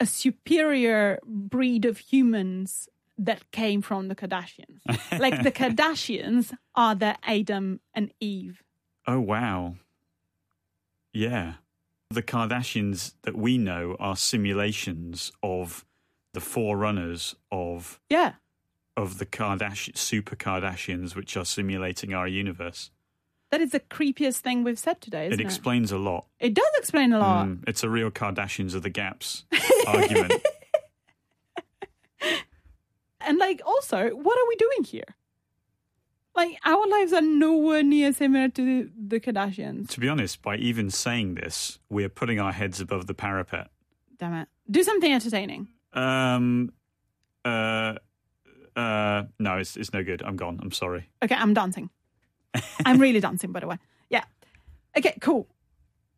a 0.00 0.06
superior 0.06 1.18
breed 1.24 1.84
of 1.84 1.98
humans 1.98 2.88
that 3.16 3.50
came 3.50 3.82
from 3.82 4.08
the 4.08 4.14
Kardashians? 4.14 4.80
like 5.18 5.42
the 5.42 5.50
Kardashians 5.50 6.54
are 6.74 6.94
the 6.94 7.16
Adam 7.24 7.80
and 7.94 8.12
Eve. 8.20 8.62
Oh, 9.06 9.20
wow. 9.20 9.76
Yeah. 11.12 11.54
The 12.10 12.22
Kardashians 12.22 13.14
that 13.22 13.36
we 13.36 13.58
know 13.58 13.96
are 13.98 14.16
simulations 14.16 15.32
of 15.42 15.84
the 16.34 16.40
forerunners 16.40 17.34
of 17.50 17.98
Yeah. 18.10 18.34
Of 18.98 19.18
the 19.18 19.26
Kardashian 19.26 19.96
super 19.96 20.36
Kardashians, 20.36 21.14
which 21.14 21.36
are 21.36 21.44
simulating 21.44 22.12
our 22.12 22.26
universe. 22.28 22.90
That 23.50 23.60
is 23.62 23.70
the 23.70 23.80
creepiest 23.80 24.38
thing 24.40 24.62
we've 24.64 24.78
said 24.78 25.00
today, 25.00 25.24
It 25.26 25.32
isn't 25.32 25.40
it? 25.40 25.44
explains 25.44 25.90
a 25.92 25.98
lot. 25.98 26.26
it 26.38 26.52
does 26.52 26.70
explain 26.76 27.12
a 27.14 27.18
lot. 27.18 27.46
Mm, 27.46 27.64
it's 27.66 27.82
a 27.82 27.88
real 27.88 28.10
Kardashians 28.10 28.74
of 28.74 28.82
the 28.82 28.90
gaps 28.90 29.44
argument. 29.86 30.32
And 33.20 33.38
like 33.38 33.60
also, 33.66 34.10
what 34.10 34.38
are 34.38 34.48
we 34.48 34.56
doing 34.56 34.84
here? 34.84 35.14
Like 36.34 36.56
our 36.64 36.86
lives 36.88 37.12
are 37.12 37.20
nowhere 37.20 37.82
near 37.82 38.12
similar 38.12 38.48
to 38.50 38.90
the 38.96 39.20
Kardashians. 39.20 39.88
To 39.90 40.00
be 40.00 40.08
honest, 40.08 40.40
by 40.42 40.56
even 40.56 40.88
saying 40.90 41.34
this, 41.34 41.78
we're 41.90 42.08
putting 42.08 42.38
our 42.38 42.52
heads 42.52 42.80
above 42.80 43.06
the 43.06 43.14
parapet. 43.14 43.68
Damn 44.18 44.34
it. 44.34 44.48
Do 44.70 44.82
something 44.82 45.12
entertaining. 45.12 45.68
Um, 45.92 46.72
uh, 47.44 47.94
uh, 48.78 49.24
no, 49.38 49.56
it's 49.58 49.76
it's 49.76 49.92
no 49.92 50.02
good. 50.04 50.22
I'm 50.22 50.36
gone. 50.36 50.58
I'm 50.62 50.70
sorry. 50.72 51.08
Okay, 51.22 51.34
I'm 51.34 51.52
dancing. 51.54 51.90
I'm 52.86 52.98
really 53.00 53.20
dancing, 53.20 53.52
by 53.52 53.60
the 53.60 53.66
way. 53.66 53.78
Yeah. 54.10 54.24
Okay, 54.96 55.16
cool. 55.20 55.46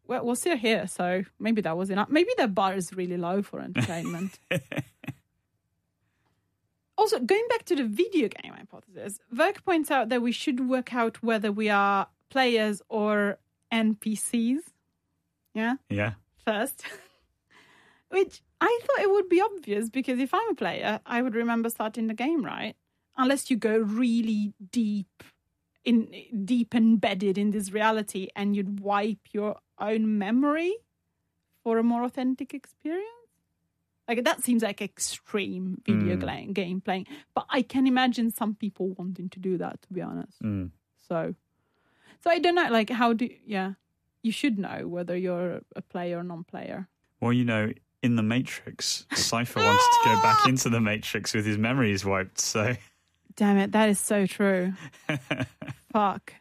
Well, 0.06 0.24
we're 0.24 0.34
still 0.36 0.56
here, 0.56 0.86
so 0.88 1.22
maybe 1.38 1.60
that 1.62 1.76
was 1.76 1.90
enough. 1.90 2.08
Maybe 2.10 2.30
the 2.36 2.48
bar 2.48 2.74
is 2.74 2.92
really 2.92 3.16
low 3.16 3.42
for 3.42 3.60
entertainment. 3.60 4.38
also, 6.98 7.18
going 7.18 7.46
back 7.48 7.64
to 7.66 7.76
the 7.76 7.84
video 7.84 8.28
game 8.28 8.52
hypothesis, 8.52 9.18
Virk 9.34 9.64
points 9.64 9.90
out 9.90 10.08
that 10.10 10.20
we 10.22 10.32
should 10.32 10.68
work 10.68 10.94
out 10.94 11.22
whether 11.22 11.50
we 11.52 11.68
are 11.70 12.08
players 12.28 12.82
or 12.88 13.38
NPCs. 13.72 14.60
Yeah, 15.54 15.74
Yeah. 15.88 16.12
first. 16.44 16.84
Which 18.10 18.42
I 18.60 18.78
thought 18.84 19.02
it 19.02 19.10
would 19.10 19.28
be 19.28 19.40
obvious 19.40 19.88
because 19.88 20.18
if 20.18 20.34
I'm 20.34 20.50
a 20.50 20.54
player, 20.54 21.00
I 21.06 21.22
would 21.22 21.34
remember 21.34 21.70
starting 21.70 22.06
the 22.08 22.14
game, 22.14 22.44
right? 22.44 22.74
Unless 23.16 23.50
you 23.50 23.56
go 23.56 23.78
really 23.78 24.52
deep 24.70 25.22
in 25.84 26.12
deep 26.44 26.74
embedded 26.74 27.38
in 27.38 27.50
this 27.52 27.72
reality 27.72 28.28
and 28.36 28.54
you'd 28.54 28.80
wipe 28.80 29.32
your 29.32 29.56
own 29.78 30.18
memory 30.18 30.74
for 31.62 31.78
a 31.78 31.82
more 31.82 32.04
authentic 32.04 32.52
experience. 32.52 33.06
Like 34.06 34.24
that 34.24 34.42
seems 34.42 34.62
like 34.62 34.82
extreme 34.82 35.80
video 35.86 36.16
Mm. 36.16 36.52
game 36.52 36.80
playing, 36.80 37.06
but 37.34 37.46
I 37.48 37.62
can 37.62 37.86
imagine 37.86 38.30
some 38.30 38.54
people 38.56 38.90
wanting 38.98 39.30
to 39.30 39.38
do 39.40 39.56
that. 39.58 39.80
To 39.82 39.92
be 39.92 40.02
honest, 40.02 40.42
Mm. 40.42 40.70
so 40.96 41.34
so 42.20 42.30
I 42.30 42.38
don't 42.38 42.56
know. 42.56 42.68
Like 42.70 42.90
how 42.90 43.12
do 43.14 43.28
yeah? 43.46 43.74
You 44.22 44.32
should 44.32 44.58
know 44.58 44.86
whether 44.86 45.16
you're 45.16 45.62
a 45.74 45.80
player 45.80 46.18
or 46.18 46.22
non-player. 46.22 46.88
Well, 47.20 47.32
you 47.32 47.44
know, 47.44 47.72
in 48.02 48.16
the 48.16 48.22
Matrix, 48.22 49.06
Cypher 49.14 49.60
wants 49.60 49.84
to 49.84 50.08
go 50.08 50.22
back 50.22 50.46
into 50.48 50.68
the 50.70 50.80
Matrix 50.80 51.34
with 51.34 51.44
his 51.46 51.58
memories 51.58 52.04
wiped. 52.04 52.38
So, 52.40 52.74
Damn 53.36 53.56
it, 53.58 53.72
that 53.72 53.88
is 53.88 53.98
so 54.00 54.26
true. 54.26 54.72
Fuck. 55.92 56.34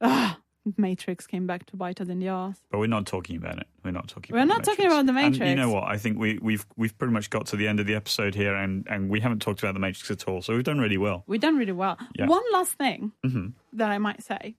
Ah, 0.00 0.38
Matrix 0.76 1.26
came 1.26 1.46
back 1.46 1.64
to 1.66 1.76
bite 1.76 2.00
us 2.00 2.08
in 2.08 2.18
the 2.18 2.28
ass. 2.28 2.60
but 2.70 2.78
we're 2.78 2.86
not 2.86 3.06
talking 3.06 3.36
about 3.36 3.58
it. 3.58 3.66
We're 3.84 3.92
not 3.92 4.08
talking. 4.08 4.34
We're 4.34 4.40
about 4.42 4.48
not 4.48 4.64
the 4.64 4.70
talking 4.72 4.84
Matrix. 4.88 4.94
about 5.06 5.14
the 5.14 5.42
And 5.44 5.50
you 5.50 5.54
know 5.56 5.70
what? 5.70 5.84
I 5.84 5.96
think 5.96 6.18
we, 6.18 6.38
we've 6.42 6.66
we've 6.76 6.96
pretty 6.98 7.12
much 7.14 7.30
got 7.30 7.46
to 7.46 7.56
the 7.56 7.68
end 7.68 7.78
of 7.80 7.86
the 7.86 7.94
episode 7.94 8.34
here, 8.34 8.54
and 8.54 8.86
and 8.90 9.08
we 9.08 9.20
haven't 9.20 9.40
talked 9.40 9.60
about 9.62 9.74
the 9.74 9.80
Matrix 9.80 10.10
at 10.10 10.28
all. 10.28 10.42
So 10.42 10.54
we've 10.54 10.64
done 10.64 10.78
really 10.80 10.98
well. 10.98 11.22
We've 11.26 11.40
done 11.40 11.56
really 11.56 11.72
well. 11.72 11.96
Yeah. 12.14 12.26
One 12.26 12.42
last 12.52 12.72
thing 12.72 13.12
hmm 13.24 13.48
that 13.74 13.90
I 13.90 13.98
might 13.98 14.22
say. 14.24 14.56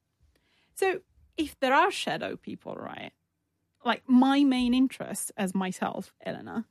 So, 0.76 1.02
if 1.38 1.60
there 1.60 1.74
are 1.74 1.92
shadow 1.92 2.36
people, 2.38 2.76
right? 2.76 3.12
Like 3.88 4.04
my 4.06 4.44
main 4.44 4.74
interest 4.74 5.32
as 5.38 5.56
myself, 5.56 6.14
Eleanor, 6.26 6.66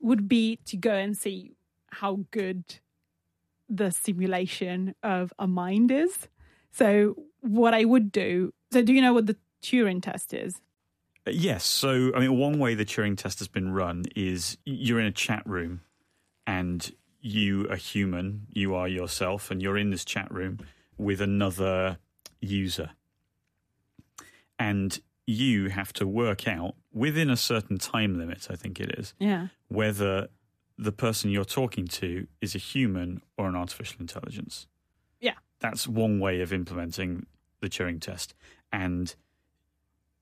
would 0.00 0.28
be 0.28 0.60
to 0.66 0.76
go 0.76 0.94
and 0.94 1.18
see 1.18 1.56
how 1.88 2.20
good 2.30 2.62
the 3.68 3.90
simulation 3.90 4.94
of 5.02 5.32
a 5.36 5.48
mind 5.48 5.90
is. 5.90 6.28
So, 6.70 7.16
what 7.40 7.74
I 7.74 7.84
would 7.84 8.12
do. 8.12 8.54
So, 8.72 8.82
do 8.82 8.92
you 8.92 9.02
know 9.02 9.12
what 9.12 9.26
the 9.26 9.36
Turing 9.60 10.00
test 10.00 10.32
is? 10.32 10.60
Uh, 11.26 11.32
yes. 11.32 11.64
So, 11.64 12.12
I 12.14 12.20
mean, 12.20 12.38
one 12.38 12.60
way 12.60 12.76
the 12.76 12.84
Turing 12.84 13.16
test 13.16 13.40
has 13.40 13.48
been 13.48 13.72
run 13.72 14.04
is 14.14 14.56
you're 14.64 15.00
in 15.00 15.06
a 15.06 15.12
chat 15.12 15.42
room 15.46 15.80
and 16.46 16.88
you 17.20 17.66
are 17.68 17.74
human, 17.74 18.46
you 18.48 18.76
are 18.76 18.86
yourself, 18.86 19.50
and 19.50 19.60
you're 19.60 19.76
in 19.76 19.90
this 19.90 20.04
chat 20.04 20.32
room 20.32 20.60
with 20.96 21.20
another 21.20 21.98
user. 22.40 22.90
And 24.56 25.00
you 25.30 25.68
have 25.70 25.92
to 25.94 26.06
work 26.06 26.46
out 26.48 26.74
within 26.92 27.30
a 27.30 27.36
certain 27.36 27.78
time 27.78 28.18
limit, 28.18 28.48
I 28.50 28.56
think 28.56 28.80
it 28.80 28.98
is, 28.98 29.14
Yeah. 29.18 29.48
whether 29.68 30.28
the 30.76 30.92
person 30.92 31.30
you're 31.30 31.44
talking 31.44 31.86
to 31.86 32.26
is 32.40 32.54
a 32.54 32.58
human 32.58 33.22
or 33.36 33.48
an 33.48 33.54
artificial 33.56 34.00
intelligence. 34.00 34.66
Yeah. 35.20 35.34
That's 35.60 35.86
one 35.86 36.18
way 36.20 36.40
of 36.40 36.52
implementing 36.52 37.26
the 37.60 37.68
Turing 37.68 38.00
test. 38.00 38.34
And 38.72 39.14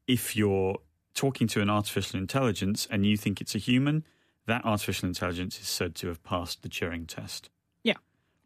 if 0.07 0.35
you're 0.37 0.79
talking 1.15 1.47
to 1.49 1.61
an 1.61 1.71
artificial 1.71 2.19
intelligence 2.19 2.87
and 2.91 3.07
you 3.07 3.17
think 3.17 3.41
it's 3.41 3.55
a 3.55 3.59
human, 3.59 4.05
that 4.47 4.65
artificial 4.65 5.09
intelligence 5.09 5.61
is 5.61 5.69
said 5.69 5.95
to 5.97 6.09
have 6.09 6.23
passed 6.25 6.63
the 6.63 6.69
Turing 6.69 7.07
test. 7.07 7.51
Yeah. 7.85 7.99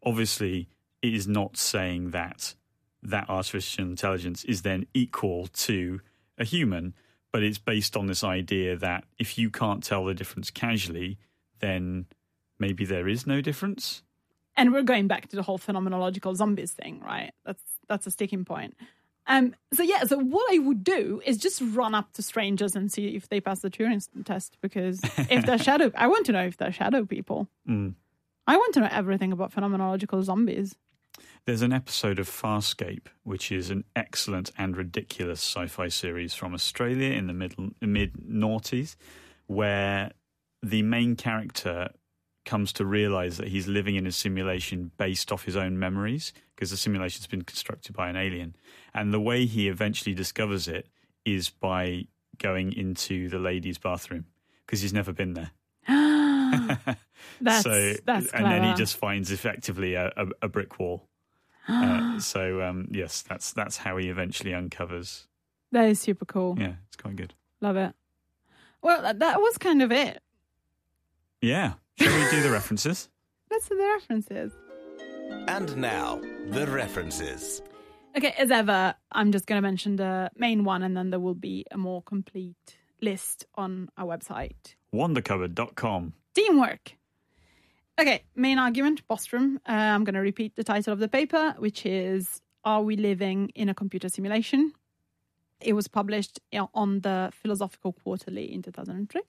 Obviously, 0.03 0.67
it 1.01 1.13
is 1.13 1.27
not 1.27 1.57
saying 1.57 2.11
that 2.11 2.55
that 3.01 3.29
artificial 3.29 3.85
intelligence 3.85 4.43
is 4.45 4.61
then 4.61 4.85
equal 4.93 5.47
to 5.47 5.99
a 6.37 6.43
human, 6.43 6.93
but 7.31 7.43
it's 7.43 7.57
based 7.57 7.95
on 7.97 8.07
this 8.07 8.23
idea 8.23 8.75
that 8.77 9.05
if 9.17 9.37
you 9.37 9.49
can't 9.49 9.83
tell 9.83 10.05
the 10.05 10.13
difference 10.13 10.51
casually, 10.51 11.17
then 11.59 12.05
maybe 12.59 12.85
there 12.85 13.07
is 13.07 13.25
no 13.27 13.41
difference. 13.41 14.03
and 14.55 14.71
we're 14.71 14.83
going 14.83 15.07
back 15.07 15.27
to 15.29 15.35
the 15.35 15.41
whole 15.41 15.57
phenomenological 15.57 16.35
zombies 16.35 16.71
thing, 16.71 17.01
right? 17.01 17.31
That's 17.45 17.63
that's 17.87 18.07
a 18.07 18.11
sticking 18.11 18.45
point. 18.45 18.75
Um, 19.25 19.55
so 19.73 19.83
yeah, 19.83 20.03
so 20.03 20.17
what 20.17 20.53
I 20.53 20.59
would 20.59 20.83
do 20.83 21.21
is 21.25 21.37
just 21.37 21.61
run 21.61 21.95
up 21.95 22.11
to 22.13 22.21
strangers 22.21 22.75
and 22.75 22.91
see 22.91 23.15
if 23.15 23.29
they 23.29 23.39
pass 23.39 23.61
the 23.61 23.69
Turing 23.69 24.05
test 24.25 24.57
because 24.61 24.99
if 25.29 25.45
they're 25.45 25.57
shadow, 25.69 25.91
I 25.95 26.07
want 26.07 26.25
to 26.25 26.33
know 26.33 26.43
if 26.45 26.57
they're 26.57 26.71
shadow 26.73 27.05
people. 27.05 27.47
Mm. 27.67 27.95
I 28.45 28.57
want 28.57 28.73
to 28.73 28.81
know 28.81 28.89
everything 28.91 29.31
about 29.31 29.53
phenomenological 29.53 30.21
zombies. 30.23 30.75
There's 31.45 31.61
an 31.61 31.73
episode 31.73 32.19
of 32.19 32.29
Farscape, 32.29 33.07
which 33.23 33.51
is 33.51 33.69
an 33.69 33.83
excellent 33.97 34.51
and 34.57 34.77
ridiculous 34.77 35.41
sci-fi 35.41 35.89
series 35.89 36.33
from 36.33 36.53
Australia 36.53 37.11
in 37.11 37.27
the 37.27 37.33
middle 37.33 37.71
mid 37.81 38.13
noughties, 38.13 38.95
where 39.47 40.11
the 40.61 40.83
main 40.83 41.17
character 41.17 41.89
comes 42.45 42.71
to 42.73 42.85
realize 42.85 43.35
that 43.37 43.49
he's 43.49 43.67
living 43.67 43.95
in 43.95 44.07
a 44.07 44.11
simulation 44.13 44.91
based 44.97 45.33
off 45.33 45.43
his 45.43 45.57
own 45.57 45.77
memories 45.77 46.31
because 46.55 46.71
the 46.71 46.77
simulation's 46.77 47.27
been 47.27 47.41
constructed 47.41 47.93
by 47.93 48.09
an 48.09 48.15
alien. 48.15 48.55
And 48.93 49.13
the 49.13 49.19
way 49.19 49.45
he 49.45 49.67
eventually 49.67 50.15
discovers 50.15 50.69
it 50.69 50.87
is 51.25 51.49
by 51.49 52.05
going 52.37 52.71
into 52.71 53.27
the 53.27 53.39
ladies' 53.39 53.77
bathroom 53.77 54.27
because 54.65 54.81
he's 54.81 54.93
never 54.93 55.11
been 55.11 55.33
there. 55.33 55.51
That's 57.41 57.63
so, 57.63 57.93
that's 58.05 58.31
and 58.31 58.45
then 58.45 58.63
he 58.63 58.73
just 58.75 58.95
finds 58.95 59.31
effectively 59.31 59.95
a, 59.95 60.13
a, 60.15 60.27
a 60.43 60.47
brick 60.47 60.79
wall. 60.79 61.09
Uh, 61.67 62.19
so 62.19 62.61
um, 62.61 62.87
yes, 62.91 63.21
that's 63.21 63.53
that's 63.53 63.77
how 63.77 63.97
he 63.97 64.09
eventually 64.09 64.53
uncovers. 64.53 65.27
that 65.71 65.87
is 65.89 65.99
super 65.99 66.25
cool. 66.25 66.57
Yeah, 66.59 66.73
it's 66.87 66.97
quite 66.97 67.15
good. 67.15 67.33
Love 67.61 67.77
it. 67.77 67.93
Well, 68.81 69.01
that, 69.01 69.19
that 69.19 69.39
was 69.39 69.57
kind 69.57 69.81
of 69.81 69.91
it. 69.91 70.21
Yeah, 71.41 71.73
shall 71.95 72.13
we 72.13 72.29
do 72.29 72.41
the 72.43 72.51
references? 72.51 73.09
Let's 73.51 73.69
do 73.69 73.77
the 73.77 73.83
references. 73.83 74.51
And 75.47 75.75
now, 75.77 76.19
the 76.47 76.67
references. 76.67 77.61
Okay, 78.17 78.33
as 78.37 78.51
ever, 78.51 78.93
I'm 79.11 79.31
just 79.31 79.45
going 79.47 79.57
to 79.57 79.61
mention 79.61 79.95
the 79.95 80.29
main 80.35 80.63
one, 80.65 80.83
and 80.83 80.95
then 80.95 81.09
there 81.09 81.19
will 81.19 81.33
be 81.33 81.65
a 81.71 81.77
more 81.77 82.01
complete 82.03 82.77
list 83.01 83.45
on 83.55 83.89
our 83.97 84.05
website. 84.05 84.75
Wondercupboard.com. 84.93 86.13
Teamwork. 86.35 86.93
Okay, 87.99 88.23
main 88.35 88.57
argument, 88.57 89.07
Bostrom. 89.07 89.57
Uh, 89.57 89.71
I'm 89.71 90.03
going 90.03 90.15
to 90.15 90.19
repeat 90.19 90.55
the 90.55 90.63
title 90.63 90.93
of 90.93 90.99
the 90.99 91.07
paper, 91.07 91.53
which 91.59 91.85
is 91.85 92.41
Are 92.65 92.81
We 92.81 92.95
Living 92.95 93.51
in 93.53 93.69
a 93.69 93.75
Computer 93.75 94.09
Simulation? 94.09 94.73
It 95.61 95.73
was 95.73 95.87
published 95.87 96.39
on 96.73 97.01
the 97.01 97.31
Philosophical 97.33 97.93
Quarterly 97.93 98.51
in 98.51 98.63
2003. 98.63 99.21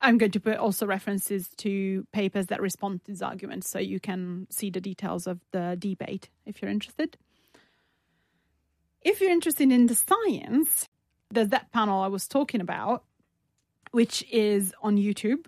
I'm 0.00 0.18
going 0.18 0.30
to 0.32 0.40
put 0.40 0.56
also 0.56 0.86
references 0.86 1.48
to 1.58 2.06
papers 2.12 2.46
that 2.46 2.60
respond 2.60 3.04
to 3.04 3.10
these 3.10 3.22
arguments 3.22 3.68
so 3.70 3.80
you 3.80 3.98
can 3.98 4.46
see 4.48 4.70
the 4.70 4.80
details 4.80 5.26
of 5.26 5.40
the 5.50 5.76
debate 5.78 6.30
if 6.46 6.62
you're 6.62 6.70
interested. 6.70 7.16
If 9.00 9.20
you're 9.20 9.30
interested 9.30 9.70
in 9.72 9.86
the 9.86 9.96
science, 9.96 10.88
there's 11.32 11.48
that 11.48 11.72
panel 11.72 12.02
I 12.02 12.08
was 12.08 12.28
talking 12.28 12.60
about, 12.60 13.02
which 13.90 14.24
is 14.30 14.72
on 14.80 14.96
YouTube. 14.96 15.46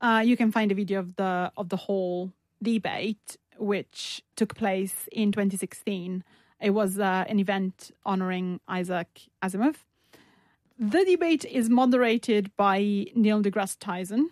Uh, 0.00 0.22
you 0.24 0.36
can 0.36 0.52
find 0.52 0.70
a 0.70 0.74
video 0.74 1.00
of 1.00 1.16
the 1.16 1.50
of 1.56 1.68
the 1.68 1.76
whole 1.76 2.32
debate, 2.62 3.36
which 3.58 4.22
took 4.36 4.54
place 4.54 5.08
in 5.12 5.32
2016. 5.32 6.24
It 6.60 6.70
was 6.70 6.98
uh, 6.98 7.24
an 7.28 7.38
event 7.38 7.90
honoring 8.04 8.60
Isaac 8.68 9.08
Asimov. 9.42 9.76
The 10.78 11.04
debate 11.04 11.44
is 11.44 11.70
moderated 11.70 12.54
by 12.56 13.06
Neil 13.14 13.42
deGrasse 13.42 13.76
Tyson. 13.78 14.30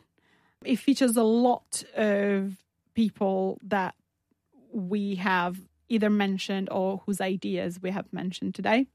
It 0.64 0.76
features 0.76 1.16
a 1.16 1.22
lot 1.22 1.84
of 1.96 2.56
people 2.94 3.58
that 3.62 3.94
we 4.72 5.14
have 5.16 5.58
either 5.88 6.10
mentioned 6.10 6.68
or 6.70 7.02
whose 7.06 7.20
ideas 7.20 7.80
we 7.80 7.90
have 7.90 8.12
mentioned 8.12 8.54
today. 8.54 8.86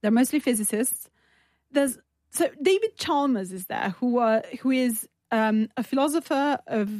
They're 0.00 0.10
mostly 0.10 0.38
physicists. 0.38 1.08
There's 1.70 1.98
so 2.30 2.48
David 2.62 2.96
Chalmers 2.96 3.52
is 3.52 3.66
there, 3.66 3.94
who 3.98 4.18
uh, 4.18 4.42
who 4.60 4.70
is 4.70 5.08
um, 5.30 5.68
a 5.76 5.82
philosopher 5.82 6.58
of 6.66 6.90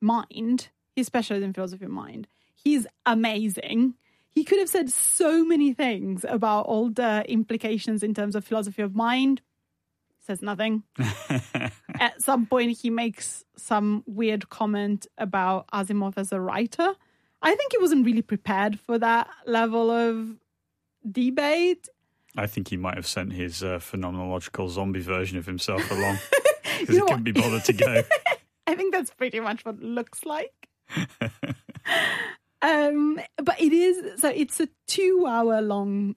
mind. 0.00 0.68
He's 0.94 1.06
specialized 1.06 1.44
in 1.44 1.52
philosophy 1.52 1.84
of 1.84 1.90
mind. 1.90 2.28
He's 2.54 2.86
amazing. 3.04 3.94
He 4.30 4.44
could 4.44 4.58
have 4.58 4.68
said 4.68 4.90
so 4.90 5.44
many 5.44 5.72
things 5.72 6.24
about 6.28 6.66
all 6.66 6.90
the 6.90 7.24
implications 7.28 8.02
in 8.02 8.14
terms 8.14 8.34
of 8.34 8.44
philosophy 8.44 8.82
of 8.82 8.94
mind. 8.94 9.42
Says 10.26 10.42
nothing. 10.42 10.82
At 12.00 12.20
some 12.20 12.46
point, 12.46 12.78
he 12.78 12.90
makes 12.90 13.44
some 13.56 14.02
weird 14.06 14.48
comment 14.48 15.06
about 15.18 15.66
Asimov 15.72 16.14
as 16.16 16.32
a 16.32 16.40
writer. 16.40 16.94
I 17.42 17.54
think 17.54 17.72
he 17.72 17.78
wasn't 17.78 18.06
really 18.06 18.22
prepared 18.22 18.80
for 18.80 18.98
that 18.98 19.28
level 19.46 19.90
of 19.90 20.36
debate. 21.10 21.88
I 22.36 22.46
think 22.46 22.68
he 22.68 22.76
might 22.76 22.96
have 22.96 23.06
sent 23.06 23.34
his 23.34 23.62
uh, 23.62 23.78
phenomenological 23.78 24.68
zombie 24.70 25.00
version 25.00 25.38
of 25.38 25.46
himself 25.46 25.88
along 25.90 26.18
because 26.80 26.94
You 26.94 27.00
know 27.00 27.06
couldn't 27.06 27.24
be 27.24 27.32
bothered 27.32 27.64
to 27.64 27.72
go. 27.72 28.02
I 28.66 28.74
think 28.74 28.92
that's 28.92 29.10
pretty 29.10 29.40
much 29.40 29.64
what 29.64 29.76
it 29.76 29.82
looks 29.82 30.24
like. 30.24 30.68
um, 32.62 33.20
but 33.36 33.60
it 33.60 33.72
is 33.72 34.20
so 34.20 34.28
it's 34.28 34.60
a 34.60 34.68
two 34.86 35.26
hour 35.28 35.60
long 35.60 36.16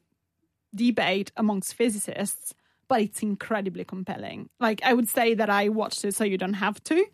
debate 0.75 1.31
amongst 1.35 1.73
physicists, 1.73 2.53
but 2.87 3.01
it's 3.01 3.21
incredibly 3.21 3.83
compelling. 3.83 4.49
Like 4.59 4.81
I 4.83 4.93
would 4.93 5.09
say 5.09 5.33
that 5.33 5.49
I 5.49 5.69
watched 5.69 6.05
it 6.05 6.15
so 6.15 6.23
you 6.23 6.37
don't 6.37 6.53
have 6.53 6.81
to, 6.85 7.05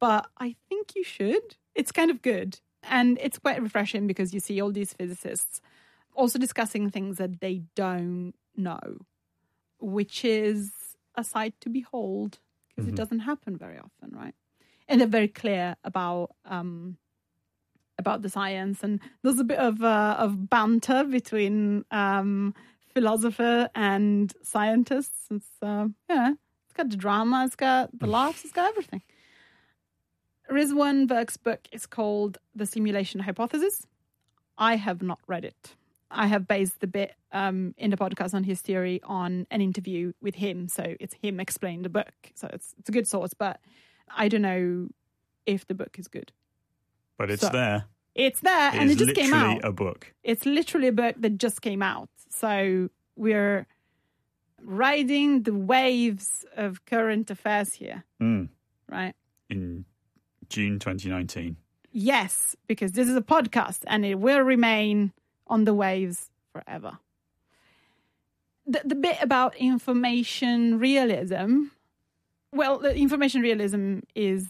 but 0.00 0.26
I 0.38 0.56
think 0.68 0.94
you 0.96 1.04
should. 1.04 1.56
It's 1.74 1.92
kind 1.92 2.10
of 2.10 2.22
good. 2.22 2.58
And 2.82 3.18
it's 3.20 3.38
quite 3.38 3.62
refreshing 3.62 4.08
because 4.08 4.34
you 4.34 4.40
see 4.40 4.60
all 4.60 4.72
these 4.72 4.92
physicists 4.92 5.60
also 6.14 6.38
discussing 6.38 6.90
things 6.90 7.18
that 7.18 7.40
they 7.40 7.62
don't 7.74 8.34
know, 8.56 8.80
which 9.80 10.24
is 10.24 10.70
a 11.14 11.24
sight 11.24 11.54
to 11.60 11.70
behold 11.70 12.38
because 12.74 12.88
it 12.88 12.96
doesn't 12.96 13.20
happen 13.20 13.56
very 13.56 13.78
often, 13.78 14.16
right? 14.16 14.34
And 14.88 15.00
they're 15.00 15.08
very 15.08 15.28
clear 15.28 15.76
about 15.84 16.34
um, 16.44 16.96
about 17.98 18.22
the 18.22 18.28
science, 18.28 18.82
and 18.82 19.00
there's 19.22 19.38
a 19.38 19.44
bit 19.44 19.58
of 19.58 19.82
uh, 19.82 20.16
of 20.18 20.48
banter 20.50 21.04
between 21.04 21.84
um, 21.90 22.54
philosopher 22.94 23.68
and 23.74 24.32
scientists. 24.42 25.26
It's 25.30 25.48
uh, 25.62 25.88
yeah, 26.08 26.32
it's 26.64 26.74
got 26.74 26.90
the 26.90 26.96
drama, 26.96 27.44
it's 27.46 27.56
got 27.56 27.96
the 27.98 28.06
laughs, 28.06 28.44
it's 28.44 28.52
got 28.52 28.68
everything. 28.70 29.02
Rizwan 30.50 31.08
Virk's 31.08 31.36
book 31.36 31.68
is 31.72 31.86
called 31.86 32.38
The 32.54 32.66
Simulation 32.66 33.20
Hypothesis. 33.20 33.86
I 34.58 34.76
have 34.76 35.02
not 35.02 35.18
read 35.26 35.44
it. 35.44 35.76
I 36.14 36.26
have 36.26 36.46
based 36.46 36.80
the 36.80 36.86
bit 36.86 37.14
um, 37.32 37.74
in 37.78 37.90
the 37.90 37.96
podcast 37.96 38.34
on 38.34 38.44
his 38.44 38.60
theory 38.60 39.00
on 39.04 39.46
an 39.50 39.60
interview 39.62 40.12
with 40.20 40.34
him, 40.34 40.68
so 40.68 40.94
it's 41.00 41.14
him 41.14 41.40
explaining 41.40 41.82
the 41.82 41.88
book. 41.88 42.12
So 42.34 42.48
it's 42.52 42.74
it's 42.78 42.88
a 42.88 42.92
good 42.92 43.06
source, 43.08 43.32
but 43.34 43.60
I 44.14 44.28
don't 44.28 44.42
know 44.42 44.88
if 45.46 45.66
the 45.66 45.74
book 45.74 45.98
is 45.98 46.08
good. 46.08 46.30
But 47.18 47.30
it's 47.30 47.42
So, 47.42 47.48
there. 47.48 47.84
It's 48.14 48.40
there, 48.40 48.74
It 48.74 48.80
and 48.80 48.90
it 48.90 48.98
just 48.98 49.14
came 49.14 49.30
literally 49.30 49.54
out. 49.56 49.64
a 49.64 49.72
book. 49.72 50.12
It's 50.22 50.44
literally 50.44 50.88
a 50.88 50.92
book 50.92 51.16
that 51.18 51.38
just 51.38 51.62
came 51.62 51.82
out. 51.82 52.10
So 52.28 52.90
we're 53.16 53.66
riding 54.62 55.42
the 55.42 55.54
waves 55.54 56.44
of 56.56 56.84
current 56.84 57.30
affairs 57.30 57.74
here, 57.74 58.04
Mm. 58.20 58.48
right? 58.88 59.14
in 59.50 59.84
June 60.48 60.78
2019. 60.78 61.56
Yes, 61.90 62.56
because 62.66 62.92
this 62.92 63.06
is 63.08 63.14
a 63.16 63.20
podcast 63.20 63.80
and 63.86 64.04
it 64.06 64.14
will 64.18 64.40
remain 64.40 65.12
on 65.46 65.64
the 65.64 65.74
waves 65.74 66.30
forever. 66.52 66.98
The, 68.66 68.82
the 68.84 68.94
bit 68.94 69.16
about 69.20 69.56
information 69.56 70.78
realism, 70.78 71.64
well, 72.52 72.78
the 72.78 72.94
information 72.94 73.42
realism 73.42 74.00
is 74.14 74.48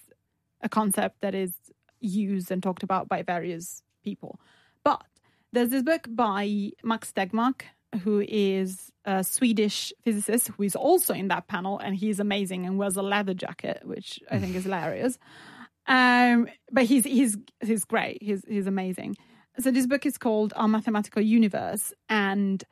a 0.60 0.68
concept 0.68 1.20
that 1.22 1.34
is 1.34 1.54
used 2.00 2.50
and 2.50 2.62
talked 2.62 2.82
about 2.82 3.08
by 3.08 3.22
various 3.22 3.82
people. 4.04 4.38
But 4.84 5.02
there's 5.52 5.70
this 5.70 5.82
book 5.82 6.06
by 6.10 6.72
Max 6.82 7.12
Tegmark, 7.12 7.62
who 8.02 8.24
is 8.26 8.90
a 9.04 9.22
Swedish 9.24 9.92
physicist 10.02 10.48
who 10.48 10.62
is 10.62 10.76
also 10.76 11.14
in 11.14 11.28
that 11.28 11.48
panel, 11.48 11.78
and 11.78 11.94
he's 11.94 12.20
amazing 12.20 12.66
and 12.66 12.78
wears 12.78 12.96
a 12.96 13.02
leather 13.02 13.34
jacket, 13.34 13.82
which 13.84 14.20
I 14.30 14.38
think 14.38 14.54
is 14.54 14.64
hilarious. 14.68 15.18
Um, 15.86 16.48
but 16.70 16.84
he's 16.84 17.04
he's 17.04 17.36
he's 17.60 17.84
great. 17.84 18.22
He's 18.22 18.44
he's 18.46 18.66
amazing. 18.66 19.16
So 19.58 19.70
this 19.70 19.86
book 19.86 20.06
is 20.06 20.16
called 20.16 20.52
Our 20.56 20.68
Mathematical 20.68 21.22
Universe, 21.22 21.92
and 22.08 22.64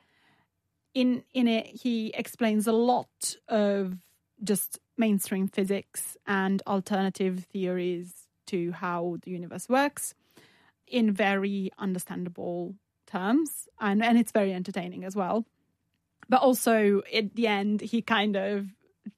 in 0.93 1.23
in 1.33 1.47
it 1.47 1.67
he 1.67 2.07
explains 2.15 2.67
a 2.67 2.71
lot 2.71 3.35
of 3.47 3.97
just 4.43 4.79
mainstream 4.97 5.47
physics 5.47 6.17
and 6.25 6.61
alternative 6.65 7.45
theories 7.51 8.27
to 8.47 8.71
how 8.71 9.17
the 9.21 9.31
universe 9.31 9.69
works 9.69 10.13
in 10.87 11.11
very 11.11 11.71
understandable 11.77 12.75
terms 13.05 13.67
and 13.79 14.03
and 14.03 14.17
it's 14.17 14.31
very 14.31 14.53
entertaining 14.53 15.05
as 15.05 15.15
well. 15.15 15.45
But 16.27 16.41
also 16.41 17.03
at 17.13 17.35
the 17.35 17.47
end 17.47 17.81
he 17.81 18.01
kind 18.01 18.35
of 18.35 18.67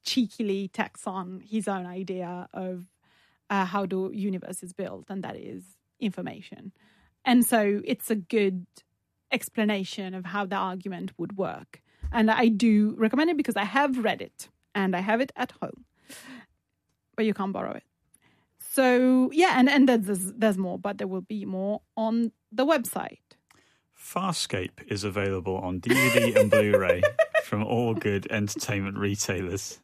cheekily 0.04 0.68
tacks 0.68 1.06
on 1.06 1.42
his 1.48 1.66
own 1.66 1.86
idea 1.86 2.48
of 2.52 2.84
uh, 3.48 3.64
how 3.64 3.86
the 3.86 4.10
universe 4.12 4.62
is 4.62 4.72
built 4.72 5.06
and 5.08 5.24
that 5.24 5.36
is 5.36 5.62
information 5.98 6.72
and 7.24 7.44
so 7.44 7.80
it's 7.84 8.10
a 8.10 8.14
good 8.16 8.66
explanation 9.32 10.14
of 10.14 10.24
how 10.26 10.44
the 10.46 10.56
argument 10.56 11.12
would 11.18 11.36
work. 11.36 11.80
And 12.12 12.30
i 12.30 12.48
do 12.48 12.94
recommend 12.96 13.30
it 13.30 13.36
because 13.36 13.56
i 13.56 13.64
have 13.64 13.98
read 14.04 14.22
it 14.22 14.48
and 14.74 14.94
i 14.94 15.00
have 15.00 15.20
it 15.20 15.32
at 15.34 15.52
home 15.60 15.84
but 17.16 17.24
you 17.24 17.34
can't 17.34 17.52
borrow 17.52 17.72
it. 17.72 17.84
So 18.58 19.30
yeah 19.32 19.54
and 19.56 19.68
and 19.68 19.88
there's 19.88 20.32
there's 20.32 20.58
more 20.58 20.78
but 20.78 20.98
there 20.98 21.06
will 21.06 21.22
be 21.22 21.44
more 21.44 21.80
on 21.96 22.32
the 22.50 22.66
website. 22.66 23.18
Farscape 23.96 24.82
is 24.88 25.04
available 25.04 25.56
on 25.56 25.80
DVD 25.80 26.36
and 26.36 26.50
Blu-ray 26.50 27.02
from 27.44 27.64
all 27.64 27.94
good 27.94 28.26
entertainment 28.30 28.98
retailers. 28.98 29.80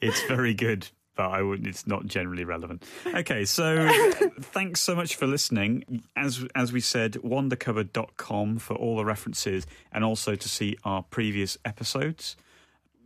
It's 0.00 0.22
very 0.26 0.54
good, 0.54 0.88
but 1.16 1.30
I 1.30 1.42
would 1.42 1.66
it's 1.66 1.86
not 1.86 2.06
generally 2.06 2.44
relevant. 2.44 2.84
Okay, 3.06 3.44
so 3.44 3.88
thanks 4.40 4.80
so 4.80 4.94
much 4.94 5.16
for 5.16 5.26
listening. 5.26 6.02
As 6.14 6.44
as 6.54 6.72
we 6.72 6.80
said, 6.80 7.14
wondercupboard.com 7.14 8.58
for 8.58 8.74
all 8.74 8.96
the 8.96 9.04
references 9.04 9.66
and 9.92 10.04
also 10.04 10.34
to 10.34 10.48
see 10.48 10.76
our 10.84 11.02
previous 11.02 11.58
episodes. 11.64 12.36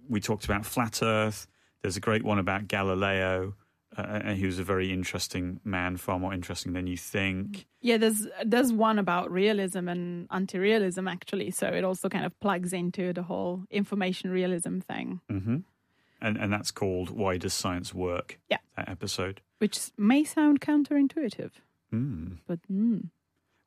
We 0.08 0.20
talked 0.20 0.44
about 0.44 0.66
flat 0.66 1.02
earth. 1.02 1.46
There's 1.82 1.96
a 1.96 2.00
great 2.00 2.24
one 2.24 2.38
about 2.38 2.68
Galileo. 2.68 3.54
Uh, 3.96 4.20
and 4.24 4.38
he 4.38 4.46
was 4.46 4.60
a 4.60 4.62
very 4.62 4.92
interesting 4.92 5.58
man, 5.64 5.96
far 5.96 6.16
more 6.16 6.32
interesting 6.32 6.74
than 6.74 6.86
you 6.86 6.96
think. 6.96 7.66
Yeah, 7.80 7.96
there's 7.96 8.24
there's 8.44 8.72
one 8.72 9.00
about 9.00 9.32
realism 9.32 9.88
and 9.88 10.28
anti-realism 10.30 11.08
actually, 11.08 11.50
so 11.50 11.66
it 11.66 11.82
also 11.82 12.08
kind 12.08 12.24
of 12.24 12.38
plugs 12.38 12.72
into 12.72 13.12
the 13.12 13.24
whole 13.24 13.64
information 13.68 14.30
realism 14.30 14.78
thing, 14.78 15.20
hmm 15.28 15.56
And 16.22 16.36
and 16.36 16.52
that's 16.52 16.70
called 16.70 17.10
"Why 17.10 17.38
Does 17.38 17.54
Science 17.54 17.94
Work?" 17.94 18.38
Yeah. 18.50 18.58
that 18.76 18.88
episode. 18.88 19.40
which 19.58 19.78
may 19.98 20.24
sound 20.24 20.60
counterintuitive, 20.60 21.50
Mm. 21.92 22.38
but 22.46 22.60
mm, 22.72 23.10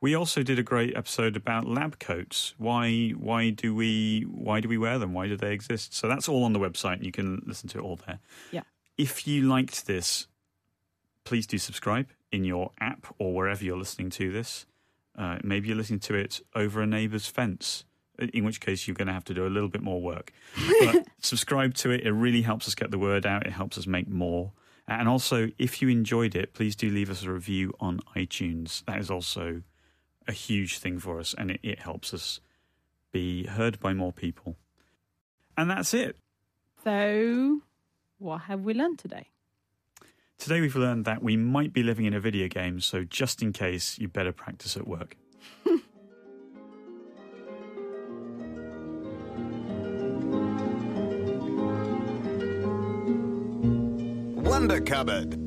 We 0.02 0.16
also 0.16 0.44
did 0.44 0.58
a 0.60 0.64
great 0.64 0.96
episode 0.98 1.36
about 1.38 1.66
lab 1.66 1.98
coats. 2.00 2.54
Why 2.58 3.12
why 3.12 3.52
do 3.52 3.74
we 3.76 4.22
why 4.28 4.60
do 4.60 4.68
we 4.70 4.78
wear 4.78 4.98
them? 5.00 5.14
Why 5.14 5.28
do 5.28 5.38
they 5.38 5.54
exist? 5.54 5.94
So 5.94 6.08
that's 6.08 6.28
all 6.28 6.44
on 6.44 6.54
the 6.54 6.60
website. 6.60 7.04
You 7.04 7.12
can 7.12 7.42
listen 7.46 7.70
to 7.70 7.78
it 7.80 7.84
all 7.84 8.00
there. 8.08 8.20
Yeah. 8.52 8.64
If 8.98 9.26
you 9.28 9.44
liked 9.44 9.86
this, 9.88 10.28
please 11.24 11.48
do 11.48 11.58
subscribe 11.58 12.08
in 12.32 12.44
your 12.44 12.72
app 12.80 13.08
or 13.18 13.34
wherever 13.34 13.64
you're 13.64 13.78
listening 13.78 14.10
to 14.12 14.32
this. 14.32 14.66
Uh, 15.18 15.38
maybe 15.44 15.68
you're 15.68 15.78
listening 15.78 16.00
to 16.02 16.16
it 16.16 16.42
over 16.56 16.82
a 16.82 16.88
neighbour's 16.88 17.28
fence, 17.28 17.86
in 18.20 18.44
which 18.46 18.62
case 18.62 18.88
you're 18.88 18.96
going 18.96 19.08
to 19.08 19.14
have 19.14 19.26
to 19.26 19.34
do 19.34 19.46
a 19.46 19.50
little 19.50 19.70
bit 19.70 19.82
more 19.82 20.02
work. 20.02 20.32
But 20.82 21.08
subscribe 21.20 21.74
to 21.76 21.92
it. 21.92 22.02
It 22.02 22.12
really 22.12 22.42
helps 22.42 22.68
us 22.68 22.76
get 22.76 22.92
the 22.92 23.00
word 23.00 23.26
out. 23.26 23.46
It 23.46 23.54
helps 23.54 23.78
us 23.78 23.88
make 23.88 24.08
more. 24.08 24.52
And 24.88 25.08
also, 25.08 25.50
if 25.58 25.82
you 25.82 25.88
enjoyed 25.88 26.36
it, 26.36 26.54
please 26.54 26.76
do 26.76 26.90
leave 26.90 27.10
us 27.10 27.24
a 27.24 27.32
review 27.32 27.74
on 27.80 28.02
iTunes. 28.16 28.84
That 28.86 29.00
is 29.00 29.10
also 29.10 29.62
a 30.28 30.34
huge 30.34 30.78
thing 30.78 31.00
for 31.00 31.20
us, 31.20 31.34
and 31.38 31.52
it, 31.52 31.60
it 31.64 31.80
helps 31.80 32.14
us 32.14 32.40
be 33.12 33.46
heard 33.46 33.80
by 33.80 33.94
more 33.94 34.12
people. 34.12 34.56
And 35.58 35.70
that's 35.70 35.94
it. 35.94 36.18
so 36.84 37.62
what 38.18 38.44
have 38.44 38.62
we 38.62 38.74
learned 38.74 39.00
today? 39.00 39.28
Today 40.38 40.60
we've 40.62 40.76
learned 40.76 41.06
that 41.06 41.22
we 41.22 41.38
might 41.38 41.72
be 41.74 41.84
living 41.84 42.06
in 42.06 42.14
a 42.14 42.20
video 42.20 42.48
game, 42.48 42.80
so 42.80 43.04
just 43.04 43.42
in 43.42 43.54
case, 43.54 43.98
you 44.00 44.08
better 44.08 44.32
practice 44.32 44.76
at 44.76 44.88
work. 44.88 45.16
Wonder 54.64 54.80
Cupboard. 54.80 55.43